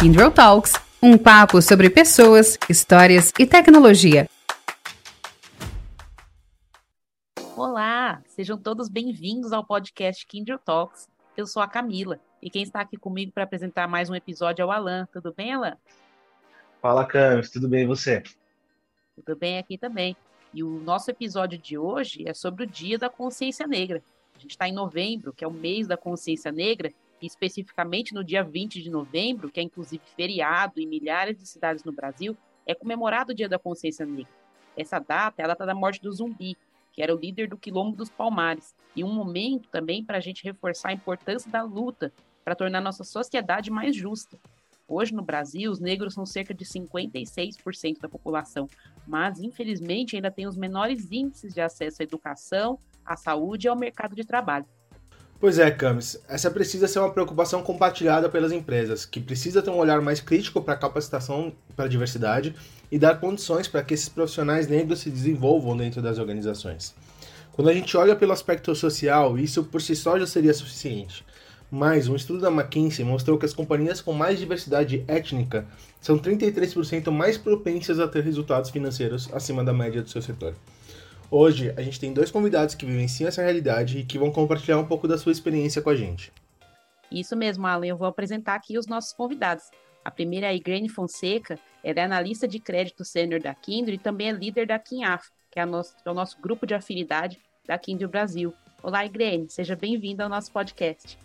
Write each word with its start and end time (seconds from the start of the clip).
Kindle 0.00 0.30
Talks, 0.30 0.72
um 1.02 1.18
papo 1.18 1.60
sobre 1.60 1.90
pessoas, 1.90 2.56
histórias 2.70 3.34
e 3.38 3.44
tecnologia. 3.44 4.26
Olá, 7.54 8.22
sejam 8.26 8.56
todos 8.56 8.88
bem-vindos 8.88 9.52
ao 9.52 9.62
podcast 9.62 10.26
Kindle 10.26 10.58
Talks. 10.58 11.06
Eu 11.36 11.46
sou 11.46 11.62
a 11.62 11.68
Camila 11.68 12.18
e 12.40 12.48
quem 12.48 12.62
está 12.62 12.80
aqui 12.80 12.96
comigo 12.96 13.30
para 13.30 13.44
apresentar 13.44 13.86
mais 13.86 14.08
um 14.08 14.14
episódio 14.14 14.62
é 14.62 14.64
o 14.64 14.70
Alan. 14.70 15.06
Tudo 15.12 15.34
bem, 15.36 15.52
Alan? 15.52 15.76
Fala, 16.80 17.04
Camis, 17.04 17.50
tudo 17.50 17.68
bem 17.68 17.82
e 17.82 17.86
você? 17.86 18.22
Tudo 19.14 19.36
bem 19.38 19.58
aqui 19.58 19.76
também. 19.76 20.16
E 20.54 20.64
o 20.64 20.80
nosso 20.80 21.10
episódio 21.10 21.58
de 21.58 21.76
hoje 21.76 22.26
é 22.26 22.32
sobre 22.32 22.64
o 22.64 22.66
Dia 22.66 22.96
da 22.96 23.10
Consciência 23.10 23.66
Negra. 23.66 24.02
A 24.34 24.38
gente 24.38 24.52
está 24.52 24.66
em 24.66 24.72
novembro, 24.72 25.34
que 25.34 25.44
é 25.44 25.46
o 25.46 25.52
mês 25.52 25.86
da 25.86 25.98
consciência 25.98 26.50
negra, 26.50 26.90
especificamente 27.26 28.14
no 28.14 28.24
dia 28.24 28.42
20 28.42 28.82
de 28.82 28.90
novembro, 28.90 29.50
que 29.50 29.60
é 29.60 29.62
inclusive 29.62 30.02
feriado 30.16 30.80
em 30.80 30.86
milhares 30.86 31.36
de 31.36 31.46
cidades 31.46 31.84
no 31.84 31.92
Brasil, 31.92 32.36
é 32.66 32.74
comemorado 32.74 33.32
o 33.32 33.34
Dia 33.34 33.48
da 33.48 33.58
Consciência 33.58 34.06
Negra. 34.06 34.32
Essa 34.76 34.98
data 34.98 35.42
é 35.42 35.44
a 35.44 35.48
data 35.48 35.66
da 35.66 35.74
morte 35.74 36.00
do 36.00 36.12
Zumbi, 36.12 36.56
que 36.92 37.02
era 37.02 37.14
o 37.14 37.18
líder 37.18 37.48
do 37.48 37.56
Quilombo 37.56 37.96
dos 37.96 38.10
Palmares, 38.10 38.74
e 38.94 39.04
um 39.04 39.12
momento 39.12 39.68
também 39.68 40.04
para 40.04 40.18
a 40.18 40.20
gente 40.20 40.44
reforçar 40.44 40.90
a 40.90 40.92
importância 40.92 41.50
da 41.50 41.62
luta 41.62 42.12
para 42.44 42.54
tornar 42.54 42.80
nossa 42.80 43.04
sociedade 43.04 43.70
mais 43.70 43.94
justa. 43.94 44.38
Hoje 44.88 45.14
no 45.14 45.22
Brasil, 45.22 45.70
os 45.70 45.78
negros 45.78 46.14
são 46.14 46.26
cerca 46.26 46.52
de 46.52 46.64
56% 46.64 48.00
da 48.00 48.08
população, 48.08 48.68
mas 49.06 49.40
infelizmente 49.40 50.16
ainda 50.16 50.32
tem 50.32 50.48
os 50.48 50.56
menores 50.56 51.12
índices 51.12 51.54
de 51.54 51.60
acesso 51.60 52.02
à 52.02 52.04
educação, 52.04 52.78
à 53.04 53.16
saúde 53.16 53.66
e 53.66 53.68
ao 53.68 53.76
mercado 53.76 54.16
de 54.16 54.24
trabalho. 54.24 54.66
Pois 55.40 55.58
é, 55.58 55.70
Camis, 55.70 56.20
essa 56.28 56.50
precisa 56.50 56.86
ser 56.86 56.98
uma 56.98 57.10
preocupação 57.10 57.62
compartilhada 57.62 58.28
pelas 58.28 58.52
empresas, 58.52 59.06
que 59.06 59.18
precisa 59.18 59.62
ter 59.62 59.70
um 59.70 59.78
olhar 59.78 60.02
mais 60.02 60.20
crítico 60.20 60.60
para 60.60 60.74
a 60.74 60.76
capacitação 60.76 61.50
para 61.74 61.86
a 61.86 61.88
diversidade 61.88 62.54
e 62.92 62.98
dar 62.98 63.18
condições 63.18 63.66
para 63.66 63.82
que 63.82 63.94
esses 63.94 64.10
profissionais 64.10 64.68
negros 64.68 64.98
se 65.00 65.08
desenvolvam 65.08 65.74
dentro 65.74 66.02
das 66.02 66.18
organizações. 66.18 66.94
Quando 67.52 67.70
a 67.70 67.72
gente 67.72 67.96
olha 67.96 68.14
pelo 68.14 68.32
aspecto 68.32 68.74
social, 68.74 69.38
isso 69.38 69.64
por 69.64 69.80
si 69.80 69.96
só 69.96 70.18
já 70.18 70.26
seria 70.26 70.52
suficiente. 70.52 71.24
Mas 71.70 72.06
um 72.06 72.16
estudo 72.16 72.40
da 72.40 72.50
McKinsey 72.50 73.02
mostrou 73.02 73.38
que 73.38 73.46
as 73.46 73.54
companhias 73.54 74.02
com 74.02 74.12
mais 74.12 74.38
diversidade 74.38 75.02
étnica 75.08 75.66
são 76.02 76.18
33% 76.18 77.10
mais 77.10 77.38
propensas 77.38 77.98
a 77.98 78.06
ter 78.06 78.22
resultados 78.22 78.68
financeiros 78.68 79.30
acima 79.32 79.64
da 79.64 79.72
média 79.72 80.02
do 80.02 80.10
seu 80.10 80.20
setor. 80.20 80.54
Hoje, 81.32 81.72
a 81.76 81.82
gente 81.82 82.00
tem 82.00 82.12
dois 82.12 82.28
convidados 82.28 82.74
que 82.74 82.84
vivenciam 82.84 83.28
essa 83.28 83.40
realidade 83.40 83.98
e 83.98 84.04
que 84.04 84.18
vão 84.18 84.32
compartilhar 84.32 84.78
um 84.78 84.86
pouco 84.86 85.06
da 85.06 85.16
sua 85.16 85.30
experiência 85.30 85.80
com 85.80 85.88
a 85.88 85.94
gente. 85.94 86.32
Isso 87.10 87.36
mesmo, 87.36 87.68
Alan. 87.68 87.86
Eu 87.86 87.96
vou 87.96 88.08
apresentar 88.08 88.56
aqui 88.56 88.76
os 88.76 88.88
nossos 88.88 89.12
convidados. 89.12 89.64
A 90.04 90.10
primeira 90.10 90.46
é 90.46 90.50
a 90.50 90.54
Igrene 90.54 90.88
Fonseca, 90.88 91.56
ela 91.84 92.00
é 92.00 92.02
analista 92.02 92.48
de 92.48 92.58
crédito 92.58 93.04
sênior 93.04 93.40
da 93.40 93.54
Kindle 93.54 93.94
e 93.94 93.98
também 93.98 94.30
é 94.30 94.32
líder 94.32 94.66
da 94.66 94.78
KINAF, 94.78 95.28
que 95.50 95.60
é, 95.60 95.66
nosso, 95.66 95.94
é 96.04 96.10
o 96.10 96.14
nosso 96.14 96.40
grupo 96.40 96.66
de 96.66 96.74
afinidade 96.74 97.38
da 97.66 97.78
Kindle 97.78 98.08
Brasil. 98.08 98.52
Olá, 98.82 99.04
Igrene, 99.04 99.48
seja 99.50 99.76
bem-vinda 99.76 100.24
ao 100.24 100.30
nosso 100.30 100.50
podcast. 100.50 101.18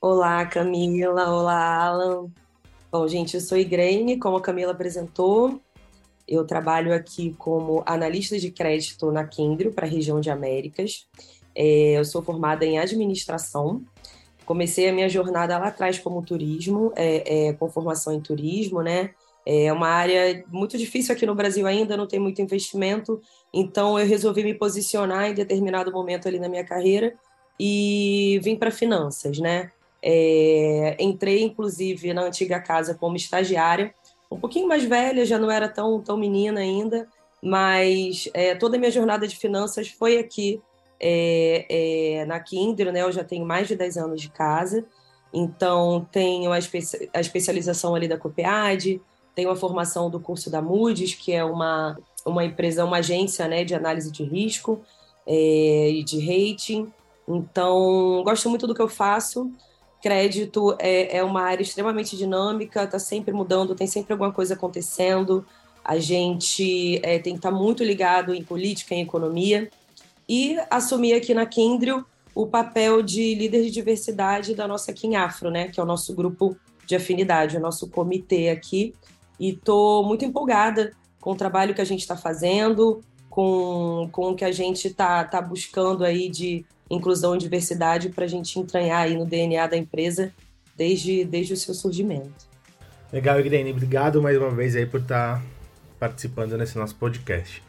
Olá, 0.00 0.44
Camila. 0.46 1.30
Olá, 1.30 1.84
Alan. 1.84 2.28
Bom, 2.90 3.06
gente, 3.06 3.34
eu 3.34 3.40
sou 3.40 3.58
Igrene, 3.58 4.18
como 4.18 4.36
a 4.38 4.42
Camila 4.42 4.72
apresentou. 4.72 5.60
Eu 6.26 6.46
trabalho 6.46 6.94
aqui 6.94 7.34
como 7.38 7.82
analista 7.84 8.38
de 8.38 8.50
crédito 8.50 9.10
na 9.10 9.24
Kindle 9.26 9.72
para 9.72 9.86
a 9.86 9.90
região 9.90 10.20
de 10.20 10.30
Américas. 10.30 11.06
É, 11.54 11.98
eu 11.98 12.04
sou 12.04 12.22
formada 12.22 12.64
em 12.64 12.78
administração. 12.78 13.82
Comecei 14.44 14.88
a 14.88 14.92
minha 14.92 15.08
jornada 15.08 15.56
lá 15.58 15.68
atrás 15.68 15.98
como 15.98 16.22
turismo, 16.22 16.92
é, 16.96 17.48
é, 17.48 17.52
com 17.52 17.70
formação 17.70 18.12
em 18.12 18.20
turismo, 18.20 18.82
né? 18.82 19.10
É 19.44 19.72
uma 19.72 19.88
área 19.88 20.44
muito 20.48 20.78
difícil 20.78 21.12
aqui 21.14 21.26
no 21.26 21.34
Brasil 21.34 21.66
ainda, 21.66 21.96
não 21.96 22.06
tem 22.06 22.20
muito 22.20 22.40
investimento, 22.40 23.20
então 23.52 23.98
eu 23.98 24.06
resolvi 24.06 24.44
me 24.44 24.54
posicionar 24.54 25.30
em 25.30 25.34
determinado 25.34 25.90
momento 25.90 26.28
ali 26.28 26.38
na 26.38 26.48
minha 26.48 26.64
carreira 26.64 27.14
e 27.58 28.40
vim 28.42 28.54
para 28.54 28.70
finanças, 28.70 29.38
né? 29.38 29.72
É, 30.00 30.96
entrei, 30.98 31.42
inclusive, 31.42 32.12
na 32.12 32.22
antiga 32.22 32.60
casa 32.60 32.94
como 32.94 33.16
estagiária, 33.16 33.94
um 34.34 34.40
pouquinho 34.40 34.68
mais 34.68 34.84
velha, 34.84 35.24
já 35.24 35.38
não 35.38 35.50
era 35.50 35.68
tão, 35.68 36.00
tão 36.00 36.16
menina 36.16 36.60
ainda, 36.60 37.08
mas 37.42 38.28
é, 38.34 38.54
toda 38.54 38.76
a 38.76 38.78
minha 38.78 38.90
jornada 38.90 39.26
de 39.26 39.36
finanças 39.36 39.88
foi 39.88 40.18
aqui 40.18 40.60
é, 41.00 41.66
é, 42.20 42.24
na 42.26 42.38
Kindle, 42.38 42.92
né? 42.92 43.02
Eu 43.02 43.10
já 43.10 43.24
tenho 43.24 43.44
mais 43.44 43.66
de 43.66 43.74
10 43.74 43.96
anos 43.96 44.20
de 44.20 44.30
casa, 44.30 44.84
então 45.32 46.06
tenho 46.12 46.52
a, 46.52 46.58
espe 46.58 46.78
a 47.12 47.20
especialização 47.20 47.94
ali 47.94 48.06
da 48.06 48.16
COPEAD, 48.16 49.00
tenho 49.34 49.50
a 49.50 49.56
formação 49.56 50.08
do 50.08 50.20
curso 50.20 50.50
da 50.50 50.62
Moody's, 50.62 51.14
que 51.14 51.32
é 51.32 51.44
uma, 51.44 51.98
uma 52.24 52.44
empresa, 52.44 52.84
uma 52.84 52.98
agência 52.98 53.48
né, 53.48 53.64
de 53.64 53.74
análise 53.74 54.12
de 54.12 54.22
risco 54.22 54.80
é, 55.26 55.90
e 55.90 56.04
de 56.04 56.20
rating. 56.20 56.92
Então, 57.26 58.22
gosto 58.24 58.48
muito 58.48 58.66
do 58.66 58.74
que 58.74 58.82
eu 58.82 58.88
faço. 58.88 59.50
Crédito 60.02 60.76
é, 60.80 61.18
é 61.18 61.22
uma 61.22 61.42
área 61.42 61.62
extremamente 61.62 62.16
dinâmica, 62.16 62.82
está 62.82 62.98
sempre 62.98 63.32
mudando, 63.32 63.76
tem 63.76 63.86
sempre 63.86 64.12
alguma 64.12 64.32
coisa 64.32 64.54
acontecendo. 64.54 65.46
A 65.84 65.96
gente 65.96 67.00
é, 67.04 67.20
tem 67.20 67.34
que 67.34 67.38
estar 67.38 67.52
tá 67.52 67.56
muito 67.56 67.84
ligado 67.84 68.34
em 68.34 68.42
política, 68.42 68.96
em 68.96 69.02
economia. 69.02 69.70
E 70.28 70.58
assumir 70.68 71.14
aqui 71.14 71.32
na 71.32 71.46
Kindle 71.46 72.04
o 72.34 72.46
papel 72.46 73.00
de 73.00 73.34
líder 73.36 73.62
de 73.62 73.70
diversidade 73.70 74.54
da 74.54 74.66
nossa 74.66 74.92
Kim 74.92 75.14
Afro, 75.14 75.50
né? 75.50 75.68
Que 75.68 75.78
é 75.78 75.82
o 75.82 75.86
nosso 75.86 76.12
grupo 76.14 76.56
de 76.84 76.96
afinidade, 76.96 77.56
o 77.56 77.60
nosso 77.60 77.88
comitê 77.88 78.48
aqui. 78.48 78.94
E 79.38 79.50
estou 79.50 80.04
muito 80.04 80.24
empolgada 80.24 80.92
com 81.20 81.30
o 81.30 81.36
trabalho 81.36 81.74
que 81.74 81.80
a 81.80 81.84
gente 81.84 82.00
está 82.00 82.16
fazendo, 82.16 83.00
com, 83.30 84.08
com 84.10 84.30
o 84.30 84.34
que 84.34 84.44
a 84.44 84.50
gente 84.50 84.88
está 84.88 85.24
tá 85.24 85.40
buscando 85.40 86.04
aí 86.04 86.28
de 86.28 86.64
inclusão 86.94 87.34
e 87.34 87.38
diversidade 87.38 88.10
para 88.10 88.24
a 88.24 88.28
gente 88.28 88.58
entranhar 88.58 89.02
aí 89.02 89.16
no 89.16 89.24
DNA 89.24 89.66
da 89.66 89.76
empresa 89.76 90.32
desde, 90.76 91.24
desde 91.24 91.54
o 91.54 91.56
seu 91.56 91.74
surgimento. 91.74 92.46
Legal, 93.12 93.40
Irene. 93.40 93.72
Obrigado 93.72 94.22
mais 94.22 94.36
uma 94.36 94.50
vez 94.50 94.76
aí 94.76 94.86
por 94.86 95.00
estar 95.00 95.38
tá 95.38 95.42
participando 95.98 96.56
nesse 96.56 96.76
nosso 96.76 96.94
podcast. 96.96 97.62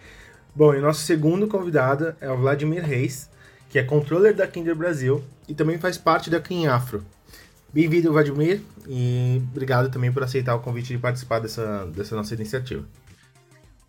Bom, 0.56 0.74
e 0.76 0.80
nosso 0.80 1.02
segundo 1.02 1.48
convidado 1.48 2.16
é 2.22 2.30
o 2.30 2.38
Vladimir 2.38 2.86
Reis, 2.86 3.30
que 3.70 3.80
é 3.80 3.84
controller 3.84 4.36
da 4.36 4.46
Kinder 4.46 4.76
Brasil 4.76 5.24
e 5.48 5.54
também 5.54 5.78
faz 5.78 5.98
parte 5.98 6.30
da 6.30 6.40
Clean 6.40 6.72
Afro. 6.72 7.04
Bem-vindo, 7.74 8.12
Vladimir, 8.12 8.62
e 8.88 9.42
obrigado 9.52 9.90
também 9.90 10.12
por 10.12 10.22
aceitar 10.22 10.54
o 10.56 10.60
convite 10.60 10.94
de 10.94 11.00
participar 11.00 11.40
dessa, 11.40 11.86
dessa 11.88 12.16
nossa 12.16 12.36
iniciativa. 12.36 12.86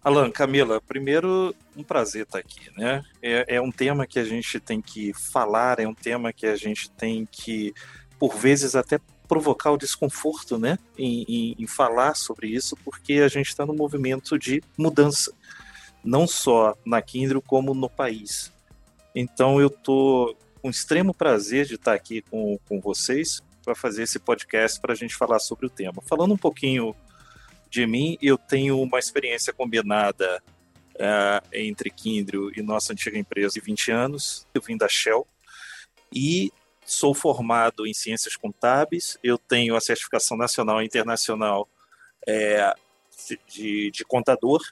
Alan, 0.04 0.30
Camila, 0.30 0.82
primeiro, 0.82 1.54
um 1.74 1.82
prazer 1.82 2.24
estar 2.24 2.38
aqui, 2.38 2.70
né? 2.76 3.02
É, 3.22 3.56
é, 3.56 3.60
um 3.60 3.72
tema 3.72 4.06
que 4.06 4.18
a 4.18 4.24
gente 4.24 4.60
tem 4.60 4.82
que 4.82 5.14
falar, 5.14 5.80
é 5.80 5.88
um 5.88 5.94
tema 5.94 6.30
que 6.30 6.46
a 6.46 6.54
gente 6.56 6.90
tem 6.90 7.26
que, 7.32 7.72
por 8.18 8.36
vezes, 8.36 8.76
até 8.76 9.00
provocar 9.26 9.70
o 9.70 9.78
desconforto, 9.78 10.58
né? 10.58 10.78
Em, 10.98 11.24
em, 11.26 11.56
em 11.58 11.66
falar 11.66 12.14
sobre 12.16 12.48
isso, 12.48 12.76
porque 12.84 13.14
a 13.14 13.28
gente 13.28 13.48
está 13.48 13.64
no 13.64 13.72
movimento 13.72 14.38
de 14.38 14.62
mudança, 14.76 15.32
não 16.04 16.26
só 16.26 16.76
na 16.84 17.00
Kindle, 17.00 17.40
como 17.40 17.72
no 17.72 17.88
país. 17.88 18.52
Então, 19.14 19.58
eu 19.58 19.68
estou 19.68 20.36
com 20.60 20.68
extremo 20.68 21.14
prazer 21.14 21.64
de 21.64 21.76
estar 21.76 21.94
aqui 21.94 22.20
com, 22.20 22.58
com 22.68 22.78
vocês 22.78 23.42
para 23.64 23.74
fazer 23.74 24.02
esse 24.02 24.18
podcast 24.18 24.78
para 24.78 24.92
a 24.92 24.96
gente 24.96 25.16
falar 25.16 25.38
sobre 25.38 25.64
o 25.64 25.70
tema. 25.70 26.02
Falando 26.02 26.34
um 26.34 26.36
pouquinho 26.38 26.94
de 27.74 27.84
mim, 27.88 28.16
eu 28.22 28.38
tenho 28.38 28.80
uma 28.80 29.00
experiência 29.00 29.52
combinada 29.52 30.40
uh, 30.94 31.48
entre 31.52 31.90
Kindle 31.90 32.52
e 32.56 32.62
nossa 32.62 32.92
antiga 32.92 33.18
empresa 33.18 33.54
de 33.54 33.60
20 33.60 33.90
anos. 33.90 34.46
Eu 34.54 34.62
vim 34.62 34.76
da 34.76 34.88
Shell 34.88 35.26
e 36.14 36.52
sou 36.86 37.12
formado 37.12 37.84
em 37.84 37.92
ciências 37.92 38.36
contábeis. 38.36 39.18
Eu 39.24 39.36
tenho 39.36 39.74
a 39.74 39.80
certificação 39.80 40.36
nacional 40.36 40.80
e 40.80 40.86
internacional 40.86 41.68
é, 42.24 42.72
de, 43.48 43.90
de 43.90 44.04
contador 44.04 44.62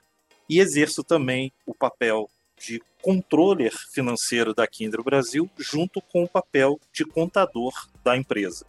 e 0.49 0.61
exerço 0.61 1.03
também 1.03 1.53
o 1.67 1.75
papel 1.75 2.31
de 2.57 2.81
controller 3.03 3.73
financeiro 3.93 4.55
da 4.55 4.65
Kindle 4.65 5.03
Brasil, 5.03 5.51
junto 5.59 6.01
com 6.01 6.23
o 6.23 6.29
papel 6.29 6.79
de 6.93 7.05
contador 7.05 7.73
da 8.05 8.17
empresa. 8.17 8.65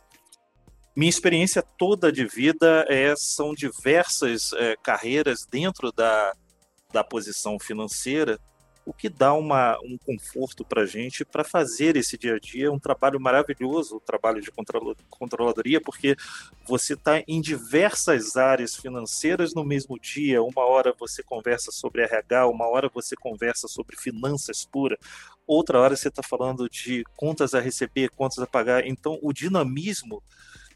Minha 0.95 1.09
experiência 1.09 1.63
toda 1.77 2.11
de 2.11 2.25
vida 2.25 2.85
é, 2.87 3.15
são 3.15 3.53
diversas 3.53 4.53
é, 4.53 4.75
carreiras 4.83 5.45
dentro 5.49 5.91
da, 5.91 6.33
da 6.91 7.03
posição 7.03 7.57
financeira, 7.59 8.39
o 8.85 8.93
que 8.93 9.09
dá 9.09 9.33
uma, 9.33 9.77
um 9.83 9.97
conforto 9.97 10.65
para 10.65 10.81
a 10.81 10.85
gente 10.85 11.23
para 11.23 11.43
fazer 11.43 11.95
esse 11.95 12.17
dia 12.17 12.35
a 12.35 12.39
dia 12.39 12.71
um 12.71 12.79
trabalho 12.79 13.19
maravilhoso, 13.19 13.95
o 13.95 13.99
trabalho 13.99 14.41
de 14.41 14.51
controladoria, 15.09 15.79
porque 15.79 16.15
você 16.67 16.93
está 16.93 17.23
em 17.27 17.41
diversas 17.41 18.35
áreas 18.35 18.75
financeiras 18.75 19.53
no 19.53 19.63
mesmo 19.63 19.97
dia. 19.99 20.43
Uma 20.43 20.65
hora 20.65 20.93
você 20.99 21.23
conversa 21.23 21.71
sobre 21.71 22.03
RH, 22.03 22.47
uma 22.47 22.67
hora 22.67 22.89
você 22.93 23.15
conversa 23.15 23.67
sobre 23.67 23.95
finanças 23.95 24.65
pura, 24.65 24.97
outra 25.47 25.79
hora 25.79 25.95
você 25.95 26.09
está 26.09 26.21
falando 26.21 26.69
de 26.69 27.03
contas 27.15 27.53
a 27.53 27.61
receber, 27.61 28.09
contas 28.09 28.39
a 28.39 28.47
pagar. 28.47 28.85
Então, 28.85 29.17
o 29.21 29.31
dinamismo 29.31 30.21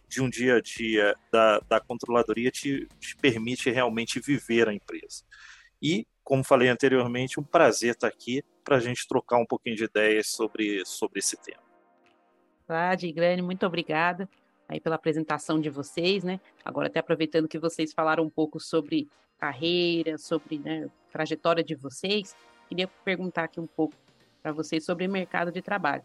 de 0.07 0.21
um 0.21 0.29
dia 0.29 0.55
a 0.55 0.61
dia 0.61 1.15
da, 1.31 1.59
da 1.59 1.79
controladoria 1.79 2.49
te, 2.49 2.87
te 2.99 3.15
permite 3.17 3.69
realmente 3.69 4.19
viver 4.19 4.67
a 4.69 4.73
empresa. 4.73 5.23
E, 5.81 6.05
como 6.23 6.43
falei 6.43 6.69
anteriormente, 6.69 7.39
um 7.39 7.43
prazer 7.43 7.91
estar 7.91 8.07
aqui 8.07 8.43
para 8.63 8.77
a 8.77 8.79
gente 8.79 9.07
trocar 9.07 9.37
um 9.37 9.45
pouquinho 9.45 9.75
de 9.75 9.83
ideias 9.83 10.27
sobre, 10.27 10.83
sobre 10.85 11.19
esse 11.19 11.37
tema. 11.37 11.61
Vlad, 12.67 13.03
Grande, 13.11 13.41
muito 13.41 13.65
obrigada 13.65 14.27
aí 14.67 14.79
pela 14.79 14.95
apresentação 14.95 15.59
de 15.59 15.69
vocês, 15.69 16.23
né? 16.23 16.39
Agora 16.65 16.87
até 16.87 16.99
aproveitando 16.99 17.47
que 17.47 17.57
vocês 17.57 17.93
falaram 17.93 18.23
um 18.23 18.29
pouco 18.29 18.59
sobre 18.59 19.07
carreira, 19.37 20.17
sobre 20.17 20.59
né, 20.59 20.89
trajetória 21.11 21.63
de 21.63 21.75
vocês, 21.75 22.35
queria 22.67 22.87
perguntar 23.05 23.45
aqui 23.45 23.59
um 23.59 23.67
pouco 23.67 23.95
para 24.41 24.51
vocês 24.51 24.83
sobre 24.83 25.07
mercado 25.07 25.51
de 25.51 25.61
trabalho. 25.61 26.03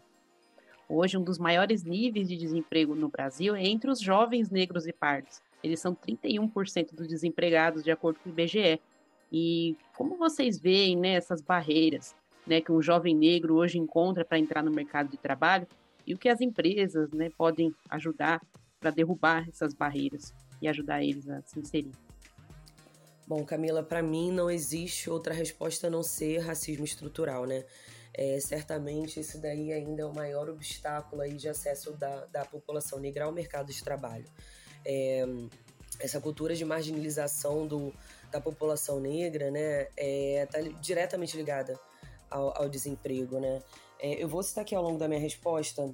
Hoje, 0.95 1.17
um 1.17 1.23
dos 1.23 1.39
maiores 1.39 1.83
níveis 1.83 2.27
de 2.27 2.37
desemprego 2.37 2.93
no 2.93 3.09
Brasil 3.09 3.55
é 3.55 3.65
entre 3.65 3.89
os 3.89 3.99
jovens 3.99 4.51
negros 4.51 4.85
e 4.85 4.93
pardos. 4.93 5.41
Eles 5.63 5.79
são 5.79 5.95
31% 5.95 6.93
dos 6.93 7.07
desempregados, 7.07 7.83
de 7.83 7.89
acordo 7.89 8.19
com 8.19 8.29
o 8.29 8.31
IBGE. 8.31 8.79
E 9.31 9.75
como 9.97 10.15
vocês 10.17 10.59
veem 10.59 10.95
né, 10.95 11.13
essas 11.13 11.41
barreiras 11.41 12.13
né, 12.45 12.61
que 12.61 12.71
um 12.71 12.79
jovem 12.79 13.15
negro 13.15 13.55
hoje 13.55 13.79
encontra 13.79 14.23
para 14.23 14.37
entrar 14.37 14.61
no 14.61 14.69
mercado 14.69 15.09
de 15.09 15.17
trabalho 15.17 15.65
e 16.05 16.13
o 16.13 16.17
que 16.17 16.29
as 16.29 16.39
empresas 16.41 17.09
né, 17.11 17.31
podem 17.35 17.73
ajudar 17.89 18.39
para 18.79 18.91
derrubar 18.91 19.49
essas 19.49 19.73
barreiras 19.73 20.31
e 20.61 20.67
ajudar 20.67 21.03
eles 21.03 21.27
a 21.27 21.41
se 21.41 21.59
inserir? 21.59 21.93
Bom, 23.25 23.43
Camila, 23.43 23.81
para 23.81 24.03
mim 24.03 24.31
não 24.31 24.47
existe 24.47 25.09
outra 25.09 25.33
resposta 25.33 25.87
a 25.87 25.89
não 25.89 26.03
ser 26.03 26.37
racismo 26.37 26.85
estrutural, 26.85 27.47
né? 27.47 27.63
É, 28.15 28.39
certamente 28.39 29.19
esse 29.19 29.39
daí 29.39 29.73
ainda 29.73 30.03
é 30.03 30.05
o 30.05 30.13
maior 30.13 30.47
obstáculo 30.49 31.21
aí 31.21 31.33
de 31.33 31.49
acesso 31.49 31.93
da, 31.93 32.25
da 32.25 32.45
população 32.45 32.99
negra 32.99 33.25
ao 33.25 33.31
mercado 33.31 33.71
de 33.71 33.83
trabalho. 33.83 34.25
É, 34.85 35.25
essa 35.99 36.19
cultura 36.19 36.55
de 36.55 36.63
marginalização 36.65 37.65
do, 37.65 37.93
da 38.31 38.39
população 38.39 38.99
negra, 38.99 39.49
né, 39.49 39.87
está 39.95 40.59
é, 40.59 40.69
diretamente 40.81 41.35
ligada 41.37 41.79
ao, 42.29 42.63
ao 42.63 42.69
desemprego, 42.69 43.39
né? 43.39 43.61
É, 43.99 44.21
eu 44.21 44.27
vou 44.27 44.43
citar 44.43 44.63
aqui 44.63 44.75
ao 44.75 44.83
longo 44.83 44.97
da 44.97 45.07
minha 45.07 45.19
resposta 45.19 45.93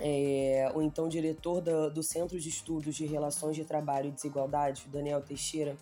é, 0.00 0.70
o 0.74 0.82
então 0.82 1.08
diretor 1.08 1.60
do, 1.60 1.90
do 1.90 2.02
Centro 2.02 2.38
de 2.38 2.48
Estudos 2.48 2.94
de 2.94 3.06
Relações 3.06 3.54
de 3.54 3.64
Trabalho 3.64 4.08
e 4.08 4.12
Desigualdade, 4.12 4.84
Daniel 4.88 5.20
Teixeira, 5.20 5.76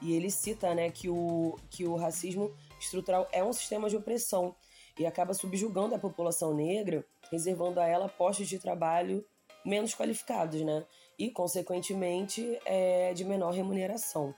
e 0.00 0.14
ele 0.14 0.30
cita 0.30 0.74
né, 0.74 0.90
que, 0.90 1.08
o, 1.08 1.56
que 1.70 1.86
o 1.86 1.96
racismo 1.96 2.52
estrutural 2.80 3.28
é 3.30 3.44
um 3.44 3.52
sistema 3.52 3.88
de 3.88 3.96
opressão 3.96 4.54
e 4.98 5.06
acaba 5.06 5.34
subjugando 5.34 5.94
a 5.94 5.98
população 5.98 6.54
negra, 6.54 7.04
reservando 7.30 7.80
a 7.80 7.86
ela 7.86 8.08
postos 8.08 8.48
de 8.48 8.58
trabalho 8.58 9.24
menos 9.64 9.94
qualificados, 9.94 10.60
né? 10.62 10.84
E, 11.18 11.30
consequentemente, 11.30 12.58
é, 12.64 13.12
de 13.14 13.24
menor 13.24 13.52
remuneração. 13.52 14.34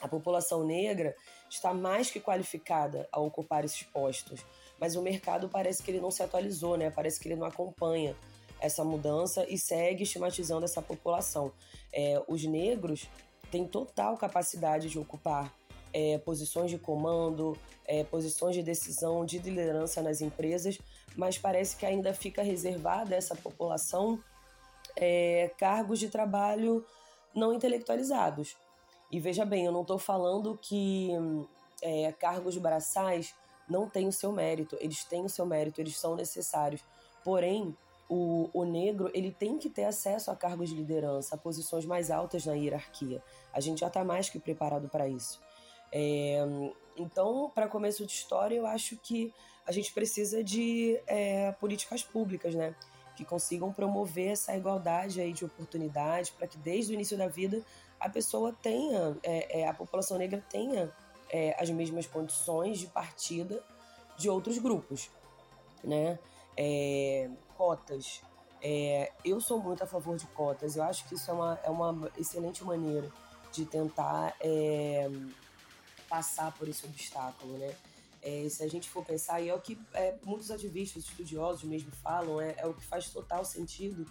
A 0.00 0.08
população 0.08 0.64
negra 0.64 1.14
está 1.48 1.74
mais 1.74 2.10
que 2.10 2.20
qualificada 2.20 3.08
a 3.12 3.20
ocupar 3.20 3.64
esses 3.64 3.82
postos, 3.82 4.44
mas 4.78 4.96
o 4.96 5.02
mercado 5.02 5.48
parece 5.48 5.82
que 5.82 5.90
ele 5.90 6.00
não 6.00 6.10
se 6.10 6.22
atualizou, 6.22 6.76
né? 6.76 6.90
Parece 6.90 7.20
que 7.20 7.28
ele 7.28 7.36
não 7.36 7.46
acompanha 7.46 8.16
essa 8.60 8.84
mudança 8.84 9.46
e 9.48 9.58
segue 9.58 10.04
estigmatizando 10.04 10.64
essa 10.64 10.82
população. 10.82 11.52
É, 11.92 12.22
os 12.28 12.44
negros 12.44 13.08
têm 13.50 13.66
total 13.66 14.16
capacidade 14.16 14.88
de 14.88 14.98
ocupar 14.98 15.52
é, 15.92 16.18
posições 16.18 16.70
de 16.70 16.78
comando, 16.78 17.56
é, 17.84 18.04
posições 18.04 18.54
de 18.54 18.62
decisão, 18.62 19.24
de 19.24 19.38
liderança 19.38 20.02
nas 20.02 20.20
empresas, 20.20 20.78
mas 21.16 21.38
parece 21.38 21.76
que 21.76 21.86
ainda 21.86 22.14
fica 22.14 22.42
reservada 22.42 23.14
essa 23.14 23.34
população 23.34 24.22
é, 24.96 25.50
cargos 25.58 25.98
de 25.98 26.08
trabalho 26.08 26.84
não 27.34 27.52
intelectualizados. 27.52 28.56
E 29.10 29.18
veja 29.18 29.44
bem, 29.44 29.64
eu 29.64 29.72
não 29.72 29.82
estou 29.82 29.98
falando 29.98 30.58
que 30.60 31.10
é, 31.82 32.12
cargos 32.12 32.56
braçais 32.56 33.34
não 33.68 33.88
têm 33.88 34.08
o 34.08 34.12
seu 34.12 34.32
mérito, 34.32 34.76
eles 34.80 35.04
têm 35.04 35.24
o 35.24 35.28
seu 35.28 35.46
mérito, 35.46 35.80
eles 35.80 35.96
são 35.96 36.14
necessários. 36.14 36.82
Porém, 37.24 37.76
o, 38.08 38.50
o 38.52 38.64
negro 38.64 39.10
ele 39.14 39.30
tem 39.30 39.56
que 39.56 39.70
ter 39.70 39.84
acesso 39.84 40.30
a 40.30 40.36
cargos 40.36 40.68
de 40.68 40.74
liderança, 40.74 41.34
a 41.34 41.38
posições 41.38 41.84
mais 41.84 42.10
altas 42.10 42.44
na 42.44 42.54
hierarquia. 42.54 43.22
A 43.52 43.60
gente 43.60 43.80
já 43.80 43.86
está 43.86 44.04
mais 44.04 44.28
que 44.28 44.40
preparado 44.40 44.88
para 44.88 45.08
isso. 45.08 45.40
É, 45.92 46.40
então, 46.96 47.50
para 47.54 47.66
começo 47.66 48.04
de 48.04 48.12
história, 48.12 48.54
eu 48.54 48.66
acho 48.66 48.96
que 48.96 49.32
a 49.66 49.72
gente 49.72 49.92
precisa 49.92 50.42
de 50.42 51.00
é, 51.06 51.52
políticas 51.52 52.02
públicas, 52.02 52.54
né? 52.54 52.74
Que 53.16 53.24
consigam 53.24 53.72
promover 53.72 54.32
essa 54.32 54.56
igualdade 54.56 55.20
aí 55.20 55.32
de 55.32 55.44
oportunidade 55.44 56.32
para 56.32 56.46
que 56.46 56.58
desde 56.58 56.92
o 56.92 56.94
início 56.94 57.16
da 57.16 57.28
vida 57.28 57.62
a 57.98 58.08
pessoa 58.08 58.52
tenha, 58.62 59.16
é, 59.22 59.60
é 59.60 59.68
a 59.68 59.74
população 59.74 60.16
negra 60.18 60.42
tenha 60.48 60.90
é, 61.28 61.54
as 61.60 61.70
mesmas 61.70 62.06
condições 62.06 62.78
de 62.78 62.86
partida 62.86 63.62
de 64.16 64.28
outros 64.28 64.58
grupos, 64.58 65.10
né? 65.82 66.18
É, 66.56 67.30
cotas. 67.56 68.22
Eu 69.24 69.40
sou 69.40 69.58
muito 69.58 69.82
a 69.82 69.86
favor 69.86 70.18
de 70.18 70.26
cotas. 70.26 70.76
Eu 70.76 70.82
acho 70.82 71.08
que 71.08 71.14
isso 71.14 71.30
é 71.30 71.34
uma, 71.34 71.60
é 71.64 71.70
uma 71.70 72.10
excelente 72.18 72.62
maneira 72.62 73.10
de 73.50 73.64
tentar 73.64 74.36
passar 76.10 76.52
por 76.58 76.68
esse 76.68 76.84
obstáculo, 76.84 77.56
né? 77.56 77.74
É, 78.20 78.46
se 78.50 78.62
a 78.62 78.68
gente 78.68 78.90
for 78.90 79.02
pensar, 79.02 79.40
e 79.40 79.48
é 79.48 79.54
o 79.54 79.60
que 79.60 79.78
é, 79.94 80.14
muitos 80.26 80.50
ativistas, 80.50 81.04
estudiosos 81.04 81.64
mesmo 81.64 81.90
falam, 81.92 82.38
é, 82.40 82.54
é 82.58 82.66
o 82.66 82.74
que 82.74 82.84
faz 82.84 83.08
total 83.08 83.44
sentido. 83.44 84.04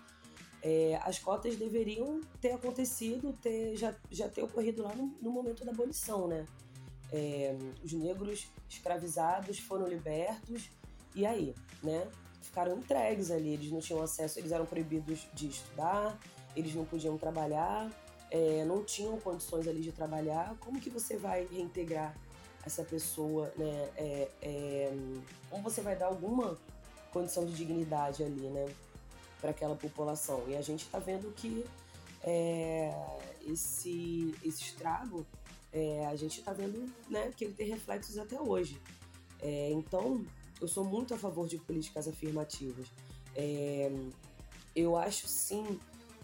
É, 0.64 1.00
as 1.04 1.20
cotas 1.20 1.56
deveriam 1.56 2.22
ter 2.42 2.54
acontecido, 2.54 3.38
ter, 3.42 3.76
já, 3.76 3.94
já 4.10 4.28
ter 4.28 4.42
ocorrido 4.42 4.82
lá 4.82 4.96
no, 4.96 5.16
no 5.22 5.30
momento 5.30 5.64
da 5.64 5.72
abolição, 5.72 6.28
né? 6.28 6.46
É, 7.12 7.56
os 7.84 7.92
negros 7.94 8.48
escravizados 8.70 9.60
foram 9.60 9.88
libertos, 9.88 10.72
e 11.14 11.26
aí, 11.26 11.54
né? 11.84 12.08
ficaram 12.50 12.78
entregues 12.78 13.30
ali, 13.30 13.54
eles 13.54 13.72
não 13.72 13.80
tinham 13.80 14.02
acesso, 14.02 14.40
eles 14.40 14.52
eram 14.52 14.66
proibidos 14.66 15.28
de 15.34 15.48
estudar, 15.48 16.18
eles 16.56 16.74
não 16.74 16.84
podiam 16.84 17.18
trabalhar, 17.18 17.90
é, 18.32 18.64
não 18.66 18.84
tinham 18.84 19.18
condições 19.20 19.68
ali 19.68 19.82
de 19.82 19.92
trabalhar. 19.92 20.56
Como 20.60 20.80
que 20.80 20.90
você 20.90 21.18
vai 21.18 21.48
reintegrar 21.52 22.16
essa 22.66 22.84
pessoa, 22.84 23.52
né? 23.58 23.90
É, 23.96 24.28
é, 24.42 24.94
como 25.50 25.64
você 25.64 25.82
vai 25.82 25.96
dar 25.96 26.08
alguma 26.08 26.58
condição 27.12 27.46
de 27.46 27.54
dignidade 27.54 28.24
ali, 28.24 28.48
né? 28.48 28.68
Para 29.42 29.52
aquela 29.52 29.76
população. 29.76 30.44
E 30.48 30.56
a 30.56 30.62
gente 30.62 30.84
está 30.84 31.00
vendo 31.00 31.34
que 31.34 31.66
é, 32.24 32.94
esse, 33.48 34.36
esse 34.44 34.62
estrago, 34.64 35.26
é, 35.72 36.06
a 36.08 36.16
gente 36.16 36.40
está 36.40 36.52
vendo 36.52 36.92
né, 37.10 37.32
que 37.36 37.46
ele 37.46 37.54
tem 37.54 37.68
reflexos 37.70 38.18
até 38.18 38.40
hoje. 38.40 38.80
É, 39.42 39.72
então, 39.72 40.24
eu 40.60 40.68
sou 40.68 40.84
muito 40.84 41.14
a 41.14 41.18
favor 41.18 41.48
de 41.48 41.58
políticas 41.58 42.08
afirmativas. 42.08 42.88
Eu 44.76 44.98
acho 44.98 45.28
sim 45.28 45.80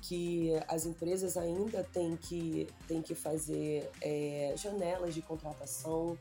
que 0.07 0.51
as 0.67 0.85
empresas 0.85 1.35
ainda 1.35 1.83
têm 1.83 2.15
que, 2.15 2.67
têm 2.87 3.01
que 3.01 3.15
fazer 3.15 3.89
é, 4.01 4.53
janelas 4.55 5.15
de 5.15 5.21
contratação 5.21 6.17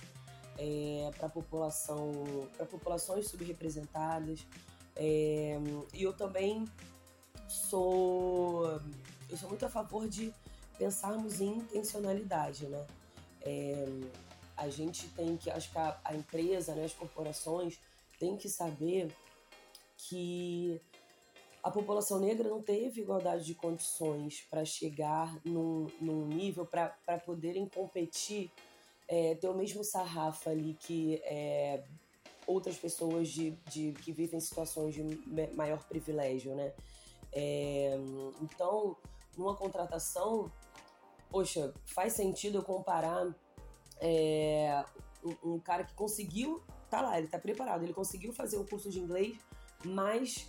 é, 0.57 1.11
para 1.19 1.29
população, 1.29 2.49
para 2.57 2.65
populações 2.65 3.29
subrepresentadas. 3.29 4.47
É, 4.97 5.59
e 5.93 6.03
eu 6.03 6.15
também 6.15 6.65
sou, 7.47 8.81
eu 9.29 9.37
sou 9.37 9.51
muito 9.51 9.67
a 9.67 9.69
favor 9.69 10.09
de 10.09 10.33
pensarmos 10.79 11.41
em 11.41 11.59
intencionalidade, 11.59 12.67
né? 12.67 12.87
É, 13.43 13.87
a 14.57 14.71
gente 14.71 15.09
tem 15.09 15.37
que, 15.37 15.51
acho 15.51 15.71
que 15.71 15.79
a, 15.79 16.01
a 16.05 16.15
empresa, 16.15 16.75
né, 16.75 16.85
as 16.85 16.95
corporações 16.95 17.79
tem 18.19 18.37
que 18.37 18.49
saber 18.49 19.15
que 19.97 20.81
a 21.65 21.71
população 21.71 22.21
negra 22.21 22.47
não 22.47 22.61
teve 22.61 23.01
igualdade 23.01 23.43
de 23.47 23.55
condições 23.55 24.47
para 24.51 24.67
chegar 24.67 25.35
num, 25.43 25.87
num 25.99 26.27
nível 26.27 26.67
para 26.67 27.19
poderem 27.25 27.67
competir, 27.67 28.53
é, 29.09 29.35
ter 29.37 29.49
o 29.49 29.55
mesmo 29.55 29.83
sarrafo 29.83 30.51
ali 30.51 30.75
que 30.75 31.23
é, 31.25 31.83
outras 32.47 32.77
pessoas 32.77 33.31
de, 33.31 33.53
de, 33.71 33.93
que 33.93 34.13
vivem 34.13 34.39
situações 34.41 34.95
de 34.95 35.03
maior 35.57 35.83
privilégio, 35.85 36.55
né? 36.55 36.75
É, 37.33 37.99
então, 38.43 38.95
numa 39.35 39.57
contratação, 39.57 40.53
poxa, 41.31 41.73
faz 41.87 42.13
sentido 42.13 42.59
eu 42.59 42.63
comparar 42.63 43.35
é, 44.03 44.85
um, 45.25 45.55
um, 45.55 45.59
cara 45.59 45.83
que 45.83 45.95
conseguiu 45.95 46.63
tá 46.91 47.01
lá, 47.01 47.19
ele 47.19 47.29
tá 47.29 47.39
preparado, 47.39 47.85
ele 47.85 47.95
conseguiu 47.95 48.35
fazer 48.35 48.59
o 48.59 48.67
curso 48.67 48.91
de 48.91 49.01
inglês, 49.01 49.39
mas 49.83 50.47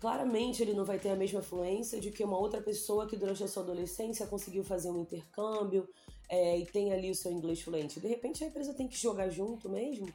claramente 0.00 0.62
ele 0.62 0.74
não 0.74 0.84
vai 0.84 0.98
ter 0.98 1.10
a 1.10 1.16
mesma 1.16 1.42
fluência 1.42 2.00
de 2.00 2.10
que 2.10 2.24
uma 2.24 2.38
outra 2.38 2.60
pessoa 2.60 3.06
que 3.06 3.16
durante 3.16 3.42
a 3.42 3.48
sua 3.48 3.62
adolescência 3.62 4.26
conseguiu 4.26 4.62
fazer 4.62 4.90
um 4.90 5.00
intercâmbio 5.00 5.88
é, 6.28 6.58
e 6.58 6.66
tem 6.66 6.92
ali 6.92 7.10
o 7.10 7.14
seu 7.14 7.32
inglês 7.32 7.62
fluente. 7.62 8.00
De 8.00 8.08
repente 8.08 8.44
a 8.44 8.46
empresa 8.46 8.74
tem 8.74 8.88
que 8.88 8.96
jogar 8.96 9.28
junto 9.30 9.68
mesmo 9.68 10.08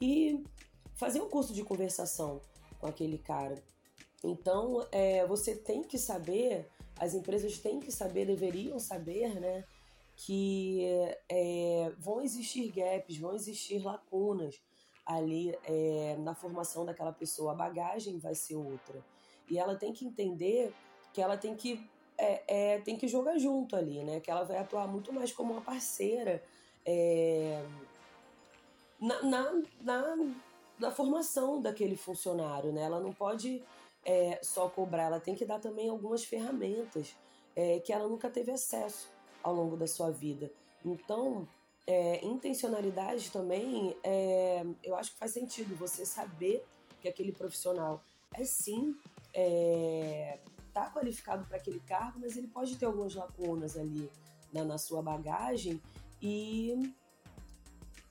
e 0.00 0.42
fazer 0.94 1.20
um 1.20 1.28
curso 1.28 1.52
de 1.52 1.62
conversação 1.62 2.40
com 2.78 2.86
aquele 2.86 3.18
cara. 3.18 3.62
Então, 4.24 4.86
é, 4.90 5.26
você 5.26 5.54
tem 5.54 5.82
que 5.82 5.98
saber, 5.98 6.68
as 6.98 7.14
empresas 7.14 7.58
têm 7.58 7.78
que 7.78 7.92
saber, 7.92 8.26
deveriam 8.26 8.78
saber, 8.78 9.38
né, 9.38 9.64
que 10.16 10.86
é, 11.28 11.92
vão 11.98 12.22
existir 12.22 12.72
gaps, 12.72 13.18
vão 13.18 13.34
existir 13.34 13.78
lacunas 13.78 14.60
ali 15.04 15.56
é, 15.64 16.16
na 16.18 16.34
formação 16.34 16.84
daquela 16.84 17.12
pessoa. 17.12 17.52
A 17.52 17.54
bagagem 17.54 18.18
vai 18.18 18.34
ser 18.34 18.56
outra. 18.56 19.04
E 19.48 19.58
ela 19.58 19.76
tem 19.76 19.92
que 19.92 20.04
entender 20.04 20.72
que 21.12 21.20
ela 21.20 21.36
tem 21.36 21.54
que, 21.54 21.88
é, 22.18 22.74
é 22.74 22.78
tem 22.80 22.96
que 22.96 23.08
jogar 23.08 23.38
junto 23.38 23.76
ali, 23.76 24.02
né? 24.02 24.20
Que 24.20 24.30
ela 24.30 24.44
vai 24.44 24.58
atuar 24.58 24.86
muito 24.86 25.12
mais 25.12 25.32
como 25.32 25.52
uma 25.52 25.62
parceira 25.62 26.42
é, 26.84 27.64
na, 29.00 29.22
na, 29.22 29.62
na, 29.80 30.16
na, 30.78 30.90
formação 30.90 31.60
daquele 31.60 31.96
funcionário, 31.96 32.72
né? 32.72 32.82
Ela 32.82 33.00
não 33.00 33.12
pode 33.12 33.62
é, 34.04 34.38
só 34.42 34.68
cobrar, 34.68 35.04
ela 35.04 35.20
tem 35.20 35.34
que 35.34 35.44
dar 35.44 35.58
também 35.58 35.88
algumas 35.88 36.24
ferramentas 36.24 37.14
é, 37.54 37.80
que 37.80 37.92
ela 37.92 38.08
nunca 38.08 38.30
teve 38.30 38.52
acesso 38.52 39.08
ao 39.42 39.54
longo 39.54 39.76
da 39.76 39.86
sua 39.86 40.10
vida. 40.10 40.50
Então, 40.84 41.48
é, 41.86 42.24
intencionalidade 42.24 43.30
também, 43.30 43.96
é, 44.02 44.64
eu 44.82 44.94
acho 44.96 45.12
que 45.12 45.18
faz 45.18 45.32
sentido 45.32 45.74
você 45.76 46.04
saber 46.04 46.64
que 47.00 47.08
aquele 47.08 47.32
profissional 47.32 48.02
é 48.34 48.44
sim 48.44 48.94
é, 49.38 50.38
tá 50.72 50.90
qualificado 50.90 51.44
para 51.46 51.58
aquele 51.58 51.80
cargo, 51.80 52.18
mas 52.18 52.38
ele 52.38 52.48
pode 52.48 52.74
ter 52.76 52.86
algumas 52.86 53.14
lacunas 53.14 53.76
ali 53.76 54.10
na, 54.50 54.64
na 54.64 54.78
sua 54.78 55.02
bagagem 55.02 55.80
e 56.22 56.94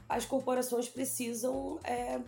as 0.08 0.24
corporações 0.24 0.88
precisam 0.88 1.80
é, 1.84 2.22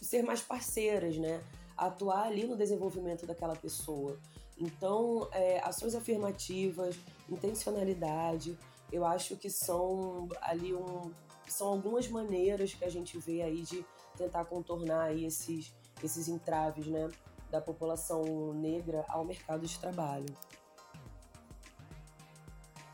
ser 0.00 0.22
mais 0.22 0.40
parceiras, 0.40 1.16
né? 1.16 1.42
Atuar 1.76 2.26
ali 2.26 2.46
no 2.46 2.56
desenvolvimento 2.56 3.26
daquela 3.26 3.56
pessoa. 3.56 4.16
Então, 4.56 5.28
é, 5.32 5.58
ações 5.58 5.96
afirmativas, 5.96 6.94
intencionalidade, 7.28 8.56
eu 8.92 9.04
acho 9.04 9.36
que 9.36 9.50
são 9.50 10.28
ali 10.40 10.72
um, 10.72 11.10
são 11.48 11.66
algumas 11.66 12.06
maneiras 12.06 12.72
que 12.72 12.84
a 12.84 12.88
gente 12.88 13.18
vê 13.18 13.42
aí 13.42 13.62
de 13.62 13.84
tentar 14.16 14.44
contornar 14.44 15.06
aí 15.06 15.24
esses, 15.24 15.74
esses 16.00 16.28
entraves, 16.28 16.86
né, 16.86 17.10
da 17.54 17.60
população 17.60 18.52
negra 18.52 19.04
ao 19.08 19.24
mercado 19.24 19.64
de 19.64 19.78
trabalho. 19.78 20.26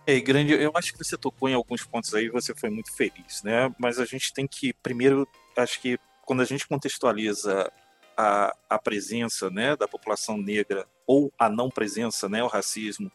É, 0.06 0.20
grande, 0.20 0.52
eu 0.52 0.72
acho 0.74 0.92
que 0.92 1.02
você 1.02 1.16
tocou 1.16 1.48
em 1.48 1.54
alguns 1.54 1.82
pontos 1.82 2.14
aí, 2.14 2.28
você 2.28 2.54
foi 2.54 2.68
muito 2.68 2.92
feliz, 2.92 3.42
né? 3.42 3.74
Mas 3.78 3.98
a 3.98 4.04
gente 4.04 4.34
tem 4.34 4.46
que, 4.46 4.74
primeiro, 4.74 5.26
acho 5.56 5.80
que 5.80 5.98
quando 6.26 6.42
a 6.42 6.44
gente 6.44 6.68
contextualiza 6.68 7.72
a, 8.16 8.54
a 8.68 8.78
presença 8.78 9.48
né, 9.48 9.74
da 9.76 9.88
população 9.88 10.36
negra 10.36 10.86
ou 11.06 11.32
a 11.38 11.48
não 11.48 11.70
presença, 11.70 12.28
né, 12.28 12.42
o 12.42 12.46
racismo, 12.48 13.10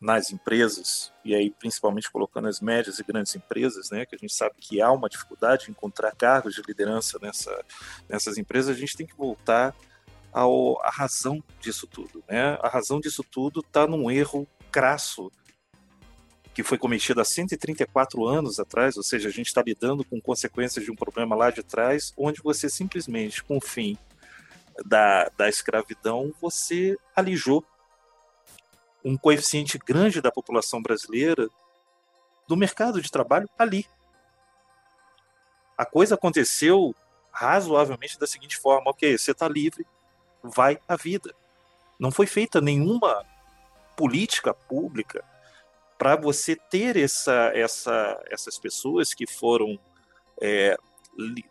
nas 0.00 0.30
empresas, 0.30 1.12
e 1.22 1.34
aí 1.34 1.50
principalmente 1.50 2.10
colocando 2.10 2.48
as 2.48 2.58
médias 2.58 2.98
e 2.98 3.04
grandes 3.04 3.34
empresas, 3.36 3.90
né, 3.90 4.06
que 4.06 4.14
a 4.14 4.18
gente 4.18 4.32
sabe 4.32 4.54
que 4.58 4.80
há 4.80 4.90
uma 4.90 5.10
dificuldade 5.10 5.66
em 5.68 5.72
encontrar 5.72 6.16
cargos 6.16 6.54
de 6.54 6.62
liderança 6.62 7.18
nessa, 7.20 7.64
nessas 8.08 8.38
empresas, 8.38 8.74
a 8.74 8.78
gente 8.78 8.96
tem 8.96 9.06
que 9.06 9.14
voltar 9.14 9.76
à 10.32 10.90
razão 10.90 11.42
disso 11.60 11.86
tudo. 11.86 12.22
Né? 12.28 12.58
A 12.60 12.68
razão 12.68 13.00
disso 13.00 13.24
tudo 13.24 13.60
está 13.60 13.86
num 13.86 14.10
erro 14.10 14.46
crasso 14.70 15.30
que 16.52 16.62
foi 16.62 16.76
cometido 16.76 17.20
há 17.20 17.24
134 17.24 18.26
anos 18.26 18.58
atrás, 18.58 18.96
ou 18.96 19.02
seja, 19.02 19.28
a 19.28 19.32
gente 19.32 19.46
está 19.46 19.62
lidando 19.64 20.04
com 20.04 20.20
consequências 20.20 20.84
de 20.84 20.90
um 20.90 20.96
problema 20.96 21.36
lá 21.36 21.50
de 21.50 21.62
trás, 21.62 22.12
onde 22.16 22.42
você 22.42 22.68
simplesmente, 22.68 23.42
com 23.42 23.58
o 23.58 23.60
fim 23.60 23.96
da, 24.84 25.30
da 25.36 25.48
escravidão, 25.48 26.32
você 26.40 26.98
alijou 27.14 27.64
um 29.04 29.16
coeficiente 29.16 29.78
grande 29.78 30.20
da 30.20 30.30
população 30.30 30.82
brasileira 30.82 31.48
do 32.46 32.56
mercado 32.56 33.00
de 33.00 33.10
trabalho 33.10 33.48
ali. 33.58 33.86
A 35.78 35.86
coisa 35.86 36.14
aconteceu 36.14 36.94
razoavelmente 37.30 38.18
da 38.18 38.26
seguinte 38.26 38.56
forma: 38.56 38.90
ok, 38.90 39.16
você 39.16 39.30
está 39.30 39.48
livre, 39.48 39.86
vai 40.42 40.78
a 40.88 40.96
vida. 40.96 41.34
Não 41.98 42.10
foi 42.10 42.26
feita 42.26 42.60
nenhuma 42.60 43.24
política 43.96 44.54
pública 44.54 45.24
para 45.98 46.16
você 46.16 46.56
ter 46.56 46.96
essa, 46.96 47.52
essa, 47.54 48.18
essas 48.30 48.58
pessoas 48.58 49.12
que 49.12 49.26
foram 49.26 49.78
é, 50.40 50.76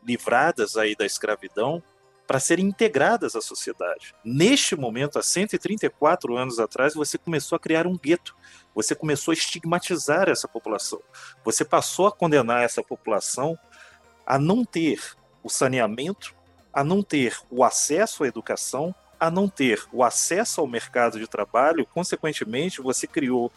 livradas 0.04 0.76
aí 0.76 0.96
da 0.96 1.06
escravidão 1.06 1.84
para 2.26 2.40
serem 2.40 2.66
integradas 2.66 3.36
à 3.36 3.42
sociedade. 3.42 4.14
Neste 4.24 4.76
momento, 4.76 5.18
há 5.18 5.24
134 5.24 6.38
anos 6.38 6.60
atrás, 6.60 6.94
você 6.94 7.18
começou 7.18 7.56
a 7.56 7.60
criar 7.60 7.88
um 7.88 7.98
gueto, 7.98 8.36
você 8.74 8.94
começou 8.94 9.32
a 9.32 9.36
estigmatizar 9.36 10.30
essa 10.30 10.48
população, 10.48 11.02
você 11.44 11.66
passou 11.66 12.06
a 12.06 12.12
condenar 12.12 12.64
essa 12.64 12.84
população 12.84 13.58
a 14.26 14.38
não 14.38 14.64
ter 14.64 15.02
o 15.44 15.50
saneamento, 15.50 16.36
a 16.74 16.84
não 16.84 17.02
ter 17.02 17.38
o 17.50 17.64
acesso 17.64 18.24
à 18.24 18.28
educação, 18.28 18.94
a 19.20 19.30
não 19.30 19.50
ter 19.50 19.84
o 19.92 20.04
acesso 20.04 20.62
ao 20.62 20.68
mercado 20.68 21.20
de 21.20 21.28
trabalho, 21.28 21.86
consequentemente, 21.86 22.82
você 22.82 23.06
criou 23.06 23.52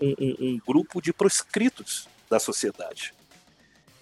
um, 0.00 0.14
um, 0.18 0.36
um 0.40 0.60
grupo 0.66 1.00
de 1.00 1.12
proscritos 1.12 2.08
da 2.28 2.38
sociedade. 2.38 3.14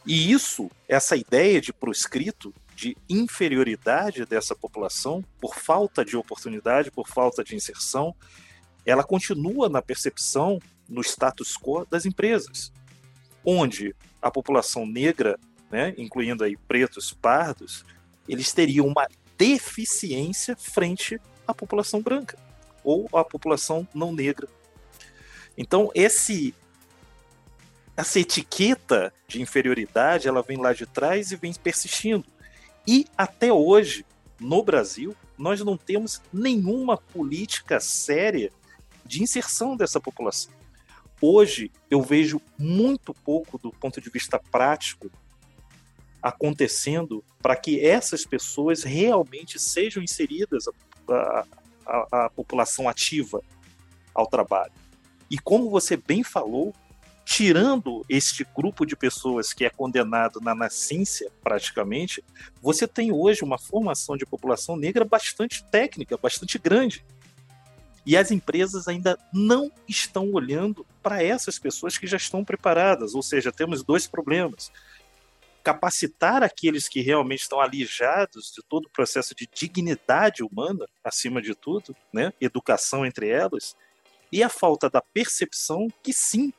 E 0.06 0.32
isso, 0.32 0.70
essa 0.88 1.16
ideia 1.16 1.60
de 1.60 1.72
proscrito, 1.72 2.52
de 2.74 2.96
inferioridade 3.08 4.26
dessa 4.26 4.54
população 4.54 5.24
por 5.40 5.54
falta 5.54 6.04
de 6.04 6.16
oportunidade, 6.16 6.90
por 6.90 7.08
falta 7.08 7.44
de 7.44 7.54
inserção, 7.54 8.14
ela 8.84 9.04
continua 9.04 9.68
na 9.68 9.80
percepção, 9.80 10.58
no 10.88 11.00
status 11.00 11.56
quo 11.56 11.86
das 11.88 12.04
empresas, 12.04 12.72
onde 13.44 13.94
a 14.20 14.30
população 14.30 14.84
negra, 14.84 15.38
né, 15.70 15.94
incluindo 15.96 16.44
aí 16.44 16.56
pretos, 16.56 17.12
pardos, 17.12 17.84
eles 18.28 18.52
teriam 18.52 18.86
uma 18.86 19.06
deficiência 19.36 20.56
frente 20.56 21.20
à 21.46 21.54
população 21.54 22.00
branca 22.00 22.38
ou 22.82 23.08
à 23.12 23.24
população 23.24 23.86
não 23.94 24.12
negra. 24.12 24.48
Então 25.56 25.90
esse 25.94 26.54
essa 27.96 28.18
etiqueta 28.18 29.12
de 29.28 29.40
inferioridade, 29.40 30.26
ela 30.26 30.42
vem 30.42 30.56
lá 30.56 30.72
de 30.72 30.84
trás 30.84 31.30
e 31.30 31.36
vem 31.36 31.52
persistindo. 31.54 32.24
E 32.86 33.06
até 33.16 33.52
hoje, 33.52 34.04
no 34.40 34.62
Brasil, 34.64 35.14
nós 35.38 35.60
não 35.60 35.76
temos 35.76 36.20
nenhuma 36.32 36.96
política 36.96 37.78
séria 37.78 38.52
de 39.04 39.22
inserção 39.22 39.76
dessa 39.76 40.00
população. 40.00 40.52
Hoje, 41.20 41.70
eu 41.90 42.02
vejo 42.02 42.40
muito 42.58 43.14
pouco 43.14 43.58
do 43.58 43.70
ponto 43.70 44.00
de 44.00 44.10
vista 44.10 44.38
prático 44.38 45.10
acontecendo 46.24 47.22
para 47.42 47.54
que 47.54 47.84
essas 47.84 48.24
pessoas 48.24 48.82
realmente 48.82 49.58
sejam 49.58 50.02
inseridas 50.02 50.64
a, 51.06 51.44
a, 52.10 52.30
população 52.30 52.88
ativa 52.88 53.42
ao 54.14 54.26
trabalho. 54.26 54.72
E 55.30 55.38
como 55.38 55.68
você 55.68 55.98
bem 55.98 56.24
falou, 56.24 56.72
tirando 57.26 58.06
este 58.08 58.42
grupo 58.56 58.86
de 58.86 58.96
pessoas 58.96 59.52
que 59.52 59.66
é 59.66 59.70
condenado 59.70 60.40
na 60.40 60.54
nascência, 60.54 61.30
praticamente, 61.42 62.24
você 62.62 62.88
tem 62.88 63.12
hoje 63.12 63.44
uma 63.44 63.58
formação 63.58 64.16
de 64.16 64.24
população 64.24 64.76
negra 64.76 65.04
bastante 65.04 65.62
técnica, 65.64 66.16
bastante 66.16 66.58
grande. 66.58 67.04
E 68.06 68.16
as 68.16 68.30
empresas 68.30 68.88
ainda 68.88 69.18
não 69.30 69.70
estão 69.86 70.32
olhando 70.32 70.86
para 71.02 71.22
essas 71.22 71.58
pessoas 71.58 71.98
que 71.98 72.06
já 72.06 72.16
estão 72.16 72.42
preparadas, 72.42 73.14
ou 73.14 73.22
seja, 73.22 73.52
temos 73.52 73.82
dois 73.82 74.06
problemas. 74.06 74.72
Capacitar 75.64 76.42
aqueles 76.42 76.88
que 76.88 77.00
realmente 77.00 77.40
estão 77.40 77.58
alijados 77.58 78.52
de 78.54 78.62
todo 78.68 78.84
o 78.86 78.90
processo 78.90 79.34
de 79.34 79.48
dignidade 79.52 80.44
humana, 80.44 80.86
acima 81.02 81.40
de 81.40 81.54
tudo, 81.54 81.96
né? 82.12 82.32
educação 82.40 83.04
entre 83.04 83.28
elas, 83.28 83.74
e 84.30 84.42
a 84.42 84.48
falta 84.48 84.90
da 84.90 85.00
percepção 85.00 85.88
que 86.02 86.12
sim, 86.12 86.52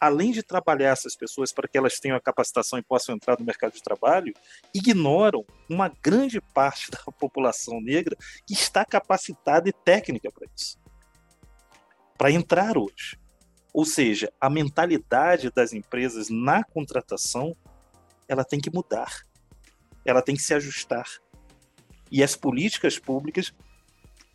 além 0.00 0.32
de 0.32 0.42
trabalhar 0.42 0.90
essas 0.90 1.16
pessoas 1.16 1.52
para 1.52 1.66
que 1.68 1.78
elas 1.78 1.98
tenham 1.98 2.16
a 2.16 2.20
capacitação 2.20 2.78
e 2.78 2.82
possam 2.82 3.14
entrar 3.14 3.38
no 3.38 3.46
mercado 3.46 3.72
de 3.72 3.82
trabalho, 3.82 4.34
ignoram 4.74 5.46
uma 5.70 5.88
grande 5.88 6.40
parte 6.40 6.90
da 6.92 6.98
população 7.12 7.80
negra 7.80 8.16
que 8.46 8.52
está 8.52 8.84
capacitada 8.84 9.68
e 9.68 9.72
técnica 9.72 10.30
para 10.30 10.48
isso. 10.54 10.76
Para 12.18 12.30
entrar 12.30 12.76
hoje. 12.76 13.18
Ou 13.72 13.84
seja, 13.84 14.32
a 14.40 14.48
mentalidade 14.48 15.50
das 15.50 15.72
empresas 15.72 16.28
na 16.28 16.62
contratação, 16.62 17.56
ela 18.28 18.44
tem 18.44 18.60
que 18.60 18.70
mudar. 18.70 19.22
Ela 20.04 20.22
tem 20.22 20.34
que 20.34 20.42
se 20.42 20.54
ajustar. 20.54 21.06
E 22.10 22.22
as 22.22 22.36
políticas 22.36 22.98
públicas 22.98 23.52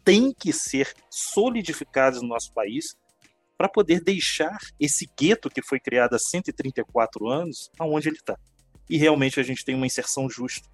têm 0.03 0.34
que 0.34 0.51
ser 0.51 0.93
solidificadas 1.10 2.22
no 2.22 2.27
nosso 2.27 2.53
país 2.53 2.96
para 3.58 3.69
poder 3.69 4.01
deixar 4.01 4.58
esse 4.79 5.10
gueto 5.17 5.50
que 5.50 5.62
foi 5.62 5.79
criado 5.79 6.15
há 6.15 6.19
134 6.19 7.27
anos 7.27 7.69
aonde 7.77 8.10
ele 8.10 8.17
está. 8.17 8.38
E 8.89 8.98
realmente 8.98 9.39
a 9.39 9.43
gente 9.43 9.63
tem 9.63 9.75
uma 9.75 9.86
inserção 9.86 10.29
justa. 10.29 10.67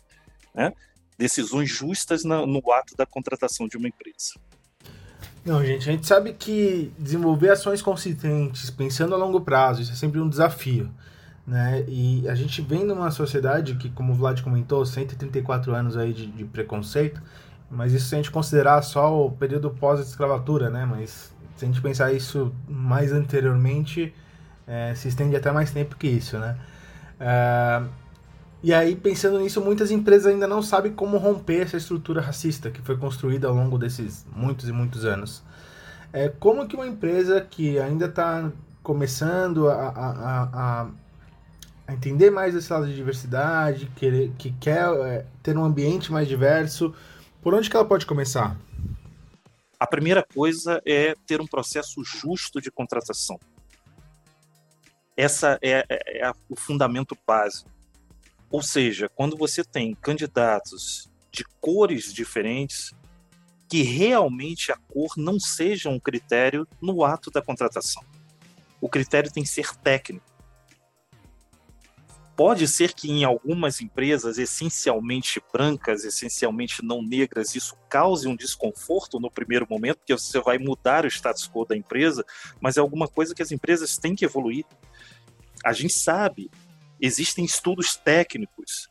Né? 0.53 0.71
decisões 1.17 1.69
justas 1.69 2.23
no, 2.23 2.45
no 2.45 2.71
ato 2.71 2.95
da 2.95 3.05
contratação 3.05 3.67
de 3.67 3.77
uma 3.77 3.87
empresa. 3.87 4.39
Não, 5.43 5.63
gente, 5.63 5.87
a 5.87 5.91
gente 5.91 6.07
sabe 6.07 6.33
que 6.33 6.91
desenvolver 6.97 7.51
ações 7.51 7.81
consistentes, 7.81 8.69
pensando 8.69 9.13
a 9.13 9.17
longo 9.17 9.41
prazo, 9.41 9.81
isso 9.81 9.91
é 9.91 9.95
sempre 9.95 10.19
um 10.19 10.27
desafio. 10.27 10.91
Né? 11.45 11.85
E 11.87 12.27
a 12.27 12.35
gente 12.35 12.61
vem 12.61 12.83
numa 12.83 13.11
sociedade 13.11 13.75
que, 13.75 13.89
como 13.89 14.13
o 14.13 14.15
Vlad 14.15 14.41
comentou, 14.41 14.85
134 14.85 15.73
anos 15.73 15.95
aí 15.95 16.11
de, 16.11 16.25
de 16.27 16.43
preconceito, 16.43 17.21
mas 17.69 17.93
isso 17.93 18.07
se 18.07 18.15
a 18.15 18.17
gente 18.17 18.31
considerar 18.31 18.81
só 18.81 19.25
o 19.25 19.31
período 19.31 19.69
pós-escravatura, 19.69 20.69
né? 20.69 20.85
Mas 20.85 21.33
se 21.55 21.65
a 21.65 21.67
gente 21.67 21.81
pensar 21.81 22.11
isso 22.13 22.53
mais 22.67 23.11
anteriormente, 23.11 24.13
é, 24.67 24.93
se 24.95 25.07
estende 25.07 25.35
até 25.35 25.51
mais 25.51 25.71
tempo 25.71 25.95
que 25.95 26.07
isso, 26.07 26.37
né? 26.37 26.57
É, 27.19 27.83
e 28.63 28.73
aí, 28.73 28.95
pensando 28.95 29.39
nisso, 29.39 29.61
muitas 29.61 29.91
empresas 29.91 30.33
ainda 30.33 30.47
não 30.47 30.61
sabem 30.61 30.91
como 30.91 31.17
romper 31.17 31.61
essa 31.61 31.77
estrutura 31.77 32.19
racista 32.19 32.71
que 32.71 32.81
foi 32.81 32.97
construída 32.97 33.47
ao 33.47 33.53
longo 33.53 33.77
desses 33.77 34.25
muitos 34.35 34.67
e 34.67 34.71
muitos 34.71 35.05
anos. 35.05 35.43
É, 36.11 36.29
como 36.29 36.67
que 36.67 36.75
uma 36.75 36.87
empresa 36.87 37.41
que 37.41 37.77
ainda 37.77 38.05
está 38.05 38.51
começando 38.81 39.69
a, 39.69 39.73
a, 39.73 39.89
a, 39.89 40.81
a, 40.81 40.87
entender 41.93 42.31
mais 42.31 42.55
esse 42.55 42.71
lado 42.71 42.87
de 42.87 42.95
diversidade, 42.95 43.87
querer, 43.95 44.31
que 44.37 44.51
quer 44.53 44.89
é, 45.05 45.25
ter 45.43 45.57
um 45.57 45.63
ambiente 45.63 46.11
mais 46.11 46.27
diverso, 46.27 46.93
por 47.41 47.53
onde 47.53 47.69
que 47.69 47.75
ela 47.75 47.85
pode 47.85 48.05
começar? 48.05 48.57
A 49.79 49.85
primeira 49.85 50.23
coisa 50.23 50.81
é 50.85 51.13
ter 51.27 51.41
um 51.41 51.47
processo 51.47 52.03
justo 52.03 52.59
de 52.59 52.71
contratação. 52.71 53.39
Essa 55.15 55.59
é, 55.61 55.85
é, 55.87 56.27
é 56.27 56.31
o 56.49 56.55
fundamento 56.55 57.15
básico. 57.25 57.69
Ou 58.49 58.61
seja, 58.61 59.09
quando 59.09 59.37
você 59.37 59.63
tem 59.63 59.93
candidatos 59.95 61.09
de 61.31 61.43
cores 61.59 62.13
diferentes, 62.13 62.93
que 63.67 63.81
realmente 63.81 64.71
a 64.71 64.77
cor 64.77 65.13
não 65.17 65.39
seja 65.39 65.89
um 65.89 65.99
critério 65.99 66.67
no 66.81 67.03
ato 67.03 67.31
da 67.31 67.41
contratação. 67.41 68.03
O 68.79 68.87
critério 68.87 69.31
tem 69.31 69.43
que 69.43 69.49
ser 69.49 69.75
técnico. 69.77 70.25
Pode 72.35 72.67
ser 72.67 72.93
que 72.93 73.09
em 73.09 73.23
algumas 73.23 73.79
empresas 73.79 74.37
essencialmente 74.37 75.41
brancas, 75.53 76.03
essencialmente 76.03 76.83
não 76.83 77.01
negras, 77.01 77.55
isso 77.55 77.77
cause 77.89 78.27
um 78.27 78.35
desconforto 78.35 79.19
no 79.19 79.31
primeiro 79.31 79.65
momento, 79.69 79.99
porque 79.99 80.13
você 80.13 80.41
vai 80.41 80.57
mudar 80.57 81.05
o 81.05 81.07
status 81.07 81.47
quo 81.47 81.65
da 81.65 81.77
empresa, 81.77 82.25
mas 82.59 82.75
é 82.75 82.81
alguma 82.81 83.07
coisa 83.07 83.33
que 83.33 83.41
as 83.41 83.51
empresas 83.51 83.97
têm 83.97 84.15
que 84.15 84.25
evoluir. 84.25 84.65
A 85.63 85.71
gente 85.71 85.93
sabe 85.93 86.51
Existem 86.99 87.43
estudos 87.43 87.95
técnicos 87.95 88.89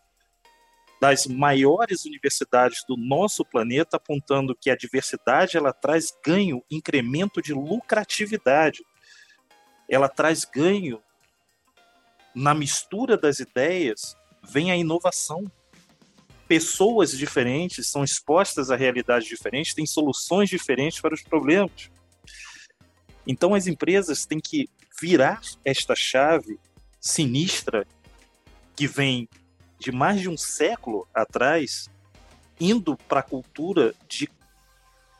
das 1.00 1.26
maiores 1.26 2.04
universidades 2.04 2.84
do 2.86 2.96
nosso 2.96 3.44
planeta 3.44 3.96
apontando 3.96 4.54
que 4.54 4.70
a 4.70 4.76
diversidade 4.76 5.56
ela 5.56 5.72
traz 5.72 6.12
ganho, 6.24 6.62
incremento 6.70 7.42
de 7.42 7.52
lucratividade. 7.52 8.84
Ela 9.88 10.08
traz 10.08 10.44
ganho 10.44 11.02
na 12.34 12.54
mistura 12.54 13.16
das 13.16 13.38
ideias, 13.38 14.16
vem 14.42 14.70
a 14.70 14.76
inovação. 14.76 15.44
Pessoas 16.48 17.16
diferentes 17.16 17.88
são 17.88 18.04
expostas 18.04 18.70
a 18.70 18.76
realidades 18.76 19.28
diferentes, 19.28 19.74
têm 19.74 19.86
soluções 19.86 20.50
diferentes 20.50 21.00
para 21.00 21.14
os 21.14 21.22
problemas. 21.22 21.90
Então 23.26 23.54
as 23.54 23.66
empresas 23.66 24.26
têm 24.26 24.40
que 24.40 24.68
virar 25.00 25.40
esta 25.64 25.94
chave 25.94 26.58
sinistra 27.00 27.86
que 28.76 28.86
vem 28.86 29.28
de 29.78 29.92
mais 29.92 30.20
de 30.20 30.28
um 30.28 30.36
século 30.36 31.06
atrás, 31.14 31.88
indo 32.60 32.96
para 32.96 33.20
a 33.20 33.22
cultura 33.22 33.94
de, 34.08 34.28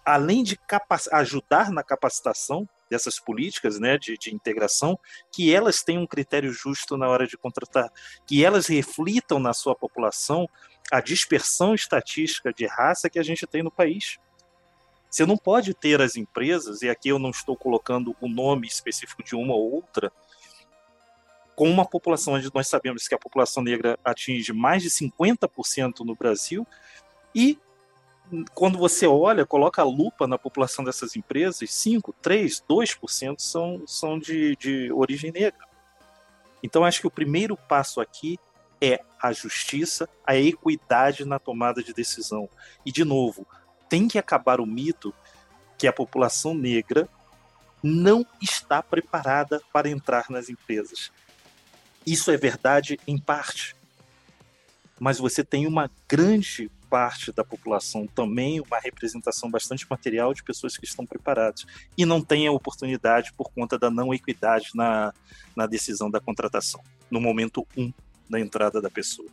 além 0.04 0.42
de 0.42 0.59
ajudar 1.12 1.71
na 1.71 1.83
capacitação 1.83 2.68
dessas 2.95 3.19
políticas 3.19 3.81
né, 3.81 3.99
de, 3.99 4.16
de, 4.16 4.33
integração, 4.33 4.97
que 5.33 5.53
elas 5.53 5.83
tenham 5.83 6.05
um 6.05 6.07
critério 6.07 6.53
justo 6.53 6.97
na 6.97 7.09
hora 7.09 7.27
de 7.27 7.37
contratar, 7.37 7.92
que 8.25 8.45
elas 8.45 8.68
reflitam 8.68 9.40
na 9.40 9.53
sua 9.53 9.75
população 9.75 10.49
a 10.92 11.01
dispersão 11.01 11.75
estatística 11.75 12.53
de 12.53 12.66
raça 12.66 13.11
que 13.11 13.18
a 13.18 13.23
gente 13.23 13.49
tem 13.49 13.64
no 13.64 13.71
país. 13.71 14.18
Você 15.11 15.27
não 15.27 15.37
pode 15.37 15.75
ter 15.75 16.01
as 16.01 16.14
empresas, 16.14 16.83
e 16.83 16.88
aqui 16.88 17.09
eu 17.09 17.18
não 17.18 17.31
estou 17.31 17.57
colocando 17.57 18.14
o 18.21 18.29
nome 18.29 18.68
específico 18.68 19.25
de 19.25 19.35
uma 19.35 19.55
ou 19.55 19.73
outra, 19.73 20.12
com 21.57 21.68
uma 21.68 21.85
população 21.85 22.35
onde 22.35 22.51
nós 22.55 22.68
sabemos 22.68 23.09
que 23.09 23.14
a 23.14 23.18
população 23.18 23.62
negra 23.62 23.99
atinge 24.05 24.53
mais 24.53 24.83
de 24.83 24.90
50% 24.90 26.01
no 26.01 26.14
Brasil, 26.14 26.64
e 27.35 27.59
quando 28.55 28.79
você 28.79 29.07
olha, 29.07 29.45
coloca 29.45 29.83
a 29.83 29.85
lupa 29.85 30.27
na 30.27 30.39
população 30.39 30.85
dessas 30.85 31.15
empresas, 31.15 31.73
5, 31.73 32.15
3, 32.23 32.63
2% 32.69 33.37
são, 33.39 33.83
são 33.87 34.19
de, 34.19 34.57
de 34.57 34.93
origem 34.93 35.31
negra. 35.31 35.67
Então, 36.63 36.85
acho 36.85 37.01
que 37.01 37.07
o 37.07 37.11
primeiro 37.11 37.57
passo 37.57 38.01
aqui 38.01 38.39
é 38.81 39.01
a 39.21 39.33
justiça, 39.33 40.09
a 40.27 40.37
equidade 40.37 41.25
na 41.25 41.39
tomada 41.39 41.83
de 41.83 41.93
decisão. 41.93 42.49
E, 42.85 42.91
de 42.91 43.05
novo, 43.05 43.47
tem 43.89 44.09
que 44.09 44.19
acabar 44.19 44.61
o 44.61 44.67
mito 44.67 45.15
que 45.77 45.87
a 45.87 45.93
população 45.93 46.55
negra 46.55 47.09
não 47.83 48.25
está 48.41 48.83
preparada 48.83 49.61
para 49.73 49.91
entrar 49.91 50.27
nas 50.31 50.49
empresas. 50.49 51.13
Isso 52.07 52.31
é 52.31 52.37
verdade 52.37 52.99
em 53.07 53.19
parte, 53.19 53.77
mas 54.99 55.19
você 55.19 55.45
tem 55.45 55.67
uma 55.67 55.91
grande 56.09 56.71
parte 56.94 57.33
da 57.33 57.42
população 57.42 58.07
também, 58.07 58.61
uma 58.61 58.78
representação 58.78 59.50
bastante 59.50 59.85
material 59.90 60.33
de 60.33 60.44
pessoas 60.44 60.76
que 60.76 60.85
estão 60.85 61.04
preparadas 61.04 61.66
e 61.98 62.07
não 62.07 62.22
têm 62.22 62.46
a 62.46 62.52
oportunidade 62.52 63.33
por 63.33 63.50
conta 63.52 63.76
da 63.76 63.90
não 63.90 64.14
equidade 64.14 64.68
na, 64.76 65.12
na 65.57 65.66
decisão 65.66 66.09
da 66.09 66.20
contratação, 66.20 66.80
no 67.11 67.20
momento 67.20 67.66
um 67.76 67.92
da 68.30 68.38
entrada 68.38 68.80
da 68.80 68.88
pessoa. 68.88 69.28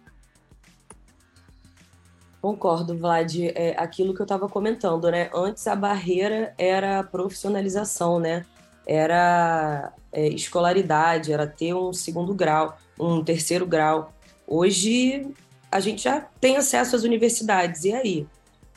Concordo, 2.41 2.97
Vlad. 2.97 3.35
É 3.53 3.75
aquilo 3.77 4.15
que 4.15 4.21
eu 4.21 4.25
estava 4.25 4.49
comentando, 4.49 5.11
né? 5.11 5.29
Antes 5.31 5.67
a 5.67 5.75
barreira 5.75 6.55
era 6.57 7.01
a 7.01 7.03
profissionalização, 7.03 8.19
né? 8.19 8.43
era 8.87 9.93
é, 10.11 10.27
escolaridade, 10.29 11.31
era 11.31 11.45
ter 11.45 11.75
um 11.75 11.93
segundo 11.93 12.33
grau, 12.33 12.75
um 12.99 13.23
terceiro 13.23 13.67
grau. 13.67 14.11
Hoje 14.47 15.31
a 15.71 15.79
gente 15.79 16.03
já 16.03 16.19
tem 16.19 16.57
acesso 16.57 16.95
às 16.95 17.03
universidades, 17.03 17.85
e 17.85 17.93
aí? 17.93 18.27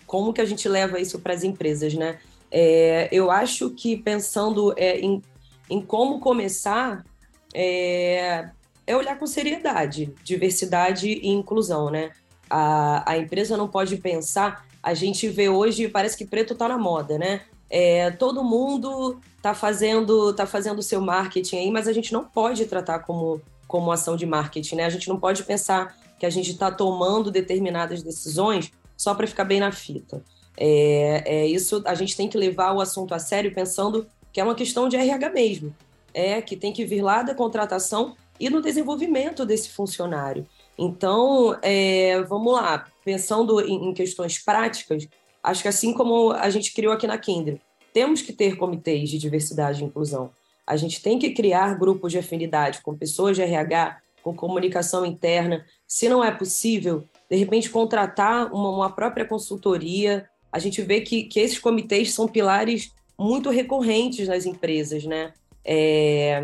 Como 0.06 0.32
que 0.32 0.40
a 0.40 0.44
gente 0.44 0.68
leva 0.68 1.00
isso 1.00 1.18
para 1.18 1.34
as 1.34 1.42
empresas, 1.42 1.92
né? 1.94 2.18
É, 2.50 3.08
eu 3.10 3.30
acho 3.32 3.70
que 3.70 3.96
pensando 3.96 4.72
é, 4.76 5.00
em, 5.00 5.20
em 5.68 5.82
como 5.82 6.20
começar, 6.20 7.04
é, 7.52 8.48
é, 8.86 8.96
olhar 8.96 9.18
com 9.18 9.26
seriedade, 9.26 10.14
diversidade 10.22 11.08
e 11.08 11.28
inclusão, 11.28 11.90
né? 11.90 12.12
A, 12.48 13.10
a 13.10 13.18
empresa 13.18 13.56
não 13.56 13.66
pode 13.66 13.96
pensar, 13.96 14.64
a 14.80 14.94
gente 14.94 15.28
vê 15.28 15.48
hoje, 15.48 15.88
parece 15.88 16.16
que 16.16 16.24
preto 16.24 16.52
está 16.52 16.68
na 16.68 16.78
moda, 16.78 17.18
né? 17.18 17.40
É, 17.68 18.12
todo 18.12 18.44
mundo 18.44 19.18
está 19.36 19.52
fazendo 19.52 20.32
tá 20.32 20.46
fazendo 20.46 20.80
seu 20.80 21.00
marketing 21.00 21.56
aí, 21.56 21.70
mas 21.72 21.88
a 21.88 21.92
gente 21.92 22.12
não 22.12 22.24
pode 22.24 22.66
tratar 22.66 23.00
como, 23.00 23.40
como 23.66 23.90
ação 23.90 24.16
de 24.16 24.26
marketing, 24.26 24.76
né? 24.76 24.84
A 24.84 24.90
gente 24.90 25.08
não 25.08 25.18
pode 25.18 25.42
pensar 25.42 25.96
que 26.18 26.26
a 26.26 26.30
gente 26.30 26.50
está 26.52 26.70
tomando 26.70 27.30
determinadas 27.30 28.02
decisões 28.02 28.70
só 28.96 29.14
para 29.14 29.26
ficar 29.26 29.44
bem 29.44 29.60
na 29.60 29.72
fita. 29.72 30.22
É, 30.56 31.22
é, 31.26 31.46
isso 31.46 31.82
a 31.84 31.94
gente 31.94 32.16
tem 32.16 32.28
que 32.28 32.38
levar 32.38 32.72
o 32.72 32.80
assunto 32.80 33.14
a 33.14 33.18
sério 33.18 33.52
pensando 33.52 34.06
que 34.32 34.40
é 34.40 34.44
uma 34.44 34.54
questão 34.54 34.88
de 34.88 34.96
RH 34.96 35.30
mesmo. 35.30 35.74
É 36.12 36.40
que 36.40 36.56
tem 36.56 36.72
que 36.72 36.84
vir 36.84 37.02
lá 37.02 37.22
da 37.22 37.34
contratação 37.34 38.16
e 38.38 38.48
no 38.48 38.60
desenvolvimento 38.60 39.44
desse 39.44 39.70
funcionário. 39.70 40.46
Então, 40.78 41.56
é, 41.62 42.22
vamos 42.22 42.52
lá, 42.52 42.86
pensando 43.04 43.60
em, 43.60 43.88
em 43.88 43.94
questões 43.94 44.38
práticas, 44.38 45.08
Acho 45.44 45.60
que 45.60 45.68
assim 45.68 45.92
como 45.92 46.32
a 46.32 46.48
gente 46.48 46.72
criou 46.72 46.94
aqui 46.94 47.06
na 47.06 47.18
Kindle, 47.18 47.60
temos 47.92 48.22
que 48.22 48.32
ter 48.32 48.56
comitês 48.56 49.10
de 49.10 49.18
diversidade 49.18 49.82
e 49.82 49.84
inclusão. 49.84 50.30
A 50.66 50.74
gente 50.74 51.02
tem 51.02 51.18
que 51.18 51.34
criar 51.34 51.78
grupos 51.78 52.12
de 52.12 52.18
afinidade 52.18 52.80
com 52.80 52.96
pessoas 52.96 53.36
de 53.36 53.42
RH, 53.42 53.98
com 54.22 54.34
comunicação 54.34 55.04
interna. 55.04 55.62
Se 55.86 56.08
não 56.08 56.22
é 56.24 56.30
possível, 56.30 57.04
de 57.30 57.36
repente 57.36 57.70
contratar 57.70 58.52
uma, 58.52 58.70
uma 58.70 58.90
própria 58.90 59.24
consultoria. 59.24 60.28
A 60.52 60.58
gente 60.58 60.80
vê 60.82 61.00
que, 61.00 61.24
que 61.24 61.40
esses 61.40 61.58
comitês 61.58 62.12
são 62.12 62.28
pilares 62.28 62.92
muito 63.18 63.50
recorrentes 63.50 64.28
nas 64.28 64.46
empresas, 64.46 65.04
né? 65.04 65.32
É, 65.64 66.42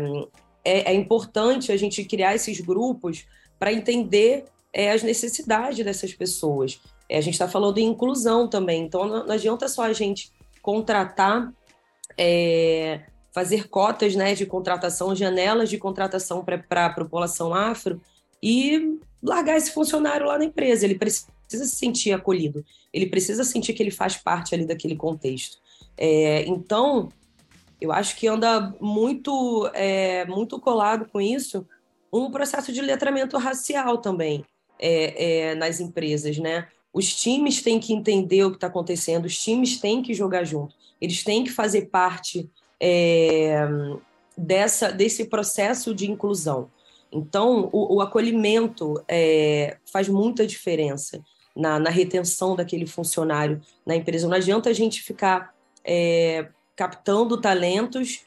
é, 0.63 0.91
é 0.91 0.93
importante 0.93 1.71
a 1.71 1.77
gente 1.77 2.03
criar 2.03 2.35
esses 2.35 2.59
grupos 2.59 3.25
para 3.59 3.71
entender 3.71 4.45
é, 4.73 4.91
as 4.91 5.03
necessidades 5.03 5.83
dessas 5.83 6.13
pessoas. 6.13 6.81
É, 7.07 7.17
a 7.17 7.21
gente 7.21 7.33
está 7.33 7.47
falando 7.47 7.77
em 7.77 7.85
inclusão 7.85 8.47
também, 8.47 8.83
então 8.83 9.05
não, 9.07 9.25
não, 9.25 9.33
adianta 9.33 9.67
só 9.67 9.83
a 9.83 9.93
gente 9.93 10.31
contratar, 10.61 11.53
é, 12.17 13.01
fazer 13.33 13.69
cotas 13.69 14.15
né, 14.15 14.33
de 14.33 14.45
contratação, 14.45 15.15
janelas 15.15 15.69
de 15.69 15.77
contratação 15.77 16.43
para 16.43 16.85
a 16.85 16.89
população 16.89 17.53
afro 17.53 18.01
e 18.41 18.99
largar 19.21 19.57
esse 19.57 19.71
funcionário 19.71 20.25
lá 20.25 20.37
na 20.37 20.45
empresa. 20.45 20.85
Ele 20.85 20.95
precisa 20.95 21.27
se 21.49 21.67
sentir 21.67 22.11
acolhido, 22.11 22.65
ele 22.93 23.07
precisa 23.07 23.43
sentir 23.43 23.73
que 23.73 23.83
ele 23.83 23.91
faz 23.91 24.17
parte 24.17 24.55
ali 24.55 24.65
daquele 24.65 24.95
contexto. 24.95 25.57
É, 25.97 26.43
então, 26.45 27.09
eu 27.79 27.91
acho 27.91 28.15
que 28.15 28.27
anda 28.27 28.73
muito, 28.79 29.69
é, 29.73 30.25
muito 30.25 30.59
colado 30.59 31.05
com 31.11 31.19
isso 31.19 31.65
um 32.13 32.29
processo 32.29 32.73
de 32.73 32.81
letramento 32.81 33.37
racial 33.37 33.97
também 33.97 34.43
é, 34.79 35.49
é, 35.49 35.55
nas 35.55 35.79
empresas, 35.79 36.37
né? 36.37 36.67
Os 36.93 37.15
times 37.15 37.61
têm 37.61 37.79
que 37.79 37.93
entender 37.93 38.43
o 38.43 38.51
que 38.51 38.57
está 38.57 38.67
acontecendo, 38.67 39.25
os 39.25 39.41
times 39.41 39.79
têm 39.79 40.01
que 40.01 40.13
jogar 40.13 40.43
junto, 40.43 40.75
eles 40.99 41.23
têm 41.23 41.43
que 41.43 41.49
fazer 41.49 41.83
parte 41.89 42.49
é, 42.79 43.65
dessa, 44.37 44.91
desse 44.91 45.25
processo 45.25 45.95
de 45.95 46.09
inclusão. 46.11 46.69
Então, 47.11 47.69
o, 47.73 47.95
o 47.95 48.01
acolhimento 48.01 49.03
é, 49.07 49.77
faz 49.91 50.07
muita 50.07 50.47
diferença 50.47 51.21
na, 51.55 51.77
na, 51.77 51.89
retenção 51.89 52.55
daquele 52.55 52.87
funcionário 52.87 53.61
na 53.85 53.95
empresa. 53.95 54.27
Não 54.27 54.35
adianta 54.35 54.69
a 54.69 54.73
gente 54.73 55.01
ficar 55.01 55.53
é, 55.83 56.47
captando 56.75 57.39
talentos, 57.39 58.21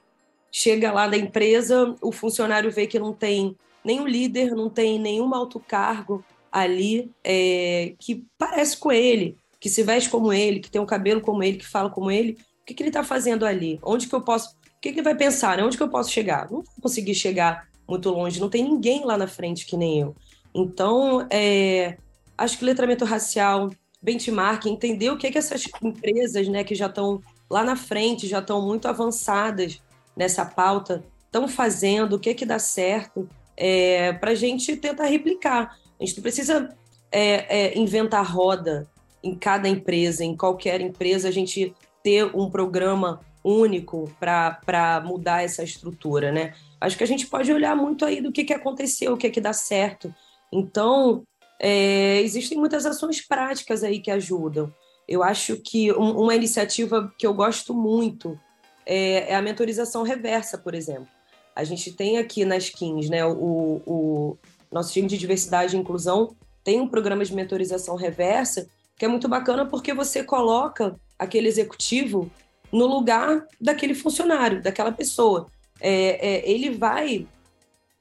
chega 0.53 0.93
lá 0.93 1.09
da 1.09 1.17
empresa, 1.17 1.97
o 2.03 2.13
funcionário 2.13 2.71
vê 2.71 2.87
que 2.87 2.99
não 2.99 3.13
tem 3.13 3.57
nenhum 3.85 4.07
líder, 4.07 4.55
não 4.55 4.69
tem 4.69 4.99
nenhum 4.99 5.35
alto 5.35 5.59
cargo 5.59 6.25
ali 6.53 7.11
é, 7.25 7.95
que 7.99 8.25
parece 8.39 8.77
com 8.77 8.93
ele, 8.93 9.37
que 9.59 9.69
se 9.69 9.83
veste 9.83 10.11
como 10.11 10.33
ele, 10.33 10.61
que 10.61 10.71
tem 10.71 10.81
um 10.81 10.87
cabelo 10.87 11.21
como 11.21 11.43
ele, 11.43 11.57
que 11.57 11.67
fala 11.67 11.91
como 11.91 12.11
ele. 12.11 12.39
O 12.63 12.67
que, 12.67 12.75
que 12.75 12.83
ele 12.83 12.91
está 12.91 13.03
fazendo 13.03 13.45
ali? 13.45 13.81
Onde 13.83 14.07
que 14.07 14.15
eu 14.15 14.21
posso. 14.21 14.51
O 14.51 14.81
que, 14.81 14.93
que 14.93 15.01
ele 15.01 15.03
vai 15.03 15.17
pensar? 15.17 15.57
Né? 15.57 15.65
Onde 15.65 15.77
que 15.77 15.83
eu 15.83 15.89
posso 15.89 16.11
chegar? 16.11 16.51
Não 16.51 16.63
vou 16.63 16.65
conseguir 16.83 17.15
chegar 17.15 17.67
muito 17.89 18.11
longe, 18.11 18.41
não 18.41 18.49
tem 18.49 18.65
ninguém 18.65 19.05
lá 19.05 19.17
na 19.17 19.27
frente 19.27 19.67
que 19.67 19.77
nem 19.77 20.01
eu. 20.01 20.17
Então, 20.55 21.27
é, 21.31 21.97
acho 22.39 22.59
que 22.59 22.65
letramento 22.65 23.05
racial, 23.05 23.71
benchmark, 24.01 24.67
entender 24.67 25.11
o 25.11 25.17
que, 25.17 25.31
que 25.31 25.39
essas 25.39 25.65
empresas 25.83 26.49
né, 26.49 26.63
que 26.63 26.75
já 26.75 26.87
estão 26.87 27.21
lá 27.51 27.65
na 27.65 27.77
frente, 27.77 28.27
já 28.27 28.39
estão 28.39 28.63
muito 28.63 28.87
avançadas 28.87 29.81
nessa 30.17 30.45
pauta, 30.45 31.05
estão 31.27 31.49
fazendo, 31.49 32.15
o 32.15 32.19
que, 32.19 32.35
que 32.35 32.47
dá 32.47 32.59
certo, 32.59 33.29
é, 33.57 34.13
para 34.13 34.33
a 34.33 34.35
gente 34.35 34.77
tentar 34.77 35.07
replicar. 35.07 35.77
A 36.01 36.05
gente 36.05 36.17
não 36.17 36.23
precisa 36.23 36.77
é, 37.11 37.75
é, 37.75 37.79
inventar 37.79 38.25
roda 38.25 38.89
em 39.23 39.35
cada 39.35 39.69
empresa, 39.69 40.25
em 40.25 40.37
qualquer 40.37 40.81
empresa, 40.81 41.29
a 41.29 41.33
gente 41.33 41.75
ter 42.03 42.25
um 42.37 42.51
programa 42.51 43.21
único 43.43 44.11
para 44.21 45.03
mudar 45.05 45.43
essa 45.43 45.63
estrutura, 45.63 46.31
né? 46.31 46.55
Acho 46.85 46.99
que 46.99 47.05
a 47.05 47.07
gente 47.07 47.27
pode 47.27 47.51
olhar 47.53 47.75
muito 47.75 48.05
aí 48.05 48.21
do 48.21 48.31
que, 48.31 48.45
que 48.45 48.53
aconteceu, 48.53 49.15
o 49.15 49.17
que, 49.17 49.31
que 49.31 49.41
dá 49.41 49.53
certo. 49.53 50.15
Então, 50.53 51.25
é, 51.59 52.21
existem 52.21 52.59
muitas 52.59 52.85
ações 52.85 53.27
práticas 53.27 53.83
aí 53.83 54.01
que 54.01 54.11
ajudam. 54.11 54.73
Eu 55.09 55.23
acho 55.23 55.57
que 55.57 55.91
um, 55.93 56.21
uma 56.21 56.35
iniciativa 56.35 57.13
que 57.19 57.27
eu 57.27 57.33
gosto 57.33 57.73
muito 57.73 58.39
é, 58.85 59.33
é, 59.33 59.35
a 59.35 59.41
mentorização 59.41 60.03
reversa, 60.03 60.59
por 60.59 60.75
exemplo. 60.75 61.09
A 61.57 61.65
gente 61.65 61.91
tem 61.93 62.19
aqui 62.19 62.45
nas 62.45 62.65
skins, 62.65 63.09
né, 63.09 63.25
o, 63.25 63.81
o 63.87 64.39
nosso 64.71 64.93
time 64.93 65.09
de 65.09 65.17
diversidade 65.17 65.77
e 65.77 65.81
inclusão 65.81 66.37
tem 66.63 66.81
um 66.81 66.89
programa 66.89 67.25
de 67.25 67.35
mentorização 67.35 67.97
reversa 67.97 68.69
que 68.97 69.05
é 69.05 69.09
muito 69.09 69.29
bacana 69.29 69.65
porque 69.65 69.95
você 69.95 70.23
coloca 70.23 70.97
aquele 71.19 71.49
executivo 71.49 72.31
no 72.71 72.87
lugar 72.87 73.47
daquele 73.61 73.95
funcionário, 73.95 74.63
daquela 74.63 74.93
pessoa. 74.93 75.49
É, 75.81 76.29
é, 76.35 76.51
ele 76.51 76.71
vai 76.71 77.27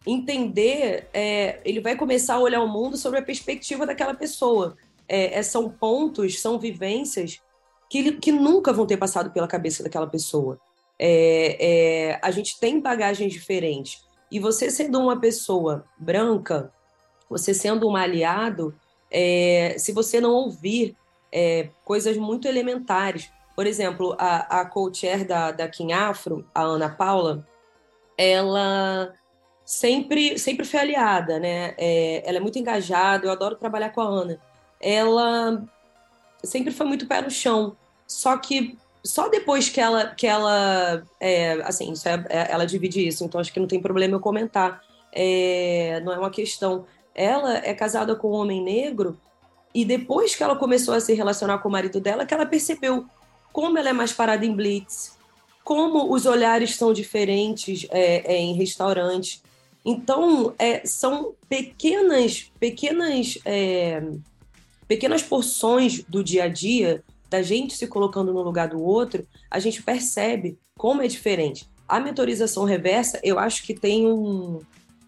entender, 0.06 1.08
é, 1.14 1.60
ele 1.64 1.80
vai 1.80 1.96
começar 1.96 2.36
a 2.36 2.40
olhar 2.40 2.62
o 2.62 2.68
mundo 2.68 2.98
sobre 2.98 3.20
a 3.20 3.24
perspectiva 3.24 3.86
daquela 3.86 4.14
pessoa. 4.14 4.76
É, 5.08 5.40
é, 5.40 5.44
são 5.44 5.70
pontos, 5.70 6.40
são 6.40 6.60
vivências 6.60 7.42
que, 7.90 8.14
que 8.14 8.32
nunca 8.32 8.74
vão 8.74 8.86
ter 8.86 8.98
passado 8.98 9.32
pela 9.32 9.48
cabeça 9.48 9.84
daquela 9.84 10.08
pessoa. 10.08 10.60
É, 11.00 12.20
a 12.22 12.32
gente 12.32 12.60
tem 12.60 12.80
bagagens 12.80 13.34
diferentes. 13.34 14.04
E 14.32 14.40
você 14.40 14.70
sendo 14.70 15.00
uma 15.00 15.20
pessoa 15.20 15.86
branca, 15.98 16.72
você 17.30 17.54
sendo 17.54 17.88
um 17.88 17.96
aliado, 17.96 18.74
se 19.78 19.92
você 19.92 20.20
não 20.20 20.32
ouvir 20.32 20.96
coisas 21.84 22.18
muito 22.18 22.48
elementares, 22.48 23.30
por 23.56 23.68
exemplo, 23.68 24.16
a, 24.18 24.62
a 24.62 24.66
co-chair 24.66 25.28
da, 25.28 25.52
da 25.52 25.70
Afro, 26.10 26.48
a 26.54 26.62
Ana 26.62 26.90
Paula, 26.90 27.46
ela 28.24 29.14
sempre, 29.66 30.38
sempre 30.38 30.66
foi 30.66 30.80
aliada, 30.80 31.40
né? 31.40 31.74
É, 31.78 32.24
ela 32.26 32.38
é 32.38 32.42
muito 32.42 32.60
engajada, 32.60 33.26
eu 33.26 33.32
adoro 33.32 33.56
trabalhar 33.56 33.90
com 33.90 34.02
a 34.02 34.06
Ana. 34.06 34.40
Ela 34.80 35.64
sempre 36.44 36.72
foi 36.72 36.86
muito 36.86 37.08
pé 37.08 37.22
no 37.22 37.32
chão, 37.32 37.76
só 38.08 38.38
que 38.38 38.78
só 39.04 39.28
depois 39.28 39.70
que 39.70 39.82
ela, 39.82 40.08
que 40.08 40.26
ela 40.26 41.04
é, 41.20 41.54
assim, 41.64 41.94
é, 42.06 42.38
é, 42.38 42.52
ela 42.52 42.66
divide 42.66 43.06
isso, 43.06 43.24
então 43.24 43.40
acho 43.40 43.52
que 43.52 43.60
não 43.60 43.68
tem 43.68 43.82
problema 43.82 44.16
eu 44.16 44.20
comentar. 44.20 44.82
É, 45.12 46.02
não 46.06 46.14
é 46.14 46.18
uma 46.18 46.30
questão. 46.30 46.86
Ela 47.14 47.58
é 47.58 47.74
casada 47.74 48.16
com 48.16 48.30
um 48.30 48.36
homem 48.36 48.64
negro 48.64 49.20
e 49.74 49.84
depois 49.84 50.36
que 50.36 50.44
ela 50.44 50.56
começou 50.56 50.94
a 50.94 51.00
se 51.00 51.14
relacionar 51.14 51.60
com 51.60 51.68
o 51.70 51.72
marido 51.72 52.00
dela, 52.00 52.26
que 52.26 52.34
ela 52.34 52.46
percebeu 52.46 53.06
como 53.52 53.78
ela 53.78 53.90
é 53.90 53.94
mais 53.94 54.14
parada 54.14 54.46
em 54.46 54.56
blitz, 54.56 55.18
como 55.63 56.13
os 56.13 56.26
olhares 56.26 56.76
são 56.76 56.93
diferentes 56.93 57.88
é, 57.89 58.34
é, 58.34 58.38
em 58.38 58.54
restaurantes. 58.54 59.41
Então, 59.86 60.54
é, 60.58 60.86
são 60.86 61.34
pequenas, 61.47 62.52
pequenas, 62.60 63.38
é, 63.45 64.02
pequenas 64.88 65.21
porções 65.21 66.04
do 66.04 66.23
dia 66.23 66.45
a 66.45 66.47
dia 66.47 67.04
da 67.30 67.41
gente 67.41 67.76
se 67.76 67.88
colocando 67.88 68.32
no 68.32 68.43
lugar 68.43 68.67
do 68.67 68.80
outro, 68.80 69.26
a 69.49 69.58
gente 69.58 69.82
percebe 69.82 70.58
como 70.78 71.02
é 71.02 71.08
diferente. 71.08 71.67
A 71.88 71.99
mentorização 71.99 72.63
reversa, 72.63 73.19
eu 73.23 73.39
acho 73.39 73.63
que 73.63 73.73
tem 73.73 74.08
um, 74.08 74.60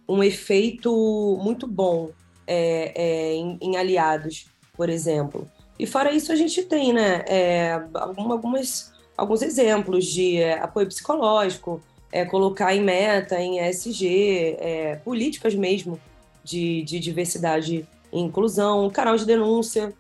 um 0.10 0.24
efeito 0.24 1.40
muito 1.42 1.68
bom 1.68 2.10
é, 2.48 2.92
é, 2.96 3.34
em, 3.36 3.58
em, 3.62 3.78
aliados, 3.78 4.48
por 4.74 4.90
exemplo. 4.90 5.48
E 5.78 5.86
fora 5.86 6.12
isso, 6.12 6.32
a 6.32 6.36
gente 6.36 6.64
tem 6.64 6.94
né, 6.94 7.24
é, 7.28 7.80
algumas, 7.94 8.92
alguns 9.18 9.42
exemplos 9.42 10.06
de 10.06 10.38
é, 10.38 10.60
apoio 10.60 10.88
psicológico, 10.88 11.82
é, 12.12 12.26
colocar 12.26 12.76
em 12.76 12.82
meta, 12.82 13.40
em 13.40 13.60
ESG, 13.60 14.58
é, 14.60 14.96
políticas 15.04 15.54
mesmo 15.56 16.00
de, 16.44 16.84
de 16.84 17.00
diversidade 17.00 17.88
e 18.12 18.20
inclusão, 18.20 18.90
canal 18.90 19.16
de 19.18 19.26
denúncia, 19.26 19.94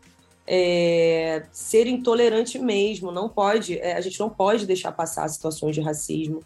é, 0.47 1.43
ser 1.51 1.87
intolerante 1.87 2.59
mesmo, 2.59 3.11
não 3.11 3.27
pode, 3.27 3.79
é, 3.79 3.93
a 3.93 4.01
gente 4.01 4.19
não 4.19 4.29
pode 4.29 4.65
deixar 4.65 4.91
passar 4.91 5.27
situações 5.27 5.75
de 5.75 5.81
racismo. 5.81 6.41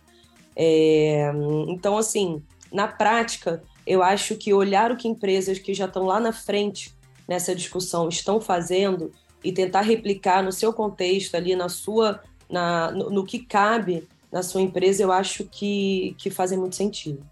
É, 0.55 1.31
então, 1.67 1.97
assim, 1.97 2.41
na 2.71 2.87
prática, 2.87 3.61
eu 3.85 4.01
acho 4.01 4.35
que 4.35 4.53
olhar 4.53 4.91
o 4.91 4.97
que 4.97 5.07
empresas 5.07 5.59
que 5.59 5.73
já 5.73 5.85
estão 5.85 6.05
lá 6.05 6.19
na 6.19 6.31
frente 6.31 6.95
nessa 7.27 7.53
discussão 7.55 8.07
estão 8.09 8.39
fazendo 8.39 9.11
e 9.43 9.51
tentar 9.51 9.81
replicar 9.81 10.43
no 10.43 10.51
seu 10.51 10.73
contexto 10.73 11.35
ali, 11.35 11.55
na 11.55 11.69
sua, 11.69 12.21
na, 12.49 12.91
no, 12.91 13.09
no 13.09 13.25
que 13.25 13.39
cabe 13.39 14.07
na 14.31 14.43
sua 14.43 14.61
empresa, 14.61 15.03
eu 15.03 15.11
acho 15.11 15.43
que, 15.45 16.15
que 16.17 16.29
fazem 16.29 16.57
muito 16.57 16.75
sentido. 16.75 17.25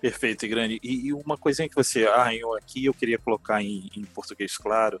Perfeito, 0.00 0.48
Grande. 0.48 0.80
E, 0.82 1.06
e, 1.06 1.12
uma 1.12 1.38
coisinha 1.38 1.68
que 1.68 1.76
você 1.76 2.06
arranhou 2.06 2.56
aqui, 2.56 2.84
eu 2.84 2.92
queria 2.92 3.18
colocar 3.18 3.62
em, 3.62 3.88
em 3.96 4.04
português 4.04 4.56
claro, 4.58 5.00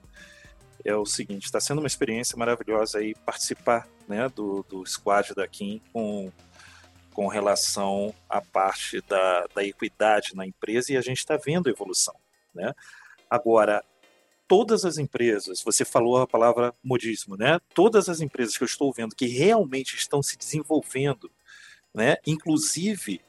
é 0.84 0.94
o 0.94 1.04
seguinte, 1.04 1.44
está 1.44 1.60
sendo 1.60 1.78
uma 1.78 1.86
experiência 1.86 2.36
maravilhosa 2.36 2.98
aí 2.98 3.14
participar 3.14 3.88
né, 4.08 4.28
do, 4.28 4.64
do 4.68 4.86
squad 4.86 5.34
da 5.34 5.46
Kim 5.46 5.80
com, 5.92 6.30
com 7.12 7.26
relação 7.28 8.14
à 8.28 8.40
parte 8.40 9.00
da, 9.02 9.46
da 9.54 9.64
equidade 9.64 10.34
na 10.34 10.46
empresa 10.46 10.92
e 10.92 10.96
a 10.96 11.00
gente 11.00 11.18
está 11.18 11.36
vendo 11.36 11.68
evolução. 11.68 12.14
Né? 12.54 12.72
Agora, 13.28 13.84
todas 14.52 14.84
as 14.84 14.98
empresas, 14.98 15.62
você 15.64 15.82
falou 15.82 16.18
a 16.18 16.26
palavra 16.26 16.74
modismo, 16.84 17.38
né? 17.38 17.58
Todas 17.72 18.10
as 18.10 18.20
empresas 18.20 18.54
que 18.54 18.62
eu 18.62 18.66
estou 18.66 18.92
vendo 18.92 19.16
que 19.16 19.24
realmente 19.24 19.96
estão 19.96 20.22
se 20.22 20.36
desenvolvendo, 20.36 21.30
né? 21.94 22.18
Inclusive 22.26 23.22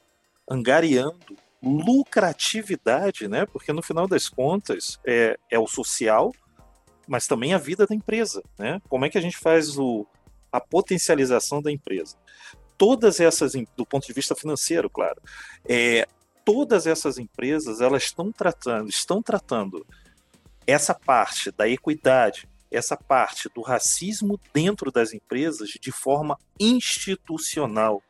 angariando 0.52 1.38
lucratividade, 1.62 3.30
né? 3.30 3.46
Porque 3.46 3.72
no 3.72 3.82
final 3.82 4.06
das 4.06 4.28
contas 4.28 5.00
é, 5.06 5.40
é 5.50 5.58
o 5.58 5.66
social, 5.66 6.34
mas 7.08 7.26
também 7.26 7.54
a 7.54 7.58
vida 7.58 7.88
da 7.88 7.96
empresa, 7.96 8.44
né? 8.60 8.82
Como 8.90 9.06
é 9.06 9.10
que 9.10 9.18
a 9.18 9.22
gente 9.22 9.38
faz 9.38 9.78
o, 9.80 10.06
a 10.52 10.60
potencialização 10.60 11.62
da 11.62 11.72
empresa? 11.72 12.18
Todas 12.78 13.22
essas, 13.22 13.54
do 13.78 13.86
ponto 13.86 14.06
de 14.06 14.12
vista 14.12 14.36
financeiro, 14.36 14.90
claro, 14.90 15.22
é, 15.64 16.06
todas 16.44 16.86
essas 16.86 17.18
empresas 17.18 17.80
elas 17.80 18.04
estão 18.04 18.30
tratando, 18.30 18.90
estão 18.90 19.22
tratando 19.24 19.88
essa 20.66 20.94
parte 20.94 21.52
da 21.52 21.68
equidade, 21.68 22.48
essa 22.72 22.98
parte 22.98 23.50
do 23.54 23.62
racismo 23.62 24.40
dentro 24.54 24.92
das 24.92 25.14
empresas 25.14 25.70
de 25.70 25.92
forma 25.92 26.38
institucional. 26.60 28.02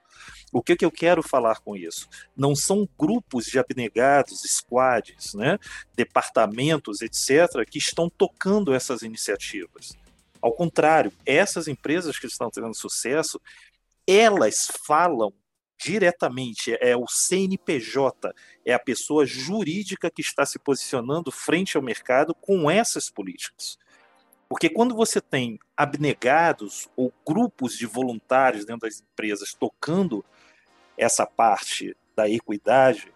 O 0.52 0.62
que, 0.62 0.76
que 0.76 0.86
eu 0.86 0.92
quero 0.92 1.24
falar 1.24 1.60
com 1.60 1.76
isso? 1.76 2.08
Não 2.38 2.56
são 2.56 2.88
grupos 2.98 3.46
de 3.46 3.58
abnegados, 3.58 4.42
squads, 4.46 5.34
né, 5.34 5.58
departamentos, 5.96 7.02
etc., 7.02 7.68
que 7.70 7.80
estão 7.80 8.10
tocando 8.10 8.74
essas 8.74 9.02
iniciativas. 9.02 9.94
Ao 10.42 10.54
contrário, 10.54 11.12
essas 11.26 11.68
empresas 11.68 12.20
que 12.20 12.28
estão 12.28 12.50
tendo 12.52 12.74
sucesso, 12.74 13.42
elas 14.06 14.70
falam 14.86 15.34
diretamente, 15.84 16.78
é 16.80 16.96
o 16.96 17.06
CNPJ, 17.08 18.34
é 18.66 18.74
a 18.74 18.80
pessoa 18.80 19.26
jurídica 19.26 20.10
que 20.10 20.22
está 20.22 20.46
se 20.46 20.58
posicionando 20.58 21.32
frente 21.32 21.76
ao 21.76 21.84
mercado 21.84 22.34
com 22.34 22.72
essas 22.72 23.10
políticas. 23.10 23.78
Porque 24.48 24.70
quando 24.70 24.96
você 24.96 25.20
tem 25.20 25.60
abnegados 25.76 26.88
ou 26.96 27.12
grupos 27.28 27.76
de 27.76 27.86
voluntários 27.86 28.66
dentro 28.66 28.88
das 28.88 29.02
empresas 29.02 29.54
tocando 29.54 30.24
essa 30.98 31.26
parte 31.26 31.98
da 32.16 32.30
equidade, 32.30 33.12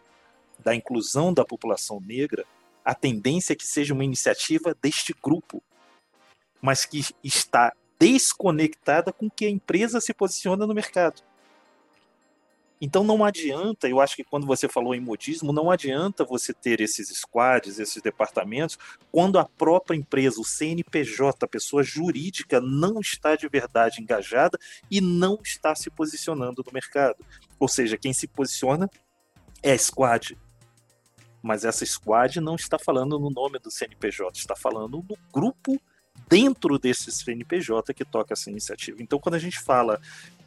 da 0.59 0.75
inclusão 0.75 1.33
da 1.33 1.45
população 1.45 2.01
negra, 2.01 2.43
a 2.83 2.95
tendência 2.95 3.53
é 3.53 3.55
que 3.55 3.65
seja 3.65 3.93
uma 3.93 4.03
iniciativa 4.03 4.75
deste 4.81 5.13
grupo, 5.13 5.61
mas 6.61 6.85
que 6.85 7.01
está 7.23 7.71
desconectada 7.99 9.13
com 9.13 9.29
que 9.29 9.45
a 9.45 9.49
empresa 9.49 10.01
se 10.01 10.13
posiciona 10.13 10.65
no 10.65 10.73
mercado. 10.73 11.21
Então 12.79 13.03
não 13.03 13.25
adianta, 13.25 13.89
eu 13.89 13.99
acho 13.99 14.15
que 14.15 14.23
quando 14.23 14.45
você 14.45 14.69
falou 14.69 14.93
em 14.93 14.99
modismo, 14.99 15.51
não 15.51 15.71
adianta 15.71 16.23
você 16.23 16.53
ter 16.53 16.79
esses 16.79 17.09
squads, 17.09 17.79
esses 17.79 18.01
departamentos, 18.01 18.77
quando 19.11 19.39
a 19.39 19.45
própria 19.45 19.97
empresa, 19.97 20.39
o 20.39 20.45
CNPJ, 20.45 21.43
a 21.43 21.47
pessoa 21.47 21.81
jurídica, 21.81 22.61
não 22.61 22.99
está 22.99 23.35
de 23.35 23.49
verdade 23.49 24.01
engajada 24.01 24.59
e 24.91 25.01
não 25.01 25.39
está 25.43 25.73
se 25.73 25.89
posicionando 25.89 26.63
no 26.63 26.71
mercado. 26.71 27.25
Ou 27.59 27.67
seja, 27.67 27.97
quem 27.97 28.13
se 28.13 28.27
posiciona 28.27 28.87
é 29.63 29.71
a 29.71 29.77
squad. 29.77 30.37
Mas 31.41 31.65
essa 31.65 31.85
squad 31.85 32.39
não 32.39 32.55
está 32.55 32.77
falando 32.77 33.17
no 33.17 33.29
nome 33.31 33.57
do 33.57 33.71
CNPJ, 33.71 34.37
está 34.37 34.55
falando 34.55 35.03
no 35.09 35.17
grupo 35.31 35.79
dentro 36.27 36.77
desse 36.77 37.11
CNPJ 37.11 37.93
que 37.93 38.05
toca 38.05 38.33
essa 38.33 38.49
iniciativa. 38.49 39.01
Então, 39.01 39.19
quando 39.19 39.35
a 39.35 39.39
gente 39.39 39.59
fala 39.59 39.99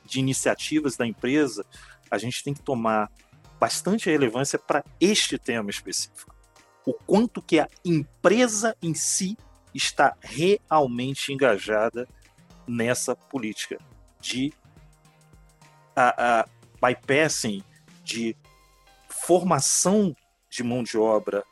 de 0.04 0.18
iniciativas 0.18 0.96
da 0.96 1.06
empresa, 1.06 1.64
a 2.10 2.18
gente 2.18 2.42
tem 2.42 2.52
que 2.54 2.62
tomar 2.62 3.10
bastante 3.58 4.10
relevância 4.10 4.58
para 4.58 4.84
este 5.00 5.38
tema 5.38 5.70
específico. 5.70 6.34
O 6.86 6.94
quanto 6.94 7.42
que 7.42 7.60
a 7.60 7.68
empresa 7.84 8.76
em 8.82 8.94
si 8.94 9.36
está 9.74 10.16
realmente 10.20 11.32
engajada 11.32 12.08
nessa 12.66 13.14
política 13.14 13.78
de 14.20 14.52
a, 15.94 16.40
a 16.40 16.48
bypassing, 16.80 17.62
de 18.02 18.36
formação 19.08 20.16
de 20.48 20.64
mão 20.64 20.82
de 20.82 20.98
obra 20.98 21.44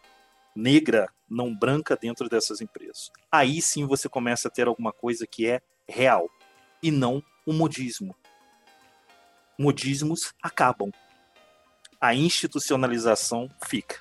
negra, 0.57 1.09
não 1.29 1.55
branca 1.55 1.97
dentro 1.97 2.29
dessas 2.29 2.61
empresas. 2.61 3.11
Aí 3.31 3.61
sim 3.63 3.87
você 3.87 4.09
começa 4.09 4.49
a 4.49 4.51
ter 4.51 4.67
alguma 4.67 4.93
coisa 4.93 5.27
que 5.27 5.47
é 5.47 5.61
real 5.89 6.29
e 6.83 6.91
não 6.91 7.23
um 7.47 7.53
modismo, 7.53 8.15
modismos 9.59 10.33
acabam. 10.43 10.91
A 12.01 12.15
institucionalização 12.15 13.51
fica. 13.67 13.97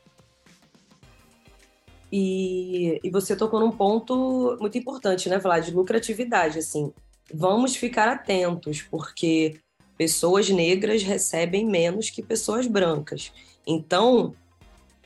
E, 2.12 3.00
e 3.04 3.10
você 3.10 3.36
tocou 3.36 3.60
num 3.60 3.72
ponto 3.72 4.58
muito 4.62 4.78
importante, 4.78 5.28
né, 5.28 5.40
de 5.60 5.72
lucratividade, 5.72 6.60
assim. 6.60 6.94
Vamos 7.34 7.76
ficar 7.76 8.08
atentos, 8.08 8.82
porque 8.82 9.60
pessoas 9.98 10.50
negras 10.50 11.04
recebem 11.04 11.66
menos 11.66 12.10
que 12.10 12.22
pessoas 12.22 12.68
brancas. 12.68 13.34
Então, 13.66 14.34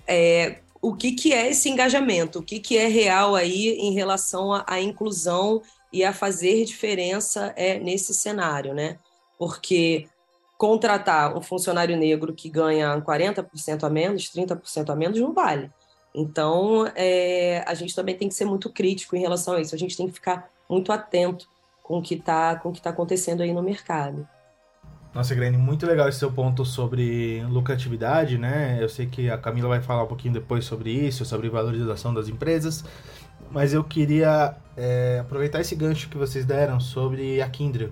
é, 0.05 0.59
o 0.81 0.93
que, 0.93 1.13
que 1.13 1.33
é 1.33 1.49
esse 1.49 1.69
engajamento? 1.69 2.39
O 2.39 2.43
que, 2.43 2.59
que 2.59 2.77
é 2.77 2.87
real 2.87 3.35
aí 3.35 3.69
em 3.79 3.93
relação 3.93 4.51
à 4.67 4.81
inclusão 4.81 5.61
e 5.91 6.03
a 6.03 6.13
fazer 6.13 6.65
diferença 6.65 7.53
é 7.55 7.79
nesse 7.79 8.13
cenário, 8.13 8.73
né? 8.73 8.97
Porque 9.37 10.07
contratar 10.62 11.36
um 11.36 11.41
funcionário 11.41 11.97
negro 11.97 12.36
que 12.36 12.47
ganha 12.47 13.02
40% 13.02 13.84
a 13.84 13.89
menos, 13.89 14.26
30% 14.26 14.91
a 14.91 14.95
menos, 14.95 15.19
não 15.19 15.34
vale. 15.34 15.71
Então, 16.13 16.86
é, 16.95 17.63
a 17.65 17.74
gente 17.74 17.95
também 17.95 18.15
tem 18.15 18.28
que 18.28 18.36
ser 18.36 18.45
muito 18.45 18.69
crítico 18.69 19.15
em 19.15 19.21
relação 19.21 19.56
a 19.56 19.60
isso. 19.60 19.74
A 19.74 19.78
gente 19.78 19.97
tem 19.97 20.06
que 20.06 20.13
ficar 20.13 20.52
muito 20.69 20.91
atento 20.91 21.47
com 21.82 21.97
o 21.97 22.02
que 22.04 22.13
está 22.13 22.62
tá 22.84 22.89
acontecendo 22.91 23.41
aí 23.41 23.52
no 23.52 23.63
mercado. 23.63 24.28
Nossa, 25.15 25.34
Grene, 25.34 25.58
muito 25.58 25.88
legal 25.88 26.08
esse 26.08 26.19
seu 26.19 26.32
ponto 26.32 26.63
sobre 26.63 27.43
lucratividade, 27.50 28.38
né? 28.38 28.78
Eu 28.80 28.88
sei 28.88 29.08
que 29.08 29.32
a 29.32 29.39
Camila 29.39 29.67
vai 29.67 29.82
falar 29.82 30.04
um 30.04 30.08
pouquinho 30.08 30.36
depois 30.36 30.63
sobre 30.63 30.91
isso, 30.91 31.26
sobre 31.26 31.50
valorização 31.50 32.13
das 32.13 32.28
empresas, 32.28 32.86
mas 33.50 33.74
eu 33.74 33.84
queria 33.84 34.56
é, 34.78 35.17
aproveitar 35.21 35.60
esse 35.60 35.76
gancho 35.76 36.08
que 36.08 36.17
vocês 36.19 36.45
deram 36.45 36.80
sobre 36.80 37.41
a 37.41 37.50
Kindle. 37.50 37.89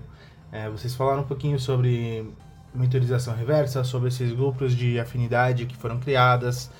É, 0.52 0.70
vocês 0.70 0.94
falaram 0.94 1.22
um 1.22 1.26
pouquinho 1.26 1.58
sobre 1.58 2.32
monitorização 2.74 3.34
reversa, 3.34 3.84
sobre 3.84 4.08
esses 4.08 4.32
grupos 4.32 4.74
de 4.74 4.98
afinidade 4.98 5.66
que 5.66 5.76
foram 5.76 5.98
criadas, 5.98 6.70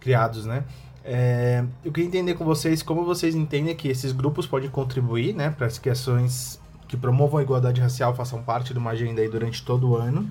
criados, 0.00 0.46
né? 0.46 0.64
É, 1.04 1.62
eu 1.84 1.92
queria 1.92 2.08
entender 2.08 2.34
com 2.34 2.44
vocês 2.44 2.82
como 2.82 3.04
vocês 3.04 3.34
entendem 3.34 3.76
que 3.76 3.88
esses 3.88 4.10
grupos 4.12 4.46
podem 4.46 4.70
contribuir, 4.70 5.34
né, 5.34 5.50
para 5.50 5.66
as 5.66 5.78
questões 5.78 6.58
que 6.88 6.96
promovam 6.96 7.38
a 7.38 7.42
igualdade 7.42 7.80
racial 7.80 8.14
façam 8.14 8.42
parte 8.42 8.72
de 8.72 8.78
uma 8.78 8.90
agenda 8.90 9.20
aí 9.20 9.28
durante 9.28 9.62
todo 9.64 9.90
o 9.90 9.96
ano. 9.96 10.30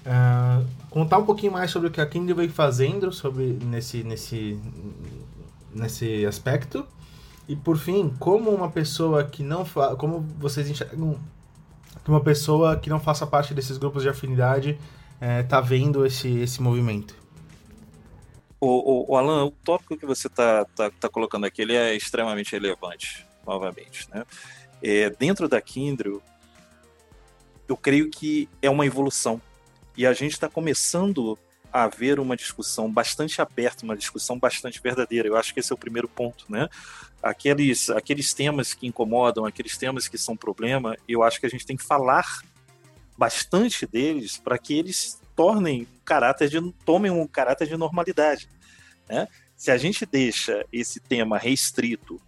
Uh, 0.00 0.66
contar 0.88 1.18
um 1.18 1.24
pouquinho 1.24 1.52
mais 1.52 1.70
sobre 1.70 1.88
o 1.88 1.90
que 1.90 2.00
a 2.00 2.06
Kindle 2.06 2.34
vem 2.34 2.48
fazendo 2.48 3.12
sobre 3.12 3.58
nesse, 3.64 4.02
nesse, 4.02 4.58
nesse 5.74 6.24
aspecto. 6.24 6.86
E 7.46 7.54
por 7.54 7.76
fim, 7.76 8.12
como 8.18 8.50
uma 8.50 8.70
pessoa 8.70 9.24
que 9.24 9.42
não 9.42 9.64
como 9.98 10.24
vocês 10.38 10.70
enxergam 10.70 11.18
que 12.04 12.10
uma 12.10 12.22
pessoa 12.22 12.76
que 12.76 12.88
não 12.88 13.00
faça 13.00 13.26
parte 13.26 13.54
desses 13.54 13.78
grupos 13.78 14.02
de 14.02 14.08
afinidade 14.08 14.78
está 15.42 15.58
é, 15.58 15.62
vendo 15.62 16.06
esse, 16.06 16.28
esse 16.38 16.62
movimento? 16.62 17.14
O, 18.60 18.66
o, 18.66 19.12
o 19.12 19.16
Alan, 19.16 19.46
o 19.46 19.50
tópico 19.50 19.96
que 19.96 20.06
você 20.06 20.26
está 20.26 20.64
tá, 20.64 20.90
tá 20.90 21.08
colocando 21.08 21.46
aqui 21.46 21.62
ele 21.62 21.74
é 21.74 21.94
extremamente 21.94 22.52
relevante, 22.52 23.26
novamente. 23.46 24.08
Né? 24.10 24.24
É, 24.82 25.10
dentro 25.10 25.48
da 25.48 25.60
Kindle, 25.60 26.22
eu 27.68 27.76
creio 27.76 28.10
que 28.10 28.48
é 28.60 28.68
uma 28.68 28.84
evolução. 28.86 29.40
E 29.96 30.06
a 30.06 30.12
gente 30.12 30.32
está 30.32 30.48
começando 30.48 31.38
haver 31.72 32.18
uma 32.18 32.36
discussão 32.36 32.90
bastante 32.90 33.40
aberta, 33.40 33.84
uma 33.84 33.96
discussão 33.96 34.38
bastante 34.38 34.80
verdadeira. 34.80 35.28
Eu 35.28 35.36
acho 35.36 35.52
que 35.52 35.60
esse 35.60 35.72
é 35.72 35.74
o 35.74 35.78
primeiro 35.78 36.08
ponto, 36.08 36.44
né? 36.48 36.68
Aqueles, 37.22 37.90
aqueles 37.90 38.32
temas 38.32 38.72
que 38.74 38.86
incomodam, 38.86 39.44
aqueles 39.44 39.76
temas 39.76 40.08
que 40.08 40.16
são 40.16 40.36
problema, 40.36 40.96
eu 41.06 41.22
acho 41.22 41.38
que 41.38 41.46
a 41.46 41.50
gente 41.50 41.66
tem 41.66 41.76
que 41.76 41.84
falar 41.84 42.40
bastante 43.16 43.86
deles 43.86 44.38
para 44.38 44.58
que 44.58 44.78
eles 44.78 45.20
tornem 45.36 45.86
caráter 46.04 46.48
de 46.48 46.60
tomem 46.84 47.10
um 47.10 47.26
caráter 47.26 47.68
de 47.68 47.76
normalidade, 47.76 48.48
né? 49.08 49.28
Se 49.56 49.70
a 49.70 49.76
gente 49.76 50.06
deixa 50.06 50.64
esse 50.72 50.98
tema 50.98 51.36
restrito 51.36 52.20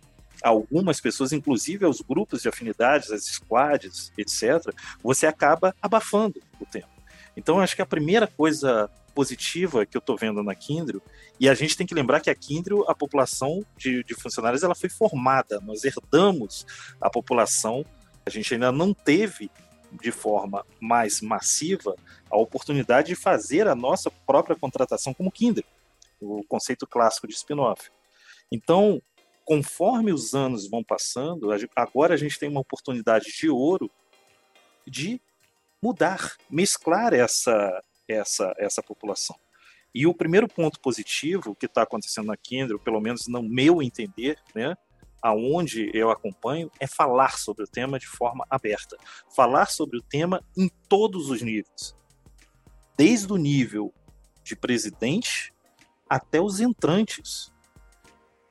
a 0.42 0.50
algumas 0.50 1.00
pessoas, 1.00 1.32
inclusive 1.32 1.84
aos 1.84 2.00
grupos 2.00 2.42
de 2.42 2.48
afinidades, 2.48 3.10
as 3.10 3.24
squads, 3.24 4.12
etc., 4.18 4.74
você 5.02 5.26
acaba 5.26 5.74
abafando 5.80 6.42
o 6.60 6.66
tema. 6.66 6.88
Então, 7.36 7.60
acho 7.60 7.74
que 7.74 7.82
a 7.82 7.86
primeira 7.86 8.26
coisa 8.26 8.90
positiva 9.14 9.86
que 9.86 9.96
eu 9.96 10.00
estou 10.00 10.16
vendo 10.16 10.42
na 10.42 10.54
Kindle, 10.54 11.02
e 11.38 11.48
a 11.48 11.54
gente 11.54 11.76
tem 11.76 11.86
que 11.86 11.94
lembrar 11.94 12.20
que 12.20 12.30
a 12.30 12.34
Kindle, 12.34 12.84
a 12.88 12.94
população 12.94 13.64
de, 13.76 14.02
de 14.04 14.14
funcionários, 14.14 14.62
ela 14.62 14.74
foi 14.74 14.88
formada, 14.88 15.60
nós 15.60 15.84
herdamos 15.84 16.66
a 17.00 17.10
população, 17.10 17.84
a 18.24 18.30
gente 18.30 18.54
ainda 18.54 18.72
não 18.72 18.94
teve 18.94 19.50
de 20.00 20.10
forma 20.10 20.64
mais 20.80 21.20
massiva 21.20 21.94
a 22.30 22.36
oportunidade 22.36 23.08
de 23.08 23.14
fazer 23.14 23.68
a 23.68 23.74
nossa 23.74 24.10
própria 24.26 24.56
contratação 24.56 25.12
como 25.12 25.30
Kindle, 25.30 25.64
o 26.20 26.42
conceito 26.44 26.86
clássico 26.86 27.28
de 27.28 27.34
spin-off. 27.34 27.90
Então, 28.50 29.02
conforme 29.44 30.12
os 30.12 30.34
anos 30.34 30.68
vão 30.68 30.82
passando, 30.82 31.50
agora 31.76 32.14
a 32.14 32.16
gente 32.16 32.38
tem 32.38 32.48
uma 32.48 32.60
oportunidade 32.60 33.26
de 33.32 33.50
ouro 33.50 33.90
de 34.86 35.20
mudar, 35.82 36.36
mesclar 36.48 37.12
essa 37.12 37.82
essa, 38.08 38.54
essa 38.58 38.82
população. 38.82 39.36
E 39.94 40.06
o 40.06 40.14
primeiro 40.14 40.48
ponto 40.48 40.80
positivo 40.80 41.54
que 41.54 41.66
está 41.66 41.82
acontecendo 41.82 42.26
na 42.26 42.36
Kendra, 42.36 42.78
pelo 42.78 43.00
menos 43.00 43.26
no 43.28 43.42
meu 43.42 43.82
entender, 43.82 44.38
né, 44.54 44.74
aonde 45.20 45.90
eu 45.94 46.10
acompanho, 46.10 46.70
é 46.80 46.86
falar 46.86 47.38
sobre 47.38 47.64
o 47.64 47.68
tema 47.68 47.98
de 47.98 48.06
forma 48.06 48.46
aberta. 48.50 48.96
Falar 49.36 49.66
sobre 49.66 49.98
o 49.98 50.02
tema 50.02 50.42
em 50.56 50.68
todos 50.88 51.30
os 51.30 51.42
níveis. 51.42 51.94
Desde 52.96 53.32
o 53.32 53.36
nível 53.36 53.92
de 54.42 54.56
presidente 54.56 55.52
até 56.08 56.40
os 56.40 56.58
entrantes. 56.60 57.52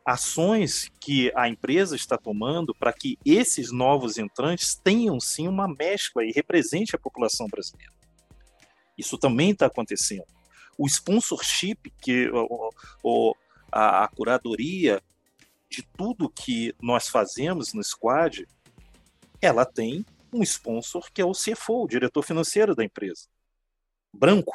Ações 0.06 0.92
que 1.00 1.32
a 1.36 1.48
empresa 1.48 1.96
está 1.96 2.18
tomando 2.18 2.74
para 2.74 2.94
que 2.94 3.18
esses 3.26 3.72
novos 3.72 4.18
entrantes 4.18 4.76
tenham 4.76 5.20
sim 5.20 5.48
uma 5.48 5.68
mescla 5.68 6.24
e 6.24 6.32
represente 6.32 6.96
a 6.96 7.00
população 7.00 7.48
brasileira. 7.48 8.01
Isso 8.98 9.18
também 9.18 9.52
está 9.52 9.66
acontecendo. 9.66 10.26
O 10.78 10.88
sponsorship, 10.88 11.92
que 12.02 12.30
o, 12.30 12.72
o, 13.04 13.36
a, 13.72 14.04
a 14.04 14.08
curadoria 14.08 15.02
de 15.70 15.84
tudo 15.98 16.30
que 16.30 16.76
nós 16.82 17.08
fazemos 17.08 17.74
no 17.74 17.84
Squad, 17.84 18.48
ela 19.42 19.66
tem 19.66 20.06
um 20.34 20.44
sponsor 20.44 21.12
que 21.12 21.22
é 21.22 21.26
o 21.26 21.34
CFO, 21.34 21.84
o 21.84 21.88
diretor 21.88 22.24
financeiro 22.24 22.76
da 22.76 22.84
empresa, 22.84 23.28
branco. 24.14 24.54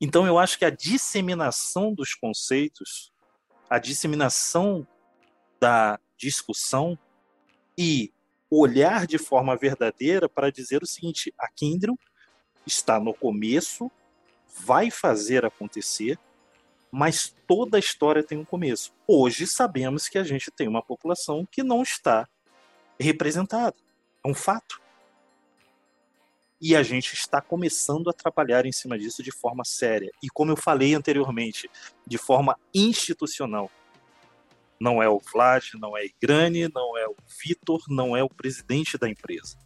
Então 0.00 0.26
eu 0.26 0.38
acho 0.38 0.58
que 0.58 0.64
a 0.64 0.70
disseminação 0.70 1.92
dos 1.92 2.14
conceitos, 2.14 3.12
a 3.68 3.78
disseminação 3.78 4.86
da 5.60 5.98
discussão 6.16 6.98
e 7.76 8.12
olhar 8.50 9.06
de 9.06 9.18
forma 9.18 9.56
verdadeira 9.56 10.28
para 10.28 10.50
dizer 10.50 10.82
o 10.82 10.86
seguinte: 10.86 11.34
a 11.38 11.48
Kindle 11.48 11.98
está 12.68 13.00
no 13.00 13.12
começo, 13.12 13.90
vai 14.64 14.90
fazer 14.90 15.44
acontecer, 15.44 16.18
mas 16.90 17.34
toda 17.46 17.76
a 17.76 17.80
história 17.80 18.22
tem 18.22 18.38
um 18.38 18.44
começo. 18.44 18.92
Hoje 19.06 19.46
sabemos 19.46 20.08
que 20.08 20.18
a 20.18 20.24
gente 20.24 20.50
tem 20.50 20.68
uma 20.68 20.82
população 20.82 21.46
que 21.50 21.62
não 21.62 21.82
está 21.82 22.28
representada. 22.98 23.76
É 24.24 24.28
um 24.28 24.34
fato. 24.34 24.80
E 26.60 26.74
a 26.74 26.82
gente 26.82 27.14
está 27.14 27.40
começando 27.40 28.10
a 28.10 28.12
trabalhar 28.12 28.66
em 28.66 28.72
cima 28.72 28.98
disso 28.98 29.22
de 29.22 29.30
forma 29.30 29.64
séria. 29.64 30.10
E 30.22 30.28
como 30.28 30.50
eu 30.50 30.56
falei 30.56 30.94
anteriormente, 30.94 31.70
de 32.06 32.18
forma 32.18 32.58
institucional. 32.74 33.70
Não 34.80 35.02
é 35.02 35.08
o 35.08 35.18
Vlad, 35.18 35.74
não 35.74 35.96
é 35.96 36.02
a 36.02 36.04
Igrane, 36.04 36.68
não 36.72 36.96
é 36.96 37.06
o 37.06 37.16
Vitor, 37.42 37.80
não 37.88 38.16
é 38.16 38.22
o 38.22 38.28
presidente 38.28 38.96
da 38.96 39.08
empresa. 39.08 39.56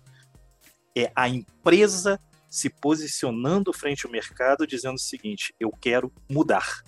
É 0.95 1.11
a 1.15 1.29
empresa 1.29 2.21
se 2.53 2.69
posicionando 2.69 3.73
frente 3.73 4.05
ao 4.05 4.12
mercado 4.12 4.67
dizendo 4.67 4.97
o 4.97 5.01
seguinte: 5.01 5.55
eu 5.59 5.71
quero 5.71 6.12
mudar. 6.31 6.85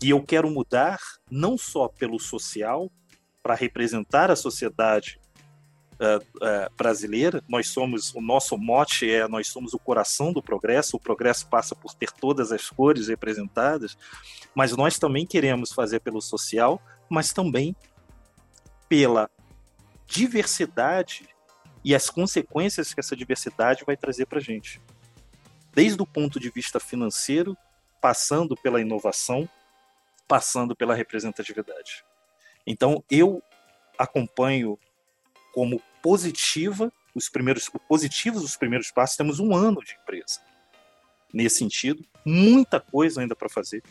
E 0.00 0.10
eu 0.10 0.22
quero 0.22 0.48
mudar 0.48 1.00
não 1.28 1.58
só 1.58 1.88
pelo 1.88 2.20
social, 2.20 2.88
para 3.42 3.56
representar 3.56 4.30
a 4.30 4.36
sociedade 4.36 5.20
uh, 5.94 6.22
uh, 6.36 6.76
brasileira. 6.76 7.42
Nós 7.48 7.68
somos, 7.68 8.14
o 8.14 8.20
nosso 8.20 8.56
mote 8.56 9.10
é 9.10 9.26
nós 9.26 9.48
somos 9.48 9.74
o 9.74 9.80
coração 9.80 10.32
do 10.32 10.40
progresso. 10.40 10.96
O 10.96 11.00
progresso 11.00 11.48
passa 11.48 11.74
por 11.74 11.92
ter 11.92 12.12
todas 12.12 12.52
as 12.52 12.70
cores 12.70 13.08
representadas, 13.08 13.98
mas 14.54 14.76
nós 14.76 14.96
também 14.96 15.26
queremos 15.26 15.72
fazer 15.72 15.98
pelo 16.00 16.20
social, 16.20 16.80
mas 17.10 17.32
também 17.32 17.74
pela 18.88 19.28
diversidade 20.06 21.28
e 21.86 21.94
as 21.94 22.10
consequências 22.10 22.92
que 22.92 22.98
essa 22.98 23.14
diversidade 23.14 23.84
vai 23.86 23.96
trazer 23.96 24.26
para 24.26 24.40
a 24.40 24.42
gente. 24.42 24.82
Desde 25.72 26.02
o 26.02 26.04
ponto 26.04 26.40
de 26.40 26.50
vista 26.50 26.80
financeiro, 26.80 27.56
passando 28.00 28.56
pela 28.56 28.80
inovação, 28.80 29.48
passando 30.26 30.74
pela 30.74 30.96
representatividade. 30.96 32.04
Então, 32.66 33.04
eu 33.08 33.40
acompanho 33.96 34.76
como 35.54 35.80
positiva 36.02 36.92
os 37.14 37.28
primeiros 37.28 37.70
positivos 37.88 38.42
os 38.42 38.56
primeiros 38.56 38.90
passos. 38.90 39.16
Temos 39.16 39.38
um 39.38 39.54
ano 39.54 39.80
de 39.84 39.94
empresa 39.94 40.40
nesse 41.32 41.58
sentido, 41.58 42.04
muita 42.24 42.80
coisa 42.80 43.20
ainda 43.20 43.36
para 43.36 43.48
fazer. 43.48 43.84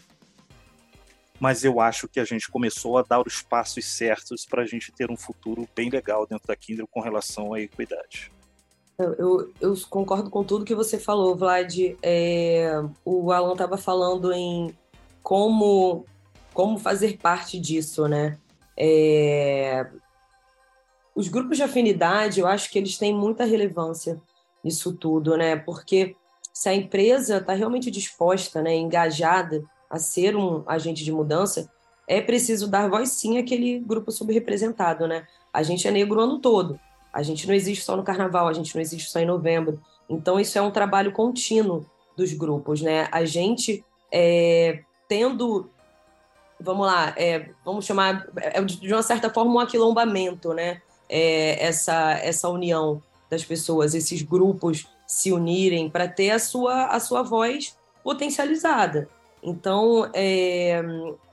Mas 1.40 1.64
eu 1.64 1.80
acho 1.80 2.08
que 2.08 2.20
a 2.20 2.26
gente 2.26 2.50
começou 2.50 2.98
a 2.98 3.02
dar 3.02 3.22
os 3.26 3.42
passos 3.42 3.86
certos 3.86 4.46
para 4.46 4.64
a 4.64 4.66
gente 4.66 4.92
ter 4.92 5.12
um 5.12 5.18
futuro 5.18 5.68
bem 5.76 5.90
legal 5.90 6.26
dentro 6.26 6.48
da 6.48 6.56
Kindle 6.56 6.88
com 6.88 7.02
relação 7.02 7.54
à 7.54 7.60
equidade. 7.60 8.32
Eu, 8.98 9.52
eu, 9.60 9.76
concordo 9.90 10.30
com 10.30 10.44
tudo 10.44 10.64
que 10.64 10.74
você 10.74 10.98
falou, 10.98 11.36
Vlad. 11.36 11.78
É, 12.02 12.82
o 13.04 13.32
Alan 13.32 13.52
estava 13.52 13.78
falando 13.78 14.32
em 14.32 14.74
como, 15.22 16.06
como 16.54 16.80
fazer 16.80 17.18
parte 17.18 17.60
disso, 17.60 18.08
né? 18.08 18.38
É, 18.78 19.86
os 21.14 21.28
grupos 21.28 21.58
de 21.58 21.64
afinidade, 21.64 22.40
eu 22.40 22.48
acho 22.48 22.70
que 22.70 22.80
eles 22.80 22.98
têm 22.98 23.14
muita 23.14 23.44
relevância 23.44 24.22
nisso 24.64 24.94
tudo, 24.94 25.36
né? 25.36 25.58
Porque 25.58 26.16
se 26.54 26.70
a 26.70 26.74
empresa 26.74 27.38
está 27.38 27.54
realmente 27.54 27.92
disposta, 27.92 28.62
né, 28.62 28.74
engajada 28.76 29.62
a 29.90 29.98
ser 30.00 30.36
um 30.36 30.64
agente 30.68 31.04
de 31.04 31.12
mudança, 31.12 31.70
é 32.08 32.22
preciso 32.22 32.68
dar 32.68 32.90
voz 32.90 33.10
sim 33.10 33.38
àquele 33.38 33.80
grupo 33.80 34.12
subrepresentado, 34.12 35.08
né? 35.08 35.26
A 35.54 35.64
gente 35.64 35.88
é 35.88 35.92
negro 35.92 36.20
o 36.20 36.24
ano 36.24 36.40
todo. 36.40 36.80
A 37.12 37.24
gente 37.24 37.48
não 37.48 37.54
existe 37.54 37.84
só 37.84 37.96
no 37.96 38.04
carnaval, 38.04 38.48
a 38.48 38.54
gente 38.54 38.76
não 38.76 38.82
existe 38.82 39.10
só 39.10 39.20
em 39.20 39.26
novembro. 39.26 39.82
Então, 40.10 40.40
isso 40.40 40.58
é 40.58 40.62
um 40.62 40.72
trabalho 40.72 41.12
contínuo 41.12 41.86
dos 42.16 42.34
grupos, 42.34 42.82
né? 42.82 43.08
A 43.12 43.26
gente 43.26 43.84
é, 44.12 44.82
tendo, 45.08 45.70
vamos 46.60 46.86
lá, 46.86 47.14
é, 47.18 47.50
vamos 47.64 47.86
chamar, 47.86 48.28
é, 48.38 48.62
de 48.62 48.94
uma 48.94 49.04
certa 49.04 49.30
forma, 49.30 49.54
um 49.54 49.60
aquilombamento, 49.60 50.54
né? 50.54 50.82
é, 51.10 51.64
essa, 51.64 52.14
essa 52.14 52.50
união 52.50 53.02
das 53.30 53.44
pessoas, 53.44 53.94
esses 53.94 54.22
grupos 54.22 54.88
se 55.08 55.32
unirem 55.32 55.90
para 55.90 56.08
ter 56.08 56.32
a 56.32 56.40
sua, 56.40 56.88
a 56.88 57.00
sua 57.00 57.22
voz 57.22 57.78
potencializada. 58.04 59.10
Então, 59.46 60.10
é, 60.14 60.82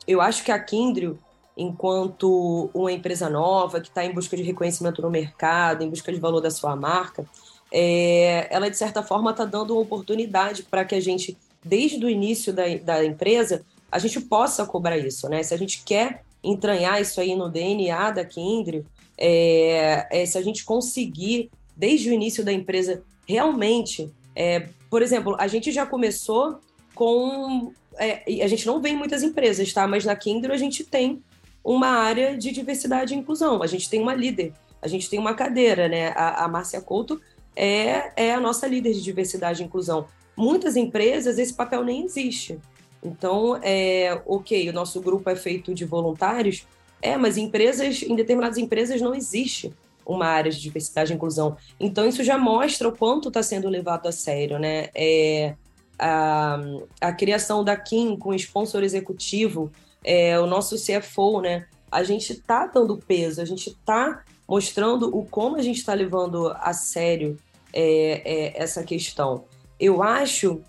eu 0.06 0.20
acho 0.20 0.44
que 0.44 0.52
a 0.52 0.58
Kindrio, 0.58 1.18
enquanto 1.56 2.70
uma 2.74 2.92
empresa 2.92 3.30
nova 3.30 3.80
que 3.80 3.88
está 3.88 4.04
em 4.04 4.12
busca 4.12 4.36
de 4.36 4.42
reconhecimento 4.42 5.00
no 5.00 5.10
mercado, 5.10 5.82
em 5.82 5.88
busca 5.88 6.12
de 6.12 6.20
valor 6.20 6.40
da 6.40 6.50
sua 6.50 6.76
marca, 6.76 7.24
é, 7.72 8.46
ela 8.54 8.70
de 8.70 8.76
certa 8.76 9.02
forma 9.02 9.30
está 9.30 9.46
dando 9.46 9.72
uma 9.72 9.82
oportunidade 9.82 10.62
para 10.64 10.84
que 10.84 10.94
a 10.94 11.00
gente, 11.00 11.36
desde 11.64 12.04
o 12.04 12.10
início 12.10 12.52
da, 12.52 12.64
da 12.76 13.04
empresa, 13.04 13.64
a 13.90 13.98
gente 13.98 14.20
possa 14.20 14.66
cobrar 14.66 14.98
isso, 14.98 15.28
né? 15.28 15.42
Se 15.42 15.54
a 15.54 15.56
gente 15.56 15.82
quer 15.82 16.22
entranhar 16.44 17.00
isso 17.00 17.20
aí 17.20 17.34
no 17.34 17.48
DNA 17.48 18.10
da 18.10 18.24
Kindrio, 18.24 18.84
é, 19.16 20.06
é, 20.10 20.26
se 20.26 20.36
a 20.36 20.42
gente 20.42 20.64
conseguir, 20.64 21.50
desde 21.74 22.10
o 22.10 22.12
início 22.12 22.44
da 22.44 22.52
empresa, 22.52 23.02
realmente. 23.26 24.10
É, 24.34 24.68
por 24.90 25.00
exemplo, 25.00 25.36
a 25.38 25.46
gente 25.46 25.70
já 25.72 25.86
começou 25.86 26.58
com. 26.94 27.72
É, 27.98 28.22
a 28.42 28.48
gente 28.48 28.66
não 28.66 28.80
vê 28.80 28.90
em 28.90 28.96
muitas 28.96 29.22
empresas, 29.22 29.72
tá? 29.72 29.86
Mas 29.86 30.04
na 30.04 30.16
Kindle 30.16 30.52
a 30.52 30.56
gente 30.56 30.84
tem 30.84 31.22
uma 31.64 31.88
área 31.88 32.36
de 32.36 32.50
diversidade 32.50 33.14
e 33.14 33.16
inclusão. 33.16 33.62
A 33.62 33.66
gente 33.66 33.88
tem 33.88 34.00
uma 34.00 34.14
líder, 34.14 34.52
a 34.80 34.88
gente 34.88 35.08
tem 35.08 35.18
uma 35.18 35.34
cadeira, 35.34 35.88
né? 35.88 36.08
A, 36.08 36.44
a 36.44 36.48
Márcia 36.48 36.80
Couto 36.80 37.20
é, 37.54 38.12
é 38.16 38.34
a 38.34 38.40
nossa 38.40 38.66
líder 38.66 38.92
de 38.92 39.02
diversidade 39.02 39.62
e 39.62 39.66
inclusão. 39.66 40.06
Muitas 40.36 40.76
empresas 40.76 41.38
esse 41.38 41.54
papel 41.54 41.84
nem 41.84 42.04
existe. 42.04 42.58
Então, 43.02 43.58
é, 43.62 44.20
ok, 44.26 44.68
o 44.68 44.72
nosso 44.72 45.00
grupo 45.00 45.28
é 45.28 45.36
feito 45.36 45.74
de 45.74 45.84
voluntários, 45.84 46.66
é, 47.00 47.16
mas 47.16 47.36
empresas, 47.36 48.02
em 48.02 48.14
determinadas 48.14 48.58
empresas 48.58 49.00
não 49.00 49.14
existe 49.14 49.72
uma 50.06 50.26
área 50.26 50.50
de 50.50 50.60
diversidade 50.60 51.12
e 51.12 51.16
inclusão. 51.16 51.56
Então 51.78 52.06
isso 52.06 52.22
já 52.22 52.38
mostra 52.38 52.88
o 52.88 52.92
quanto 52.92 53.28
está 53.28 53.42
sendo 53.42 53.68
levado 53.68 54.06
a 54.06 54.12
sério, 54.12 54.58
né? 54.58 54.88
É, 54.94 55.54
a, 56.02 56.60
a 57.00 57.12
criação 57.12 57.62
da 57.62 57.76
Kim 57.76 58.16
com 58.16 58.34
sponsor 58.34 58.82
executivo, 58.82 59.70
é, 60.04 60.38
o 60.38 60.46
nosso 60.46 60.76
CFO, 60.76 61.40
né? 61.40 61.66
A 61.90 62.02
gente 62.02 62.32
está 62.32 62.66
dando 62.66 62.96
peso, 62.98 63.40
a 63.40 63.44
gente 63.44 63.68
está 63.68 64.24
mostrando 64.48 65.16
o 65.16 65.24
como 65.24 65.56
a 65.56 65.62
gente 65.62 65.78
está 65.78 65.94
levando 65.94 66.48
a 66.56 66.72
sério 66.72 67.36
é, 67.72 68.22
é, 68.24 68.62
essa 68.62 68.82
questão. 68.82 69.44
Eu 69.78 70.02
acho 70.02 70.60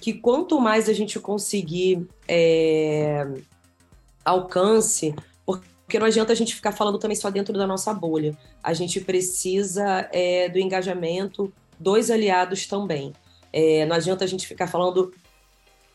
que 0.00 0.12
quanto 0.12 0.60
mais 0.60 0.88
a 0.88 0.92
gente 0.92 1.18
conseguir 1.18 2.06
é, 2.28 3.26
alcance 4.24 5.14
porque 5.92 5.98
não 5.98 6.06
adianta 6.06 6.32
a 6.32 6.34
gente 6.34 6.54
ficar 6.54 6.72
falando 6.72 6.98
também 6.98 7.14
só 7.14 7.28
dentro 7.28 7.52
da 7.52 7.66
nossa 7.66 7.92
bolha. 7.92 8.34
A 8.62 8.72
gente 8.72 8.98
precisa 8.98 10.08
é, 10.10 10.48
do 10.48 10.58
engajamento 10.58 11.52
dos 11.78 12.10
aliados 12.10 12.66
também. 12.66 13.12
É, 13.52 13.84
não 13.86 13.96
adianta 13.96 14.24
a 14.24 14.28
gente 14.28 14.46
ficar 14.46 14.66
falando, 14.66 15.12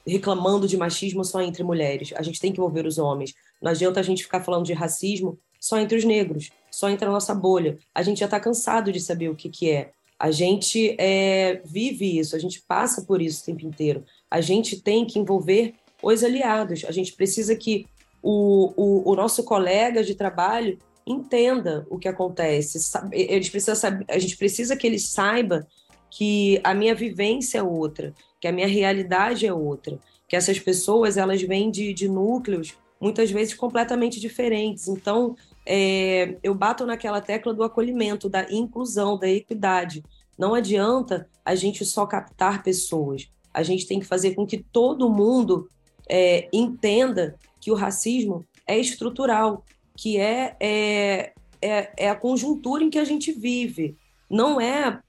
reclamando 0.06 0.68
de 0.68 0.78
machismo 0.78 1.24
só 1.24 1.42
entre 1.42 1.64
mulheres. 1.64 2.14
A 2.16 2.22
gente 2.22 2.40
tem 2.40 2.52
que 2.52 2.60
envolver 2.60 2.86
os 2.86 2.98
homens. 2.98 3.34
Não 3.62 3.72
adianta 3.72 4.00
a 4.00 4.04
gente 4.04 4.24
ficar 4.24 4.44
falando 4.44 4.66
de 4.66 4.74
racismo 4.74 5.38
só 5.60 5.80
entre 5.80 5.98
os 5.98 6.04
negros, 6.04 6.50
só 6.70 6.90
entre 6.90 7.08
a 7.08 7.12
nossa 7.12 7.34
bolha. 7.34 7.78
A 7.94 8.04
gente 8.04 8.20
já 8.20 8.26
está 8.26 8.40
cansado 8.40 8.92
de 8.92 9.00
saber 9.00 9.30
o 9.30 9.36
que, 9.36 9.50
que 9.50 9.70
é. 9.70 9.92
A 10.20 10.32
gente 10.32 10.96
é, 11.00 11.62
vive 11.64 12.18
isso, 12.18 12.36
a 12.36 12.40
gente 12.40 12.62
passa 12.68 13.04
por 13.04 13.22
isso 13.22 13.42
o 13.42 13.46
tempo 13.46 13.66
inteiro. 13.66 14.04
A 14.30 14.42
gente 14.42 14.82
tem 14.82 15.06
que 15.06 15.20
envolver 15.20 15.76
os 16.02 16.24
aliados. 16.24 16.86
A 16.86 16.92
gente 16.92 17.14
precisa 17.14 17.56
que 17.56 17.86
o, 18.22 18.74
o, 18.76 19.12
o 19.12 19.16
nosso 19.16 19.44
colega 19.44 20.04
de 20.04 20.16
trabalho 20.16 20.80
entenda 21.06 21.86
o 21.90 21.98
que 21.98 22.08
acontece. 22.08 22.80
Eles 23.12 23.50
precisam 23.50 23.76
saber, 23.76 24.06
a 24.10 24.20
gente 24.20 24.36
precisa 24.38 24.76
que 24.76 24.86
ele 24.86 25.00
saiba 25.00 25.66
que 26.10 26.60
a 26.64 26.74
minha 26.74 26.96
vivência 26.96 27.60
é 27.60 27.64
outra, 27.64 28.14
que 28.40 28.48
a 28.48 28.52
minha 28.52 28.68
realidade 28.68 29.46
é 29.46 29.54
outra, 29.54 30.00
que 30.28 30.36
essas 30.36 30.60
pessoas 30.60 31.18
elas 31.18 31.42
vêm 31.42 31.70
de, 31.72 31.94
de 31.94 32.08
núcleos 32.08 32.76
muitas 33.00 33.30
vezes 33.32 33.54
completamente 33.54 34.20
diferentes. 34.20 34.88
Então, 34.88 35.36
é, 35.66 36.38
eu 36.42 36.54
bato 36.54 36.86
naquela 36.86 37.22
tecla 37.22 37.54
do 37.54 37.64
acolhimento, 37.64 38.30
da 38.30 38.52
inclusão, 38.52 39.18
da 39.18 39.30
equidade. 39.30 40.04
Não 40.38 40.54
adianta 40.54 41.30
a 41.44 41.56
gente 41.56 41.86
só 41.86 42.06
captar 42.06 42.64
pessoas. 42.64 43.30
A 43.54 43.64
gente 43.64 43.88
tem 43.88 44.00
que 44.00 44.06
fazer 44.06 44.36
com 44.36 44.46
que 44.46 44.58
todo 44.58 45.10
mundo 45.10 45.70
é, 46.10 46.48
entenda 46.54 47.36
que 47.60 47.72
o 47.72 47.76
racismo 47.76 48.46
é 48.66 48.78
estrutural, 48.78 49.64
que 49.96 50.18
é, 50.18 50.56
é, 50.60 51.34
é, 51.62 51.92
é 51.98 52.10
a 52.10 52.16
conjuntura 52.16 52.84
em 52.84 52.90
que 52.90 53.00
a 53.00 53.04
gente 53.04 53.32
vive. 53.32 53.98
Não 54.30 54.60
é. 54.62 55.00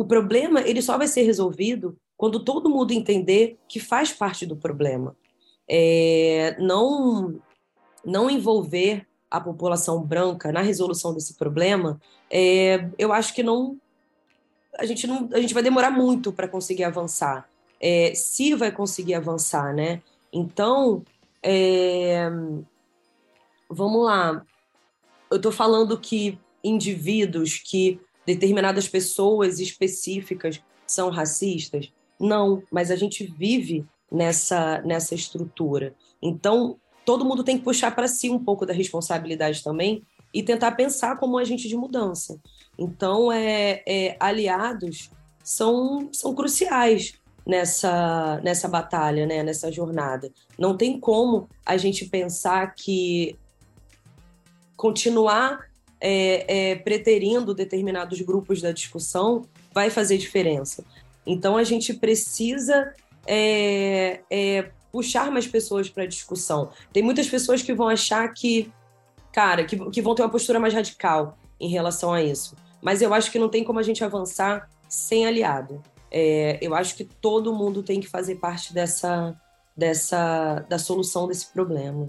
O 0.00 0.04
problema, 0.06 0.62
ele 0.62 0.80
só 0.80 0.96
vai 0.96 1.06
ser 1.06 1.24
resolvido 1.24 1.94
quando 2.16 2.42
todo 2.42 2.70
mundo 2.70 2.90
entender 2.90 3.58
que 3.68 3.78
faz 3.78 4.10
parte 4.14 4.46
do 4.46 4.56
problema. 4.56 5.14
É, 5.68 6.56
não, 6.58 7.38
não 8.02 8.30
envolver 8.30 9.06
a 9.30 9.38
população 9.38 10.02
branca 10.02 10.50
na 10.50 10.62
resolução 10.62 11.12
desse 11.12 11.34
problema, 11.34 12.00
é, 12.30 12.88
eu 12.96 13.12
acho 13.12 13.34
que 13.34 13.42
não 13.42 13.76
a 14.78 14.86
gente 14.86 15.06
não 15.06 15.28
a 15.34 15.38
gente 15.38 15.52
vai 15.52 15.62
demorar 15.62 15.90
muito 15.90 16.32
para 16.32 16.48
conseguir 16.48 16.84
avançar. 16.84 17.46
É, 17.78 18.14
se 18.14 18.54
vai 18.54 18.72
conseguir 18.72 19.12
avançar, 19.12 19.74
né? 19.74 20.00
Então, 20.32 21.04
é, 21.42 22.26
vamos 23.68 24.02
lá. 24.02 24.46
Eu 25.30 25.36
estou 25.36 25.52
falando 25.52 26.00
que 26.00 26.38
indivíduos, 26.64 27.58
que 27.58 28.00
determinadas 28.34 28.88
pessoas 28.88 29.58
específicas 29.58 30.60
são 30.86 31.10
racistas? 31.10 31.92
Não, 32.18 32.62
mas 32.70 32.90
a 32.90 32.96
gente 32.96 33.24
vive 33.24 33.84
nessa, 34.10 34.80
nessa 34.82 35.14
estrutura. 35.14 35.94
Então, 36.22 36.76
todo 37.04 37.24
mundo 37.24 37.42
tem 37.42 37.58
que 37.58 37.64
puxar 37.64 37.94
para 37.94 38.08
si 38.08 38.28
um 38.30 38.38
pouco 38.38 38.66
da 38.66 38.72
responsabilidade 38.72 39.62
também 39.62 40.02
e 40.32 40.42
tentar 40.42 40.72
pensar 40.72 41.16
como 41.18 41.38
agente 41.38 41.68
de 41.68 41.76
mudança. 41.76 42.38
Então, 42.78 43.32
é, 43.32 43.82
é, 43.86 44.16
aliados 44.20 45.10
são, 45.42 46.08
são 46.12 46.34
cruciais 46.34 47.14
nessa, 47.46 48.40
nessa 48.44 48.68
batalha, 48.68 49.26
né, 49.26 49.42
nessa 49.42 49.72
jornada. 49.72 50.30
Não 50.58 50.76
tem 50.76 51.00
como 51.00 51.48
a 51.64 51.76
gente 51.76 52.04
pensar 52.06 52.74
que 52.74 53.36
continuar 54.76 55.69
é, 56.00 56.70
é, 56.70 56.76
preterindo 56.76 57.54
determinados 57.54 58.20
grupos 58.20 58.60
da 58.60 58.72
discussão 58.72 59.46
vai 59.72 59.90
fazer 59.90 60.16
diferença. 60.18 60.84
Então, 61.26 61.56
a 61.56 61.64
gente 61.64 61.94
precisa 61.94 62.94
é, 63.26 64.20
é 64.30 64.70
puxar 64.90 65.30
mais 65.30 65.46
pessoas 65.46 65.88
para 65.88 66.04
a 66.04 66.06
discussão. 66.06 66.70
Tem 66.92 67.02
muitas 67.02 67.28
pessoas 67.28 67.62
que 67.62 67.72
vão 67.72 67.88
achar 67.88 68.26
que, 68.32 68.72
cara, 69.32 69.64
que, 69.64 69.78
que 69.90 70.02
vão 70.02 70.14
ter 70.14 70.22
uma 70.22 70.30
postura 70.30 70.58
mais 70.58 70.74
radical 70.74 71.38
em 71.60 71.68
relação 71.68 72.12
a 72.12 72.22
isso. 72.22 72.56
Mas 72.82 73.02
eu 73.02 73.12
acho 73.12 73.30
que 73.30 73.38
não 73.38 73.48
tem 73.48 73.62
como 73.62 73.78
a 73.78 73.82
gente 73.82 74.02
avançar 74.02 74.68
sem 74.88 75.26
aliado. 75.26 75.82
É, 76.10 76.58
eu 76.60 76.74
acho 76.74 76.96
que 76.96 77.04
todo 77.04 77.54
mundo 77.54 77.82
tem 77.82 78.00
que 78.00 78.08
fazer 78.08 78.36
parte 78.36 78.74
dessa, 78.74 79.38
dessa 79.76 80.64
da 80.68 80.78
solução 80.78 81.28
desse 81.28 81.52
problema. 81.52 82.08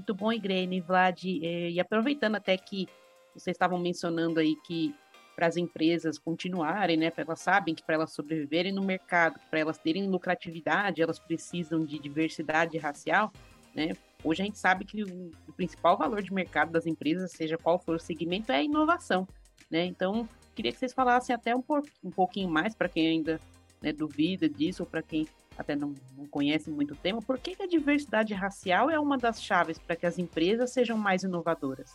Muito 0.00 0.14
bom, 0.14 0.32
Irene, 0.32 0.80
Vlad. 0.80 1.26
É, 1.26 1.70
e 1.72 1.78
aproveitando 1.78 2.36
até 2.36 2.56
que 2.56 2.88
vocês 3.34 3.54
estavam 3.54 3.78
mencionando 3.78 4.40
aí 4.40 4.56
que 4.66 4.94
para 5.36 5.46
as 5.46 5.58
empresas 5.58 6.18
continuarem, 6.18 6.96
né, 6.96 7.10
para 7.10 7.22
elas 7.22 7.40
sabem 7.40 7.74
que 7.74 7.82
para 7.82 7.96
elas 7.96 8.10
sobreviverem 8.14 8.72
no 8.72 8.82
mercado, 8.82 9.38
para 9.50 9.58
elas 9.58 9.76
terem 9.76 10.08
lucratividade, 10.08 11.02
elas 11.02 11.18
precisam 11.18 11.84
de 11.84 11.98
diversidade 11.98 12.78
racial, 12.78 13.30
né? 13.74 13.92
Hoje 14.24 14.40
a 14.40 14.44
gente 14.46 14.58
sabe 14.58 14.86
que 14.86 15.02
o, 15.02 15.32
o 15.46 15.52
principal 15.52 15.98
valor 15.98 16.22
de 16.22 16.32
mercado 16.32 16.72
das 16.72 16.86
empresas, 16.86 17.32
seja 17.32 17.58
qual 17.58 17.78
for 17.78 17.96
o 17.96 18.00
segmento, 18.00 18.50
é 18.52 18.56
a 18.56 18.62
inovação. 18.62 19.28
Né? 19.70 19.84
Então, 19.84 20.26
queria 20.54 20.72
que 20.72 20.78
vocês 20.78 20.94
falassem 20.94 21.34
até 21.34 21.54
um, 21.54 21.60
por, 21.60 21.82
um 22.02 22.10
pouquinho 22.10 22.48
mais 22.48 22.74
para 22.74 22.88
quem 22.88 23.06
ainda 23.06 23.38
né, 23.82 23.92
duvida 23.92 24.48
disso, 24.48 24.82
ou 24.82 24.88
para 24.88 25.02
quem 25.02 25.28
até 25.56 25.76
não, 25.76 25.94
não, 26.16 26.26
conhece 26.26 26.70
muito 26.70 26.94
o 26.94 26.96
tema, 26.96 27.20
por 27.20 27.38
que, 27.38 27.54
que 27.54 27.62
a 27.62 27.66
diversidade 27.66 28.32
racial 28.32 28.90
é 28.90 28.98
uma 28.98 29.18
das 29.18 29.42
chaves 29.42 29.78
para 29.78 29.96
que 29.96 30.06
as 30.06 30.18
empresas 30.18 30.72
sejam 30.72 30.96
mais 30.96 31.22
inovadoras? 31.22 31.94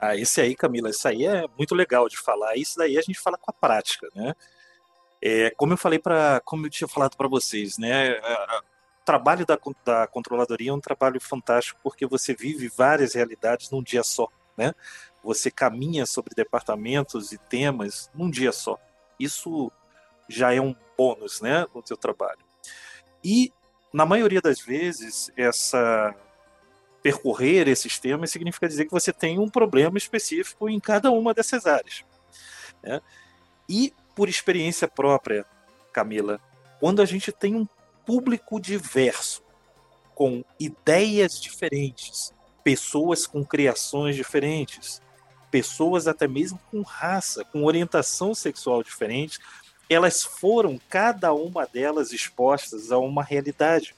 Ah, 0.00 0.16
esse 0.16 0.40
aí, 0.40 0.54
Camila, 0.54 0.90
isso 0.90 1.06
aí 1.06 1.26
é 1.26 1.44
muito 1.56 1.74
legal 1.74 2.08
de 2.08 2.16
falar. 2.16 2.56
Isso 2.56 2.78
daí 2.78 2.96
a 2.96 3.02
gente 3.02 3.18
fala 3.18 3.36
com 3.36 3.50
a 3.50 3.54
prática, 3.54 4.08
né? 4.14 4.34
É, 5.20 5.50
como 5.50 5.72
eu 5.72 5.76
falei 5.76 5.98
para, 5.98 6.40
como 6.44 6.66
eu 6.66 6.70
tinha 6.70 6.86
falado 6.86 7.16
para 7.16 7.26
vocês, 7.26 7.76
né? 7.76 8.12
o 8.12 9.04
trabalho 9.04 9.44
da, 9.44 9.58
da 9.84 10.06
controladoria 10.06 10.70
é 10.70 10.74
um 10.74 10.80
trabalho 10.80 11.20
fantástico 11.20 11.80
porque 11.82 12.06
você 12.06 12.32
vive 12.34 12.68
várias 12.68 13.14
realidades 13.14 13.68
num 13.70 13.82
dia 13.82 14.04
só, 14.04 14.28
né? 14.56 14.72
você 15.22 15.50
caminha 15.50 16.06
sobre 16.06 16.34
departamentos 16.36 17.32
e 17.32 17.38
temas 17.38 18.08
num 18.14 18.30
dia 18.30 18.52
só. 18.52 18.78
Isso 19.18 19.72
já 20.28 20.52
é 20.52 20.60
um 20.60 20.74
bônus, 20.96 21.40
né, 21.40 21.66
no 21.74 21.86
seu 21.86 21.96
trabalho. 21.96 22.40
E 23.24 23.52
na 23.92 24.04
maioria 24.04 24.40
das 24.40 24.60
vezes 24.60 25.30
essa 25.36 26.14
percorrer 27.02 27.68
esses 27.68 27.98
temas 27.98 28.30
significa 28.30 28.68
dizer 28.68 28.84
que 28.84 28.90
você 28.90 29.12
tem 29.12 29.38
um 29.38 29.48
problema 29.48 29.96
específico 29.96 30.68
em 30.68 30.80
cada 30.80 31.10
uma 31.10 31.32
dessas 31.32 31.64
áreas. 31.64 32.04
Né? 32.82 33.00
E 33.68 33.94
por 34.14 34.28
experiência 34.28 34.88
própria, 34.88 35.46
Camila, 35.92 36.40
quando 36.80 37.00
a 37.00 37.04
gente 37.04 37.30
tem 37.32 37.54
um 37.54 37.66
público 38.04 38.60
diverso, 38.60 39.42
com 40.14 40.44
ideias 40.58 41.40
diferentes, 41.40 42.34
pessoas 42.64 43.26
com 43.26 43.44
criações 43.44 44.16
diferentes, 44.16 45.00
pessoas 45.48 46.08
até 46.08 46.26
mesmo 46.26 46.58
com 46.70 46.82
raça, 46.82 47.44
com 47.44 47.64
orientação 47.64 48.34
sexual 48.34 48.82
diferente, 48.82 49.38
elas 49.88 50.22
foram, 50.22 50.78
cada 50.88 51.32
uma 51.32 51.66
delas, 51.66 52.12
expostas 52.12 52.92
a 52.92 52.98
uma 52.98 53.22
realidade. 53.22 53.94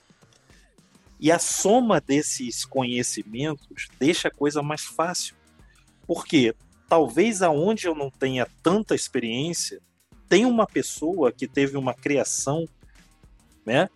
E 1.18 1.30
a 1.30 1.38
soma 1.38 2.00
desses 2.00 2.64
conhecimentos 2.64 3.88
deixa 3.98 4.28
a 4.28 4.30
coisa 4.30 4.62
mais 4.62 4.82
fácil. 4.82 5.34
Porque 6.06 6.54
talvez 6.88 7.42
aonde 7.42 7.86
eu 7.86 7.94
não 7.94 8.10
tenha 8.10 8.46
tanta 8.62 8.94
experiência, 8.94 9.80
tem 10.28 10.46
uma 10.46 10.66
pessoa 10.66 11.32
que 11.32 11.46
teve 11.46 11.76
uma 11.76 11.92
criação, 11.92 12.68
né, 13.66 13.88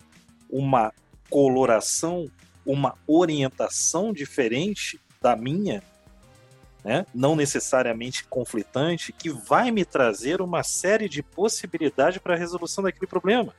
uma 0.50 0.92
coloração, 1.30 2.30
uma 2.66 2.96
orientação 3.06 4.12
diferente 4.12 5.00
da 5.22 5.34
minha, 5.34 5.82
né, 6.84 7.06
não 7.14 7.34
necessariamente 7.34 8.24
conflitante, 8.24 9.12
que 9.12 9.30
vai 9.30 9.70
me 9.70 9.84
trazer 9.84 10.42
uma 10.42 10.62
série 10.62 11.08
de 11.08 11.22
possibilidades 11.22 12.18
para 12.18 12.34
a 12.34 12.38
resolução 12.38 12.84
daquele 12.84 13.06
problema. 13.06 13.54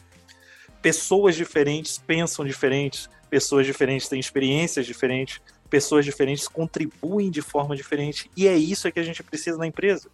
Pessoas 0.82 1.36
diferentes 1.36 1.98
pensam 1.98 2.46
diferentes, 2.46 3.10
pessoas 3.30 3.66
diferentes 3.66 4.08
têm 4.08 4.20
experiências 4.20 4.86
diferentes, 4.86 5.42
pessoas 5.68 6.06
diferentes 6.06 6.48
contribuem 6.48 7.32
de 7.32 7.42
forma 7.42 7.76
diferente, 7.76 8.30
e 8.38 8.48
é 8.48 8.56
isso 8.56 8.92
que 8.92 9.00
a 9.00 9.04
gente 9.04 9.24
precisa 9.24 9.58
na 9.58 9.66
empresa. 9.66 10.10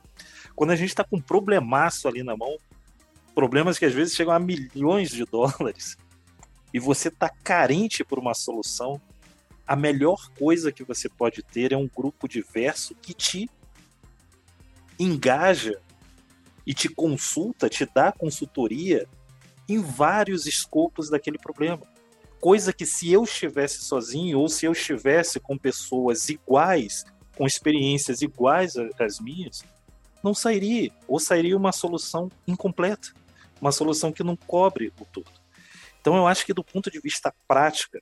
Quando 0.56 0.72
a 0.72 0.76
gente 0.76 0.90
está 0.90 1.04
com 1.04 1.18
um 1.18 1.22
problemaço 1.22 2.08
ali 2.08 2.24
na 2.24 2.38
mão, 2.38 2.58
problemas 3.36 3.78
que 3.78 3.86
às 3.86 3.94
vezes 3.94 4.16
chegam 4.16 4.34
a 4.34 4.40
milhões 4.40 5.10
de 5.10 5.26
dólares, 5.26 5.98
e 6.74 6.80
você 6.80 7.10
está 7.10 7.30
carente 7.44 8.06
por 8.06 8.18
uma 8.18 8.34
solução, 8.34 9.02
a 9.66 9.76
melhor 9.76 10.30
coisa 10.38 10.72
que 10.72 10.84
você 10.84 11.08
pode 11.08 11.42
ter 11.44 11.72
é 11.72 11.78
um 11.78 11.88
grupo 11.88 12.28
diverso 12.28 12.96
que 12.96 13.14
te 13.14 13.50
engaja 15.00 15.80
e 16.66 16.74
te 16.74 16.90
consulta, 16.90 17.70
te 17.70 17.86
dá 17.86 18.12
consultoria 18.12 19.08
em 19.68 19.80
vários 19.80 20.46
escopos 20.46 21.10
daquele 21.10 21.38
problema. 21.38 21.82
Coisa 22.40 22.74
que 22.74 22.86
se 22.86 23.12
eu 23.12 23.24
estivesse 23.24 23.82
sozinho 23.82 24.40
ou 24.40 24.50
se 24.50 24.66
eu 24.66 24.72
estivesse 24.72 25.40
com 25.40 25.58
pessoas 25.58 26.30
iguais, 26.30 27.06
com 27.38 27.46
experiências 27.46 28.22
iguais 28.22 28.76
às 29.00 29.20
minhas, 29.20 29.64
não 30.24 30.34
sairia, 30.34 30.92
ou 31.08 31.20
sairia 31.20 31.58
uma 31.58 31.72
solução 31.72 32.30
incompleta, 32.48 33.14
uma 33.60 33.72
solução 33.72 34.12
que 34.12 34.24
não 34.24 34.36
cobre 34.36 34.92
o 35.00 35.06
todo. 35.06 35.32
Então 36.00 36.16
eu 36.16 36.28
acho 36.28 36.46
que 36.46 36.54
do 36.54 36.64
ponto 36.64 36.90
de 36.90 37.00
vista 37.00 37.34
prática, 37.48 38.02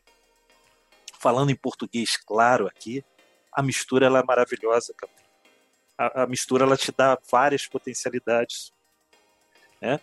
falando 1.19 1.51
em 1.51 1.55
português 1.55 2.17
claro 2.17 2.67
aqui, 2.67 3.03
a 3.51 3.61
mistura 3.61 4.05
ela 4.05 4.19
é 4.19 4.23
maravilhosa, 4.23 4.93
A, 5.97 6.23
a 6.23 6.27
mistura 6.27 6.63
ela 6.63 6.77
te 6.77 6.91
dá 6.91 7.17
várias 7.29 7.67
potencialidades. 7.67 8.71
Né? 9.81 9.99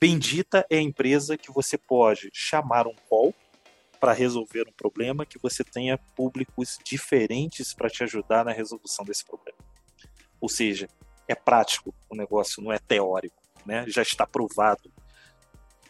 Bendita 0.00 0.66
é 0.68 0.78
a 0.78 0.82
empresa 0.82 1.38
que 1.38 1.52
você 1.52 1.78
pode 1.78 2.30
chamar 2.32 2.86
um 2.86 2.94
call 3.08 3.34
para 4.00 4.12
resolver 4.12 4.68
um 4.68 4.72
problema, 4.72 5.24
que 5.24 5.38
você 5.38 5.64
tenha 5.64 5.96
públicos 5.96 6.78
diferentes 6.84 7.72
para 7.72 7.88
te 7.88 8.02
ajudar 8.02 8.44
na 8.44 8.52
resolução 8.52 9.04
desse 9.04 9.24
problema. 9.24 9.58
Ou 10.40 10.48
seja, 10.48 10.88
é 11.26 11.34
prático 11.34 11.94
o 12.10 12.14
negócio, 12.14 12.62
não 12.62 12.72
é 12.72 12.78
teórico, 12.78 13.40
né? 13.64 13.86
Já 13.88 14.02
está 14.02 14.26
provado, 14.26 14.92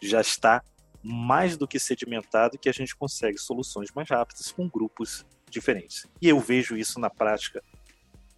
já 0.01 0.21
está 0.21 0.63
mais 1.07 1.55
do 1.55 1.67
que 1.67 1.77
sedimentado 1.77 2.57
que 2.57 2.67
a 2.67 2.71
gente 2.71 2.95
consegue 2.95 3.37
soluções 3.37 3.91
mais 3.93 4.09
rápidas 4.09 4.51
com 4.51 4.67
grupos 4.67 5.23
diferentes. 5.47 6.07
E 6.19 6.27
eu 6.27 6.39
vejo 6.39 6.75
isso 6.75 6.99
na 6.99 7.11
prática 7.11 7.61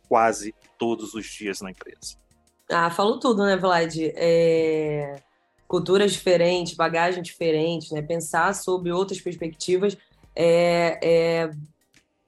quase 0.10 0.54
todos 0.78 1.14
os 1.14 1.26
dias 1.26 1.62
na 1.62 1.72
empresa. 1.72 2.18
Ah, 2.70 2.92
falou 2.92 3.20
tudo, 3.20 3.46
né, 3.46 3.56
Vlad? 3.56 3.96
É... 4.16 5.16
Culturas 5.66 6.12
diferentes, 6.12 6.74
bagagem 6.74 7.24
diferente, 7.24 7.94
né? 7.94 8.02
Pensar 8.02 8.54
sobre 8.54 8.92
outras 8.92 9.22
perspectivas 9.22 9.98
é, 10.36 11.00
é... 11.02 11.52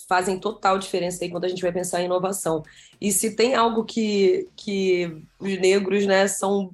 fazem 0.08 0.40
total 0.40 0.80
diferença 0.80 1.24
aí 1.24 1.30
quando 1.30 1.44
a 1.44 1.50
gente 1.50 1.62
vai 1.62 1.74
pensar 1.74 2.02
em 2.02 2.06
inovação. 2.06 2.64
E 3.02 3.12
se 3.12 3.36
tem 3.36 3.56
algo 3.56 3.84
que, 3.84 4.48
que 4.56 5.22
os 5.38 5.60
negros, 5.60 6.06
né, 6.06 6.30
são 6.30 6.74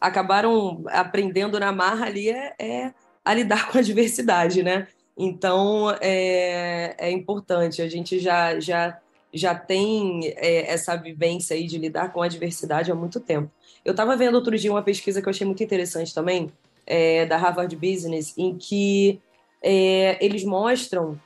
acabaram 0.00 0.82
aprendendo 0.88 1.60
na 1.60 1.72
marra 1.72 2.06
ali 2.06 2.30
é, 2.30 2.54
é 2.58 2.94
a 3.24 3.34
lidar 3.34 3.68
com 3.70 3.78
a 3.78 3.82
diversidade, 3.82 4.62
né? 4.62 4.88
Então 5.16 5.90
é, 6.00 6.94
é 6.98 7.10
importante. 7.10 7.82
A 7.82 7.88
gente 7.88 8.18
já 8.18 8.58
já 8.58 8.98
já 9.32 9.54
tem 9.54 10.32
é, 10.36 10.72
essa 10.72 10.96
vivência 10.96 11.54
aí 11.54 11.66
de 11.66 11.78
lidar 11.78 12.12
com 12.12 12.20
a 12.20 12.28
diversidade 12.28 12.90
há 12.90 12.94
muito 12.94 13.20
tempo. 13.20 13.50
Eu 13.84 13.92
estava 13.92 14.16
vendo 14.16 14.34
outro 14.34 14.56
dia 14.58 14.70
uma 14.70 14.82
pesquisa 14.82 15.22
que 15.22 15.28
eu 15.28 15.30
achei 15.30 15.46
muito 15.46 15.62
interessante 15.62 16.12
também, 16.12 16.50
é, 16.86 17.24
da 17.26 17.36
Harvard 17.36 17.74
Business, 17.76 18.36
em 18.36 18.56
que 18.56 19.20
é, 19.62 20.18
eles 20.24 20.44
mostram 20.44 21.18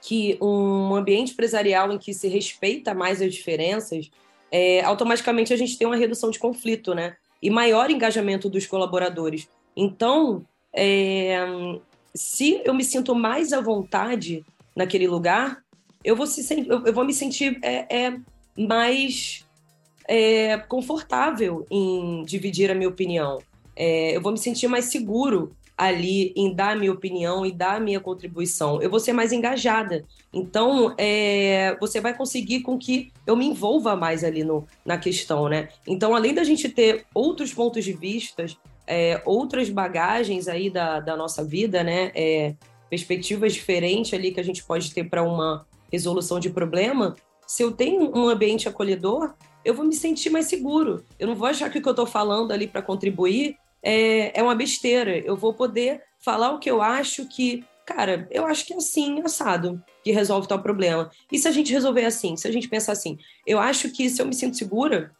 que 0.00 0.36
um 0.40 0.94
ambiente 0.94 1.32
empresarial 1.32 1.92
em 1.92 1.98
que 1.98 2.12
se 2.12 2.28
respeita 2.28 2.92
mais 2.92 3.22
as 3.22 3.32
diferenças, 3.32 4.10
é, 4.50 4.82
automaticamente 4.82 5.52
a 5.52 5.56
gente 5.56 5.78
tem 5.78 5.86
uma 5.86 5.96
redução 5.96 6.30
de 6.30 6.38
conflito, 6.38 6.94
né? 6.94 7.16
E 7.42 7.50
maior 7.50 7.90
engajamento 7.90 8.48
dos 8.48 8.66
colaboradores. 8.66 9.48
Então, 9.76 10.44
é, 10.72 11.36
se 12.14 12.62
eu 12.64 12.72
me 12.72 12.84
sinto 12.84 13.14
mais 13.14 13.52
à 13.52 13.60
vontade 13.60 14.44
naquele 14.76 15.08
lugar, 15.08 15.62
eu 16.04 16.16
vou, 16.16 16.26
se, 16.26 16.66
eu 16.68 16.92
vou 16.92 17.04
me 17.04 17.12
sentir 17.12 17.58
é, 17.62 18.06
é 18.06 18.16
mais 18.56 19.46
é, 20.08 20.58
confortável 20.58 21.66
em 21.70 22.24
dividir 22.24 22.70
a 22.70 22.74
minha 22.74 22.88
opinião. 22.88 23.38
É, 23.74 24.16
eu 24.16 24.20
vou 24.20 24.32
me 24.32 24.38
sentir 24.38 24.68
mais 24.68 24.86
seguro 24.86 25.56
ali 25.82 26.32
em 26.36 26.54
dar 26.54 26.72
a 26.72 26.76
minha 26.76 26.92
opinião 26.92 27.44
e 27.44 27.50
dar 27.50 27.74
a 27.74 27.80
minha 27.80 27.98
contribuição. 27.98 28.80
Eu 28.80 28.88
vou 28.88 29.00
ser 29.00 29.12
mais 29.12 29.32
engajada. 29.32 30.04
Então, 30.32 30.94
é, 30.96 31.76
você 31.80 32.00
vai 32.00 32.16
conseguir 32.16 32.60
com 32.60 32.78
que 32.78 33.12
eu 33.26 33.34
me 33.34 33.46
envolva 33.46 33.96
mais 33.96 34.22
ali 34.22 34.44
no, 34.44 34.64
na 34.86 34.96
questão, 34.96 35.48
né? 35.48 35.70
Então, 35.84 36.14
além 36.14 36.32
da 36.32 36.44
gente 36.44 36.68
ter 36.68 37.04
outros 37.12 37.52
pontos 37.52 37.84
de 37.84 37.92
vista, 37.92 38.46
é, 38.86 39.20
outras 39.24 39.68
bagagens 39.68 40.46
aí 40.46 40.70
da, 40.70 41.00
da 41.00 41.16
nossa 41.16 41.44
vida, 41.44 41.82
né? 41.82 42.12
É, 42.14 42.54
perspectivas 42.88 43.52
diferentes 43.52 44.14
ali 44.14 44.30
que 44.30 44.38
a 44.38 44.44
gente 44.44 44.62
pode 44.62 44.94
ter 44.94 45.02
para 45.02 45.24
uma 45.24 45.66
resolução 45.90 46.38
de 46.38 46.48
problema, 46.48 47.16
se 47.44 47.64
eu 47.64 47.72
tenho 47.72 48.16
um 48.16 48.28
ambiente 48.28 48.68
acolhedor, 48.68 49.34
eu 49.64 49.74
vou 49.74 49.84
me 49.84 49.94
sentir 49.94 50.30
mais 50.30 50.46
seguro. 50.46 51.04
Eu 51.18 51.26
não 51.26 51.34
vou 51.34 51.48
achar 51.48 51.68
que 51.70 51.78
o 51.78 51.82
que 51.82 51.88
eu 51.88 51.92
estou 51.92 52.06
falando 52.06 52.52
ali 52.52 52.68
para 52.68 52.82
contribuir 52.82 53.56
é, 53.82 54.38
é 54.38 54.42
uma 54.42 54.54
besteira. 54.54 55.18
Eu 55.18 55.36
vou 55.36 55.54
poder 55.54 56.02
falar 56.18 56.52
o 56.52 56.58
que 56.58 56.70
eu 56.70 56.80
acho 56.80 57.26
que, 57.26 57.64
cara, 57.84 58.28
eu 58.30 58.46
acho 58.46 58.64
que 58.64 58.72
é 58.72 58.76
assim, 58.76 59.20
assado, 59.22 59.82
que 60.04 60.12
resolve 60.12 60.46
tal 60.46 60.62
problema. 60.62 61.10
E 61.30 61.38
se 61.38 61.48
a 61.48 61.50
gente 61.50 61.72
resolver 61.72 62.04
assim, 62.04 62.36
se 62.36 62.46
a 62.46 62.52
gente 62.52 62.68
pensar 62.68 62.92
assim, 62.92 63.18
eu 63.46 63.58
acho 63.58 63.90
que 63.90 64.08
se 64.08 64.22
eu 64.22 64.26
me 64.26 64.34
sinto 64.34 64.56
segura, 64.56 65.12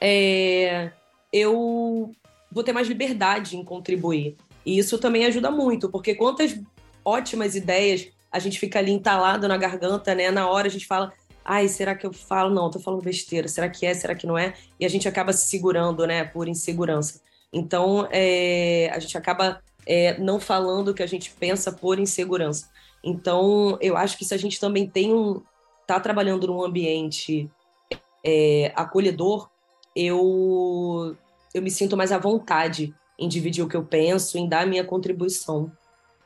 é, 0.00 0.92
eu 1.32 2.12
vou 2.50 2.64
ter 2.64 2.72
mais 2.72 2.88
liberdade 2.88 3.56
em 3.56 3.64
contribuir. 3.64 4.36
E 4.64 4.78
isso 4.78 4.98
também 4.98 5.24
ajuda 5.24 5.50
muito, 5.50 5.88
porque 5.88 6.14
quantas 6.14 6.58
ótimas 7.04 7.54
ideias 7.54 8.08
a 8.30 8.38
gente 8.38 8.58
fica 8.58 8.78
ali 8.78 8.92
entalado 8.92 9.48
na 9.48 9.56
garganta, 9.56 10.14
né? 10.14 10.30
Na 10.30 10.48
hora 10.48 10.68
a 10.68 10.70
gente 10.70 10.86
fala, 10.86 11.12
ai, 11.44 11.66
será 11.66 11.94
que 11.94 12.06
eu 12.06 12.12
falo? 12.12 12.54
Não, 12.54 12.70
tô 12.70 12.78
falando 12.78 13.02
besteira. 13.02 13.48
Será 13.48 13.68
que 13.68 13.86
é? 13.86 13.94
Será 13.94 14.14
que 14.14 14.26
não 14.26 14.36
é? 14.36 14.52
E 14.78 14.84
a 14.84 14.88
gente 14.88 15.08
acaba 15.08 15.32
se 15.32 15.46
segurando, 15.46 16.06
né? 16.06 16.24
Por 16.24 16.46
insegurança. 16.46 17.22
Então, 17.52 18.08
é, 18.10 18.90
a 18.92 18.98
gente 18.98 19.16
acaba 19.16 19.60
é, 19.86 20.18
não 20.18 20.38
falando 20.38 20.88
o 20.88 20.94
que 20.94 21.02
a 21.02 21.06
gente 21.06 21.30
pensa 21.32 21.72
por 21.72 21.98
insegurança. 21.98 22.68
Então, 23.02 23.78
eu 23.80 23.96
acho 23.96 24.18
que 24.18 24.24
se 24.24 24.34
a 24.34 24.38
gente 24.38 24.60
também 24.60 24.88
tem 24.88 25.14
um. 25.14 25.42
tá 25.86 25.98
trabalhando 25.98 26.46
num 26.46 26.62
ambiente 26.62 27.50
é, 28.24 28.72
acolhedor, 28.76 29.48
eu, 29.94 31.16
eu 31.54 31.62
me 31.62 31.70
sinto 31.70 31.96
mais 31.96 32.12
à 32.12 32.18
vontade 32.18 32.94
em 33.18 33.28
dividir 33.28 33.64
o 33.64 33.68
que 33.68 33.76
eu 33.76 33.84
penso, 33.84 34.38
em 34.38 34.48
dar 34.48 34.62
a 34.62 34.66
minha 34.66 34.84
contribuição. 34.84 35.72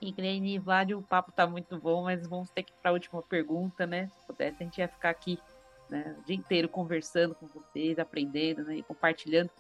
Irene 0.00 0.56
e 0.56 0.58
Vlad, 0.58 0.92
o 0.92 1.02
papo 1.02 1.30
tá 1.30 1.46
muito 1.46 1.78
bom, 1.78 2.02
mas 2.02 2.26
vamos 2.26 2.50
ter 2.50 2.64
que 2.64 2.72
ir 2.72 2.76
para 2.82 2.90
a 2.90 2.94
última 2.94 3.22
pergunta, 3.22 3.86
né? 3.86 4.08
Se 4.08 4.26
pudesse, 4.26 4.56
a 4.60 4.64
gente 4.64 4.78
ia 4.78 4.88
ficar 4.88 5.10
aqui 5.10 5.38
né, 5.88 6.16
o 6.18 6.26
dia 6.26 6.36
inteiro 6.36 6.68
conversando 6.68 7.34
com 7.34 7.46
vocês, 7.46 7.98
aprendendo 7.98 8.64
né, 8.64 8.76
e 8.76 8.82
compartilhando. 8.82 9.50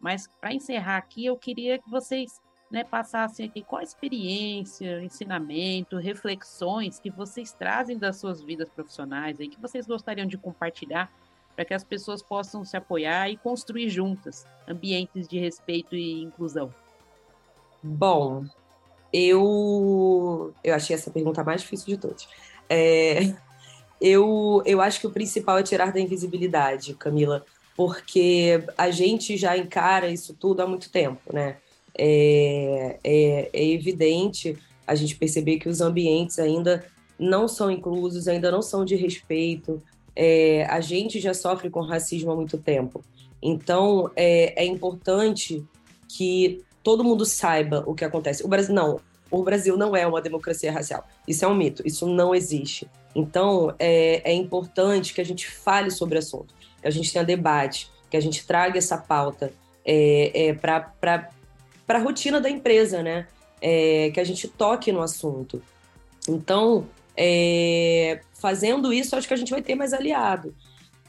Mas 0.00 0.28
para 0.40 0.54
encerrar 0.54 0.96
aqui, 0.96 1.26
eu 1.26 1.36
queria 1.36 1.78
que 1.78 1.90
vocês 1.90 2.40
né, 2.70 2.84
passassem 2.84 3.46
aqui 3.46 3.62
qual 3.62 3.80
a 3.80 3.84
experiência, 3.84 5.02
ensinamento, 5.02 5.96
reflexões 5.96 6.98
que 6.98 7.10
vocês 7.10 7.52
trazem 7.52 7.98
das 7.98 8.16
suas 8.16 8.40
vidas 8.40 8.68
profissionais 8.68 9.38
aí, 9.40 9.48
que 9.48 9.60
vocês 9.60 9.86
gostariam 9.86 10.26
de 10.26 10.38
compartilhar 10.38 11.12
para 11.54 11.64
que 11.64 11.74
as 11.74 11.84
pessoas 11.84 12.22
possam 12.22 12.64
se 12.64 12.76
apoiar 12.76 13.28
e 13.28 13.36
construir 13.36 13.90
juntas 13.90 14.46
ambientes 14.66 15.28
de 15.28 15.38
respeito 15.38 15.94
e 15.94 16.22
inclusão. 16.22 16.72
Bom, 17.82 18.46
eu, 19.12 20.54
eu 20.62 20.74
achei 20.74 20.94
essa 20.94 21.10
pergunta 21.10 21.42
mais 21.42 21.62
difícil 21.62 21.88
de 21.88 21.98
todas. 21.98 22.28
É, 22.68 23.34
eu, 24.00 24.62
eu 24.64 24.80
acho 24.80 25.00
que 25.00 25.06
o 25.06 25.10
principal 25.10 25.58
é 25.58 25.62
tirar 25.62 25.92
da 25.92 26.00
invisibilidade, 26.00 26.94
Camila, 26.94 27.44
porque 27.80 28.62
a 28.76 28.90
gente 28.90 29.38
já 29.38 29.56
encara 29.56 30.10
isso 30.10 30.34
tudo 30.38 30.60
há 30.60 30.66
muito 30.66 30.90
tempo, 30.90 31.18
né? 31.32 31.56
É, 31.96 32.98
é, 33.02 33.50
é 33.54 33.68
evidente 33.70 34.54
a 34.86 34.94
gente 34.94 35.16
perceber 35.16 35.58
que 35.58 35.66
os 35.66 35.80
ambientes 35.80 36.38
ainda 36.38 36.84
não 37.18 37.48
são 37.48 37.70
inclusos, 37.70 38.28
ainda 38.28 38.50
não 38.50 38.60
são 38.60 38.84
de 38.84 38.96
respeito. 38.96 39.82
É, 40.14 40.66
a 40.66 40.78
gente 40.82 41.18
já 41.18 41.32
sofre 41.32 41.70
com 41.70 41.80
racismo 41.80 42.30
há 42.30 42.36
muito 42.36 42.58
tempo. 42.58 43.02
Então, 43.42 44.10
é, 44.14 44.62
é 44.62 44.66
importante 44.66 45.64
que 46.06 46.62
todo 46.82 47.02
mundo 47.02 47.24
saiba 47.24 47.82
o 47.86 47.94
que 47.94 48.04
acontece. 48.04 48.44
O 48.44 48.48
Brasil 48.48 48.74
não, 48.74 49.00
o 49.30 49.42
Brasil 49.42 49.74
não 49.78 49.96
é 49.96 50.06
uma 50.06 50.20
democracia 50.20 50.70
racial. 50.70 51.02
Isso 51.26 51.46
é 51.46 51.48
um 51.48 51.54
mito, 51.54 51.82
isso 51.86 52.06
não 52.06 52.34
existe. 52.34 52.86
Então, 53.14 53.74
é, 53.78 54.20
é 54.30 54.34
importante 54.34 55.14
que 55.14 55.20
a 55.22 55.24
gente 55.24 55.48
fale 55.48 55.90
sobre 55.90 56.16
o 56.16 56.18
assunto, 56.18 56.59
que 56.80 56.88
a 56.88 56.90
gente 56.90 57.12
tenha 57.12 57.24
debate, 57.24 57.90
que 58.08 58.16
a 58.16 58.20
gente 58.20 58.46
traga 58.46 58.78
essa 58.78 58.98
pauta 58.98 59.52
é, 59.84 60.48
é, 60.48 60.52
para 60.54 61.30
a 61.88 61.98
rotina 61.98 62.40
da 62.40 62.50
empresa, 62.50 63.02
né? 63.02 63.26
É, 63.60 64.10
que 64.12 64.20
a 64.20 64.24
gente 64.24 64.48
toque 64.48 64.90
no 64.90 65.02
assunto. 65.02 65.62
Então, 66.28 66.86
é, 67.16 68.20
fazendo 68.34 68.92
isso, 68.92 69.14
acho 69.14 69.28
que 69.28 69.34
a 69.34 69.36
gente 69.36 69.50
vai 69.50 69.62
ter 69.62 69.74
mais 69.74 69.92
aliado. 69.92 70.54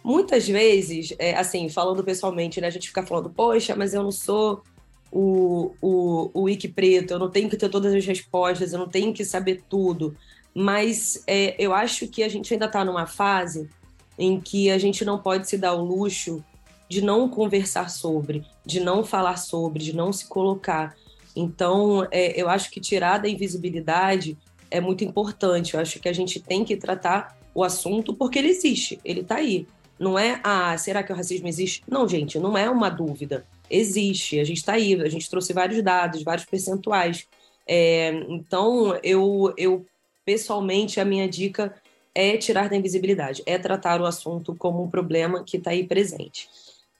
Muitas 0.03 0.47
vezes, 0.47 1.13
é, 1.17 1.35
assim, 1.35 1.69
falando 1.69 2.03
pessoalmente, 2.03 2.59
né, 2.59 2.67
a 2.67 2.71
gente 2.71 2.87
fica 2.87 3.05
falando, 3.05 3.29
poxa, 3.29 3.75
mas 3.75 3.93
eu 3.93 4.03
não 4.03 4.11
sou 4.11 4.63
o, 5.11 5.75
o, 5.81 6.31
o 6.33 6.41
Wiki 6.43 6.67
preto, 6.67 7.11
eu 7.11 7.19
não 7.19 7.29
tenho 7.29 7.49
que 7.49 7.55
ter 7.55 7.69
todas 7.69 7.93
as 7.93 8.05
respostas, 8.05 8.73
eu 8.73 8.79
não 8.79 8.89
tenho 8.89 9.13
que 9.13 9.23
saber 9.23 9.63
tudo. 9.69 10.15
Mas 10.53 11.23
é, 11.27 11.55
eu 11.57 11.73
acho 11.73 12.07
que 12.07 12.23
a 12.23 12.29
gente 12.29 12.53
ainda 12.53 12.65
está 12.65 12.83
numa 12.83 13.05
fase 13.05 13.69
em 14.17 14.39
que 14.39 14.69
a 14.69 14.77
gente 14.77 15.03
não 15.03 15.17
pode 15.17 15.49
se 15.49 15.57
dar 15.57 15.73
o 15.73 15.83
luxo 15.83 16.43
de 16.89 17.01
não 17.01 17.29
conversar 17.29 17.89
sobre, 17.89 18.45
de 18.65 18.79
não 18.79 19.03
falar 19.03 19.37
sobre, 19.37 19.83
de 19.83 19.95
não 19.95 20.11
se 20.11 20.27
colocar. 20.27 20.95
Então, 21.35 22.07
é, 22.11 22.39
eu 22.39 22.49
acho 22.49 22.69
que 22.69 22.81
tirar 22.81 23.17
da 23.17 23.29
invisibilidade 23.29 24.37
é 24.69 24.81
muito 24.81 25.03
importante. 25.03 25.73
Eu 25.73 25.79
acho 25.79 25.99
que 25.99 26.09
a 26.09 26.13
gente 26.13 26.39
tem 26.39 26.65
que 26.65 26.75
tratar 26.75 27.37
o 27.55 27.63
assunto 27.63 28.13
porque 28.13 28.39
ele 28.39 28.49
existe, 28.49 28.99
ele 29.05 29.21
está 29.21 29.35
aí. 29.35 29.67
Não 29.97 30.17
é, 30.17 30.41
ah, 30.43 30.77
será 30.77 31.03
que 31.03 31.13
o 31.13 31.15
racismo 31.15 31.47
existe? 31.47 31.83
Não, 31.87 32.07
gente, 32.07 32.39
não 32.39 32.57
é 32.57 32.69
uma 32.69 32.89
dúvida 32.89 33.45
existe, 33.71 34.39
a 34.39 34.43
gente 34.43 34.57
está 34.57 34.73
aí, 34.73 34.93
a 35.01 35.09
gente 35.09 35.29
trouxe 35.29 35.53
vários 35.53 35.81
dados, 35.81 36.23
vários 36.23 36.45
percentuais. 36.45 37.27
É, 37.65 38.09
então, 38.27 38.99
eu, 39.01 39.53
eu, 39.57 39.85
pessoalmente, 40.25 40.99
a 40.99 41.05
minha 41.05 41.27
dica 41.27 41.73
é 42.13 42.37
tirar 42.37 42.69
da 42.69 42.75
invisibilidade, 42.75 43.43
é 43.45 43.57
tratar 43.57 44.01
o 44.01 44.05
assunto 44.05 44.55
como 44.55 44.83
um 44.83 44.89
problema 44.89 45.43
que 45.43 45.57
está 45.57 45.71
aí 45.71 45.85
presente. 45.85 46.49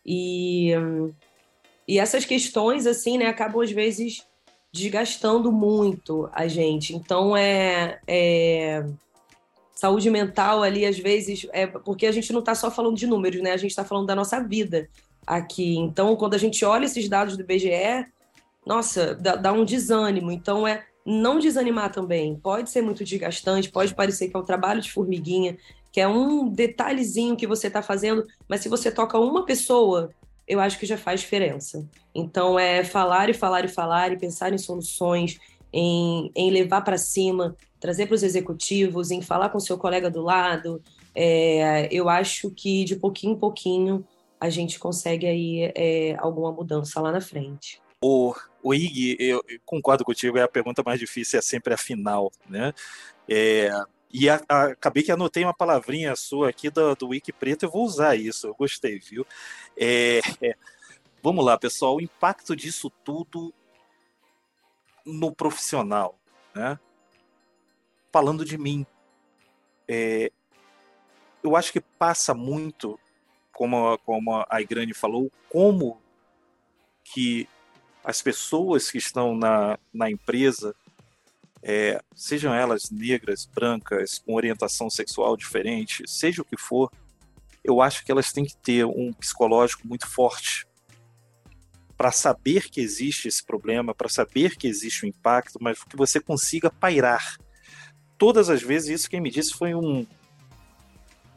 E, 0.05 0.71
e 1.87 1.99
essas 1.99 2.25
questões, 2.25 2.87
assim, 2.87 3.17
né, 3.17 3.27
acabam 3.27 3.61
às 3.61 3.71
vezes 3.71 4.25
desgastando 4.71 5.51
muito 5.51 6.29
a 6.31 6.47
gente. 6.47 6.95
Então, 6.95 7.35
é, 7.35 7.99
é 8.07 8.85
saúde 9.73 10.09
mental 10.09 10.63
ali, 10.63 10.85
às 10.85 10.97
vezes, 10.97 11.47
é 11.51 11.67
porque 11.67 12.05
a 12.05 12.11
gente 12.11 12.31
não 12.31 12.39
está 12.39 12.55
só 12.55 12.71
falando 12.71 12.95
de 12.95 13.07
números, 13.07 13.41
né? 13.41 13.51
A 13.51 13.57
gente 13.57 13.71
está 13.71 13.83
falando 13.83 14.07
da 14.07 14.15
nossa 14.15 14.39
vida 14.39 14.87
aqui. 15.25 15.75
Então, 15.75 16.15
quando 16.15 16.35
a 16.35 16.37
gente 16.37 16.63
olha 16.63 16.85
esses 16.85 17.09
dados 17.09 17.35
do 17.35 17.43
IBGE, 17.43 18.05
nossa, 18.65 19.15
dá, 19.15 19.35
dá 19.35 19.51
um 19.51 19.65
desânimo. 19.65 20.31
Então, 20.31 20.67
é, 20.67 20.85
não 21.05 21.39
desanimar 21.39 21.91
também. 21.91 22.35
Pode 22.35 22.69
ser 22.69 22.81
muito 22.81 23.03
desgastante, 23.03 23.71
pode 23.71 23.93
parecer 23.93 24.29
que 24.29 24.35
é 24.35 24.39
um 24.39 24.45
trabalho 24.45 24.81
de 24.81 24.91
formiguinha, 24.91 25.57
que 25.91 25.99
é 25.99 26.07
um 26.07 26.47
detalhezinho 26.47 27.35
que 27.35 27.47
você 27.47 27.67
está 27.67 27.81
fazendo, 27.81 28.25
mas 28.47 28.61
se 28.61 28.69
você 28.69 28.91
toca 28.91 29.19
uma 29.19 29.45
pessoa, 29.45 30.11
eu 30.47 30.59
acho 30.59 30.79
que 30.79 30.85
já 30.85 30.97
faz 30.97 31.21
diferença. 31.21 31.85
Então 32.13 32.57
é 32.57 32.83
falar 32.83 33.29
e 33.29 33.33
falar 33.33 33.65
e 33.65 33.67
falar 33.67 34.11
e 34.11 34.17
pensar 34.17 34.53
em 34.53 34.57
soluções, 34.57 35.37
em, 35.73 36.31
em 36.35 36.49
levar 36.49 36.81
para 36.81 36.97
cima, 36.97 37.55
trazer 37.79 38.05
para 38.05 38.15
os 38.15 38.23
executivos, 38.23 39.11
em 39.11 39.21
falar 39.21 39.49
com 39.49 39.59
seu 39.59 39.77
colega 39.77 40.09
do 40.09 40.21
lado. 40.21 40.81
É, 41.13 41.89
eu 41.91 42.07
acho 42.07 42.49
que 42.51 42.83
de 42.85 42.95
pouquinho 42.95 43.33
em 43.33 43.39
pouquinho 43.39 44.05
a 44.39 44.49
gente 44.49 44.79
consegue 44.79 45.27
aí 45.27 45.71
é, 45.75 46.15
alguma 46.17 46.51
mudança 46.51 46.99
lá 46.99 47.11
na 47.11 47.21
frente. 47.21 47.81
O, 48.03 48.33
o 48.63 48.73
Ig, 48.73 49.17
eu, 49.19 49.43
concordo 49.65 50.05
contigo, 50.05 50.37
é 50.37 50.43
a 50.43 50.47
pergunta 50.47 50.83
mais 50.85 50.99
difícil, 50.99 51.39
é 51.39 51.41
sempre 51.41 51.73
a 51.73 51.77
final, 51.77 52.31
né? 52.49 52.73
É, 53.27 53.69
e 54.13 54.29
a, 54.29 54.41
a, 54.47 54.63
acabei 54.65 55.03
que 55.03 55.11
anotei 55.11 55.43
uma 55.43 55.53
palavrinha 55.53 56.15
sua 56.15 56.49
aqui 56.49 56.69
do, 56.69 56.95
do 56.95 57.07
Wiki 57.09 57.31
Preto, 57.31 57.63
eu 57.63 57.71
vou 57.71 57.85
usar 57.85 58.15
isso, 58.15 58.47
eu 58.47 58.55
gostei, 58.55 58.99
viu? 58.99 59.25
É, 59.77 60.19
é, 60.41 60.55
vamos 61.23 61.45
lá, 61.45 61.57
pessoal, 61.57 61.95
o 61.95 62.01
impacto 62.01 62.55
disso 62.55 62.91
tudo 63.03 63.53
no 65.05 65.33
profissional, 65.33 66.19
né? 66.53 66.79
Falando 68.11 68.43
de 68.43 68.57
mim, 68.57 68.85
é, 69.87 70.31
eu 71.43 71.55
acho 71.55 71.71
que 71.71 71.81
passa 71.81 72.33
muito, 72.33 72.99
como, 73.53 73.97
como 73.99 74.45
a 74.49 74.61
Igrane 74.61 74.93
falou, 74.93 75.31
como 75.49 76.01
que 77.03 77.47
as 78.03 78.21
pessoas 78.21 78.89
que 78.89 78.97
estão 78.97 79.35
na, 79.35 79.77
na 79.93 80.09
empresa, 80.09 80.75
é, 81.61 82.01
sejam 82.15 82.53
elas 82.53 82.89
negras, 82.89 83.45
brancas, 83.45 84.19
com 84.19 84.33
orientação 84.33 84.89
sexual 84.89 85.37
diferente, 85.37 86.03
seja 86.07 86.41
o 86.41 86.45
que 86.45 86.57
for, 86.57 86.91
eu 87.63 87.81
acho 87.81 88.03
que 88.03 88.11
elas 88.11 88.31
têm 88.31 88.45
que 88.45 88.57
ter 88.57 88.85
um 88.85 89.13
psicológico 89.13 89.87
muito 89.87 90.07
forte 90.07 90.65
para 91.95 92.11
saber 92.11 92.69
que 92.69 92.81
existe 92.81 93.27
esse 93.27 93.45
problema, 93.45 93.93
para 93.93 94.09
saber 94.09 94.57
que 94.57 94.67
existe 94.67 95.03
o 95.03 95.05
um 95.05 95.09
impacto, 95.09 95.59
mas 95.61 95.83
que 95.83 95.95
você 95.95 96.19
consiga 96.19 96.71
pairar. 96.71 97.37
Todas 98.17 98.49
as 98.49 98.63
vezes, 98.63 99.01
isso 99.01 99.09
quem 99.09 99.21
me 99.21 99.29
disse 99.29 99.53
foi 99.53 99.75
um, 99.75 100.07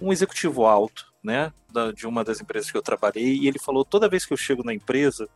um 0.00 0.10
executivo 0.10 0.64
alto, 0.64 1.12
né, 1.22 1.52
da, 1.70 1.92
de 1.92 2.06
uma 2.06 2.24
das 2.24 2.40
empresas 2.40 2.70
que 2.70 2.78
eu 2.78 2.82
trabalhei, 2.82 3.36
e 3.36 3.46
ele 3.46 3.58
falou: 3.58 3.84
toda 3.84 4.08
vez 4.08 4.24
que 4.24 4.32
eu 4.32 4.38
chego 4.38 4.64
na 4.64 4.72
empresa, 4.72 5.28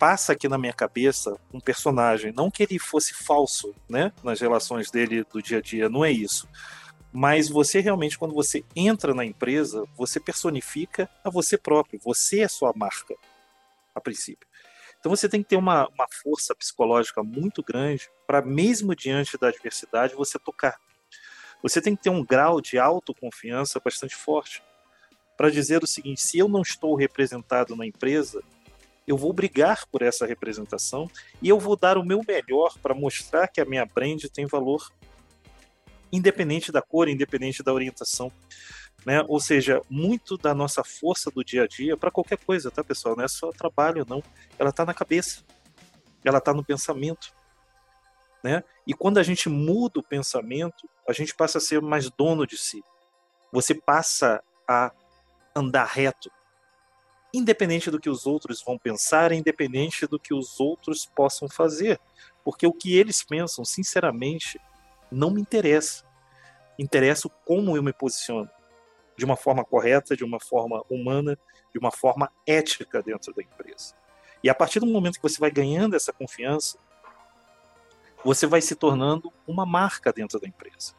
passa 0.00 0.32
aqui 0.32 0.48
na 0.48 0.56
minha 0.56 0.72
cabeça 0.72 1.36
um 1.52 1.60
personagem, 1.60 2.32
não 2.32 2.50
que 2.50 2.62
ele 2.62 2.78
fosse 2.78 3.12
falso, 3.12 3.74
né, 3.86 4.10
nas 4.24 4.40
relações 4.40 4.90
dele 4.90 5.22
do 5.30 5.42
dia 5.42 5.58
a 5.58 5.60
dia, 5.60 5.90
não 5.90 6.02
é 6.02 6.10
isso. 6.10 6.48
Mas 7.12 7.50
você 7.50 7.80
realmente, 7.80 8.18
quando 8.18 8.32
você 8.32 8.64
entra 8.74 9.12
na 9.12 9.26
empresa, 9.26 9.84
você 9.94 10.18
personifica 10.18 11.06
a 11.22 11.28
você 11.28 11.58
próprio, 11.58 12.00
você 12.02 12.40
é 12.40 12.48
sua 12.48 12.72
marca, 12.74 13.14
a 13.94 14.00
princípio. 14.00 14.48
Então 14.98 15.14
você 15.14 15.28
tem 15.28 15.42
que 15.42 15.50
ter 15.50 15.56
uma, 15.56 15.86
uma 15.88 16.06
força 16.22 16.54
psicológica 16.54 17.22
muito 17.22 17.62
grande 17.62 18.08
para, 18.26 18.40
mesmo 18.40 18.96
diante 18.96 19.36
da 19.36 19.48
adversidade, 19.48 20.14
você 20.14 20.38
tocar. 20.38 20.78
Você 21.62 21.78
tem 21.82 21.94
que 21.94 22.02
ter 22.02 22.10
um 22.10 22.24
grau 22.24 22.58
de 22.62 22.78
autoconfiança 22.78 23.78
bastante 23.84 24.16
forte 24.16 24.62
para 25.36 25.50
dizer 25.50 25.82
o 25.82 25.86
seguinte: 25.86 26.22
se 26.22 26.38
eu 26.38 26.48
não 26.48 26.62
estou 26.62 26.94
representado 26.94 27.76
na 27.76 27.84
empresa, 27.84 28.42
eu 29.06 29.16
vou 29.16 29.32
brigar 29.32 29.86
por 29.86 30.02
essa 30.02 30.26
representação 30.26 31.10
e 31.42 31.48
eu 31.48 31.58
vou 31.58 31.76
dar 31.76 31.98
o 31.98 32.04
meu 32.04 32.22
melhor 32.26 32.76
para 32.82 32.94
mostrar 32.94 33.48
que 33.48 33.60
a 33.60 33.64
minha 33.64 33.84
brand 33.84 34.22
tem 34.32 34.46
valor, 34.46 34.92
independente 36.12 36.70
da 36.70 36.82
cor, 36.82 37.08
independente 37.08 37.62
da 37.62 37.72
orientação. 37.72 38.32
Né? 39.04 39.24
Ou 39.28 39.40
seja, 39.40 39.80
muito 39.88 40.36
da 40.36 40.54
nossa 40.54 40.84
força 40.84 41.30
do 41.30 41.42
dia 41.42 41.64
a 41.64 41.66
dia, 41.66 41.96
para 41.96 42.10
qualquer 42.10 42.38
coisa, 42.38 42.70
tá, 42.70 42.84
pessoal? 42.84 43.16
Não 43.16 43.24
é 43.24 43.28
só 43.28 43.50
trabalho, 43.50 44.06
não. 44.08 44.22
Ela 44.58 44.70
está 44.70 44.84
na 44.84 44.92
cabeça, 44.92 45.42
ela 46.24 46.38
está 46.38 46.52
no 46.52 46.64
pensamento. 46.64 47.32
Né? 48.44 48.62
E 48.86 48.94
quando 48.94 49.18
a 49.18 49.22
gente 49.22 49.48
muda 49.48 50.00
o 50.00 50.02
pensamento, 50.02 50.88
a 51.08 51.12
gente 51.12 51.34
passa 51.34 51.58
a 51.58 51.60
ser 51.60 51.80
mais 51.80 52.10
dono 52.10 52.46
de 52.46 52.56
si. 52.56 52.82
Você 53.52 53.74
passa 53.74 54.42
a 54.68 54.92
andar 55.54 55.86
reto, 55.86 56.30
independente 57.32 57.90
do 57.90 58.00
que 58.00 58.10
os 58.10 58.26
outros 58.26 58.62
vão 58.62 58.78
pensar, 58.78 59.32
independente 59.32 60.06
do 60.06 60.18
que 60.18 60.34
os 60.34 60.58
outros 60.58 61.06
possam 61.06 61.48
fazer. 61.48 62.00
Porque 62.44 62.66
o 62.66 62.72
que 62.72 62.96
eles 62.96 63.22
pensam, 63.22 63.64
sinceramente, 63.64 64.60
não 65.10 65.30
me 65.30 65.40
interessa. 65.40 66.04
Interessa 66.78 67.28
como 67.44 67.76
eu 67.76 67.82
me 67.82 67.92
posiciono. 67.92 68.50
De 69.16 69.24
uma 69.24 69.36
forma 69.36 69.64
correta, 69.64 70.16
de 70.16 70.24
uma 70.24 70.40
forma 70.40 70.82
humana, 70.88 71.38
de 71.72 71.78
uma 71.78 71.90
forma 71.90 72.32
ética 72.46 73.02
dentro 73.02 73.34
da 73.34 73.42
empresa. 73.42 73.94
E 74.42 74.48
a 74.48 74.54
partir 74.54 74.80
do 74.80 74.86
momento 74.86 75.16
que 75.16 75.22
você 75.22 75.38
vai 75.38 75.50
ganhando 75.50 75.94
essa 75.94 76.12
confiança, 76.12 76.78
você 78.24 78.46
vai 78.46 78.60
se 78.60 78.74
tornando 78.74 79.32
uma 79.46 79.66
marca 79.66 80.12
dentro 80.12 80.40
da 80.40 80.48
empresa. 80.48 80.94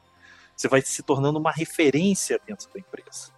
Você 0.56 0.68
vai 0.68 0.82
se 0.82 1.02
tornando 1.02 1.40
uma 1.40 1.52
referência 1.52 2.40
dentro 2.46 2.72
da 2.72 2.80
empresa. 2.80 3.32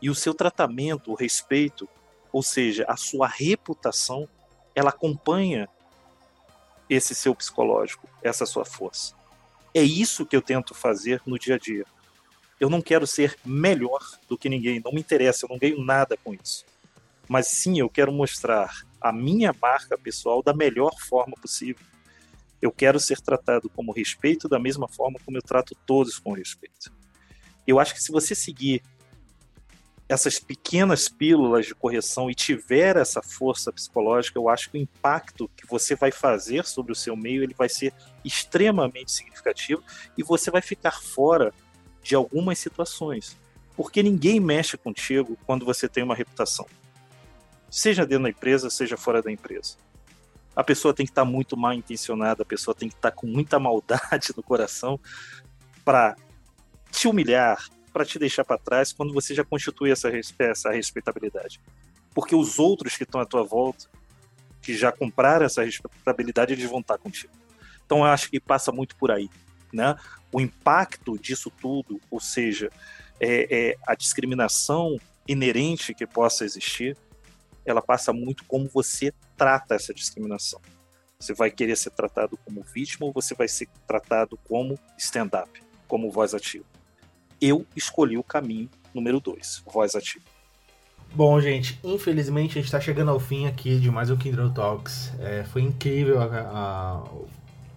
E 0.00 0.08
o 0.08 0.14
seu 0.14 0.32
tratamento, 0.32 1.10
o 1.10 1.14
respeito, 1.14 1.88
ou 2.36 2.42
seja, 2.42 2.84
a 2.86 2.98
sua 2.98 3.26
reputação, 3.26 4.28
ela 4.74 4.90
acompanha 4.90 5.66
esse 6.86 7.14
seu 7.14 7.34
psicológico, 7.34 8.06
essa 8.22 8.44
sua 8.44 8.62
força. 8.62 9.14
É 9.72 9.80
isso 9.82 10.26
que 10.26 10.36
eu 10.36 10.42
tento 10.42 10.74
fazer 10.74 11.22
no 11.24 11.38
dia 11.38 11.54
a 11.54 11.58
dia. 11.58 11.86
Eu 12.60 12.68
não 12.68 12.82
quero 12.82 13.06
ser 13.06 13.38
melhor 13.42 14.00
do 14.28 14.36
que 14.36 14.50
ninguém, 14.50 14.82
não 14.84 14.92
me 14.92 15.00
interessa, 15.00 15.46
eu 15.46 15.48
não 15.48 15.56
ganho 15.58 15.82
nada 15.82 16.14
com 16.22 16.34
isso. 16.34 16.66
Mas 17.26 17.46
sim, 17.46 17.80
eu 17.80 17.88
quero 17.88 18.12
mostrar 18.12 18.70
a 19.00 19.10
minha 19.10 19.54
marca 19.58 19.96
pessoal 19.96 20.42
da 20.42 20.52
melhor 20.52 20.92
forma 21.08 21.36
possível. 21.40 21.86
Eu 22.60 22.70
quero 22.70 23.00
ser 23.00 23.18
tratado 23.18 23.70
como 23.70 23.92
respeito 23.92 24.46
da 24.46 24.58
mesma 24.58 24.88
forma 24.88 25.18
como 25.24 25.38
eu 25.38 25.42
trato 25.42 25.74
todos 25.86 26.18
com 26.18 26.32
respeito. 26.32 26.92
Eu 27.66 27.80
acho 27.80 27.94
que 27.94 28.02
se 28.02 28.12
você 28.12 28.34
seguir 28.34 28.82
essas 30.08 30.38
pequenas 30.38 31.08
pílulas 31.08 31.66
de 31.66 31.74
correção 31.74 32.30
e 32.30 32.34
tiver 32.34 32.96
essa 32.96 33.20
força 33.20 33.72
psicológica, 33.72 34.38
eu 34.38 34.48
acho 34.48 34.70
que 34.70 34.78
o 34.78 34.80
impacto 34.80 35.50
que 35.56 35.66
você 35.66 35.96
vai 35.96 36.12
fazer 36.12 36.64
sobre 36.64 36.92
o 36.92 36.94
seu 36.94 37.16
meio 37.16 37.42
ele 37.42 37.54
vai 37.54 37.68
ser 37.68 37.92
extremamente 38.24 39.10
significativo 39.10 39.82
e 40.16 40.22
você 40.22 40.50
vai 40.50 40.62
ficar 40.62 41.02
fora 41.02 41.52
de 42.02 42.14
algumas 42.14 42.58
situações, 42.58 43.36
porque 43.76 44.00
ninguém 44.00 44.38
mexe 44.38 44.76
contigo 44.76 45.36
quando 45.44 45.66
você 45.66 45.88
tem 45.88 46.04
uma 46.04 46.14
reputação, 46.14 46.66
seja 47.68 48.06
dentro 48.06 48.24
da 48.24 48.30
empresa, 48.30 48.70
seja 48.70 48.96
fora 48.96 49.20
da 49.20 49.32
empresa. 49.32 49.76
A 50.54 50.62
pessoa 50.62 50.94
tem 50.94 51.04
que 51.04 51.10
estar 51.10 51.24
muito 51.24 51.56
mal 51.56 51.72
intencionada, 51.72 52.42
a 52.42 52.46
pessoa 52.46 52.74
tem 52.74 52.88
que 52.88 52.94
estar 52.94 53.10
com 53.10 53.26
muita 53.26 53.58
maldade 53.60 54.32
no 54.36 54.42
coração 54.42 55.00
para 55.84 56.16
te 56.92 57.08
humilhar, 57.08 57.58
para 57.96 58.04
te 58.04 58.18
deixar 58.18 58.44
para 58.44 58.58
trás 58.58 58.92
quando 58.92 59.14
você 59.14 59.34
já 59.34 59.42
constitui 59.42 59.90
essa, 59.90 60.10
essa 60.38 60.70
respeitabilidade. 60.70 61.58
Porque 62.14 62.36
os 62.36 62.58
outros 62.58 62.94
que 62.94 63.04
estão 63.04 63.22
à 63.22 63.24
tua 63.24 63.42
volta, 63.42 63.88
que 64.60 64.76
já 64.76 64.92
compraram 64.92 65.46
essa 65.46 65.64
respeitabilidade, 65.64 66.52
eles 66.52 66.68
vão 66.68 66.80
estar 66.80 66.98
contigo. 66.98 67.32
Então 67.86 68.00
eu 68.00 68.04
acho 68.04 68.28
que 68.28 68.38
passa 68.38 68.70
muito 68.70 68.94
por 68.96 69.10
aí. 69.10 69.30
Né? 69.72 69.96
O 70.30 70.42
impacto 70.42 71.18
disso 71.18 71.50
tudo, 71.50 71.98
ou 72.10 72.20
seja, 72.20 72.68
é, 73.18 73.70
é, 73.70 73.76
a 73.86 73.94
discriminação 73.94 74.98
inerente 75.26 75.94
que 75.94 76.06
possa 76.06 76.44
existir, 76.44 76.98
ela 77.64 77.80
passa 77.80 78.12
muito 78.12 78.44
como 78.44 78.68
você 78.68 79.10
trata 79.38 79.74
essa 79.74 79.94
discriminação. 79.94 80.60
Você 81.18 81.32
vai 81.32 81.50
querer 81.50 81.76
ser 81.76 81.92
tratado 81.92 82.36
como 82.44 82.62
vítima 82.62 83.06
ou 83.06 83.12
você 83.14 83.34
vai 83.34 83.48
ser 83.48 83.70
tratado 83.86 84.38
como 84.46 84.78
stand-up, 84.98 85.62
como 85.88 86.10
voz 86.10 86.34
ativa 86.34 86.75
eu 87.40 87.66
escolhi 87.74 88.16
o 88.16 88.22
caminho 88.22 88.68
número 88.94 89.20
2, 89.20 89.62
voz 89.66 89.94
ativa. 89.94 90.24
Bom, 91.14 91.40
gente, 91.40 91.78
infelizmente 91.82 92.52
a 92.52 92.54
gente 92.54 92.66
está 92.66 92.80
chegando 92.80 93.10
ao 93.10 93.18
fim 93.18 93.46
aqui 93.46 93.78
de 93.78 93.90
mais 93.90 94.10
um 94.10 94.16
Kindle 94.16 94.50
Talks. 94.50 95.12
É, 95.20 95.44
foi 95.44 95.62
incrível 95.62 96.20
a, 96.20 96.24
a, 96.24 97.02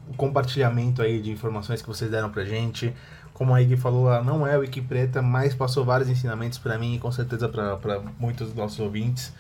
o 0.08 0.14
compartilhamento 0.18 1.02
aí 1.02 1.22
de 1.22 1.32
informações 1.32 1.82
que 1.82 1.88
vocês 1.88 2.10
deram 2.12 2.30
pra 2.30 2.44
gente. 2.44 2.94
Como 3.34 3.54
a 3.54 3.62
Ig 3.62 3.78
falou, 3.78 4.12
ela 4.12 4.22
não 4.22 4.46
é 4.46 4.58
Wiki 4.58 4.82
Preta, 4.82 5.22
mas 5.22 5.56
passou 5.56 5.86
vários 5.86 6.10
ensinamentos 6.10 6.58
para 6.58 6.78
mim 6.78 6.96
e 6.96 7.00
com 7.00 7.10
certeza 7.12 7.48
para 7.48 8.02
muitos 8.20 8.48
dos 8.48 8.56
nossos 8.56 8.80
ouvintes. 8.80 9.32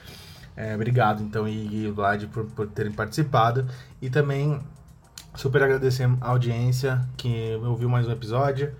É, 0.55 0.75
obrigado, 0.75 1.21
então, 1.21 1.47
Ig 1.47 1.85
e 1.85 1.91
Vlad, 1.91 2.25
por, 2.27 2.45
por 2.45 2.67
terem 2.67 2.93
participado. 2.93 3.67
E 4.01 4.09
também 4.09 4.59
super 5.35 5.63
agradecer 5.63 6.09
a 6.21 6.29
audiência 6.29 7.01
que 7.17 7.59
ouviu 7.63 7.89
mais 7.89 8.07
um 8.07 8.11
episódio. 8.11 8.73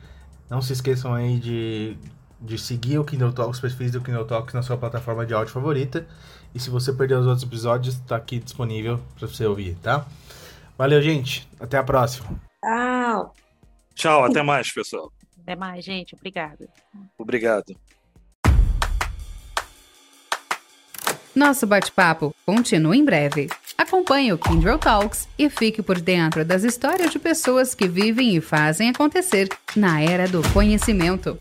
Não 0.49 0.61
se 0.61 0.73
esqueçam 0.73 1.13
aí 1.13 1.37
de, 1.37 1.95
de 2.41 2.57
seguir 2.57 2.97
o 2.97 3.05
Kindle 3.05 3.31
Talks, 3.31 3.57
os 3.57 3.61
perfis 3.61 3.91
do 3.91 4.01
Kindle 4.01 4.25
Talks 4.25 4.53
na 4.53 4.63
sua 4.63 4.77
plataforma 4.77 5.25
de 5.25 5.33
áudio 5.33 5.53
favorita. 5.53 6.07
E 6.55 6.59
se 6.59 6.69
você 6.69 6.91
perdeu 6.91 7.19
os 7.19 7.27
outros 7.27 7.43
episódios, 7.43 7.95
está 7.95 8.15
aqui 8.15 8.39
disponível 8.39 8.99
para 9.17 9.27
você 9.27 9.45
ouvir, 9.45 9.75
tá? 9.75 10.05
Valeu, 10.77 11.01
gente. 11.01 11.47
Até 11.59 11.77
a 11.77 11.83
próxima. 11.83 12.27
Tchau. 12.63 13.33
Tchau, 13.93 14.23
até 14.25 14.41
mais, 14.41 14.71
pessoal. 14.71 15.11
Até 15.43 15.55
mais, 15.55 15.85
gente. 15.85 16.15
Obrigada. 16.15 16.67
Obrigado. 17.17 17.75
Nosso 21.35 21.67
bate-papo 21.67 22.35
continua 22.45 22.95
em 22.95 23.05
breve. 23.05 23.49
Acompanhe 23.79 24.33
o 24.33 24.37
Kindle 24.37 24.77
Talks 24.77 25.25
e 25.37 25.49
fique 25.49 25.81
por 25.81 26.01
dentro 26.01 26.43
das 26.43 26.65
histórias 26.65 27.11
de 27.11 27.17
pessoas 27.17 27.73
que 27.73 27.87
vivem 27.87 28.35
e 28.35 28.41
fazem 28.41 28.89
acontecer 28.89 29.47
na 29.73 30.01
era 30.01 30.27
do 30.27 30.41
conhecimento. 30.51 31.39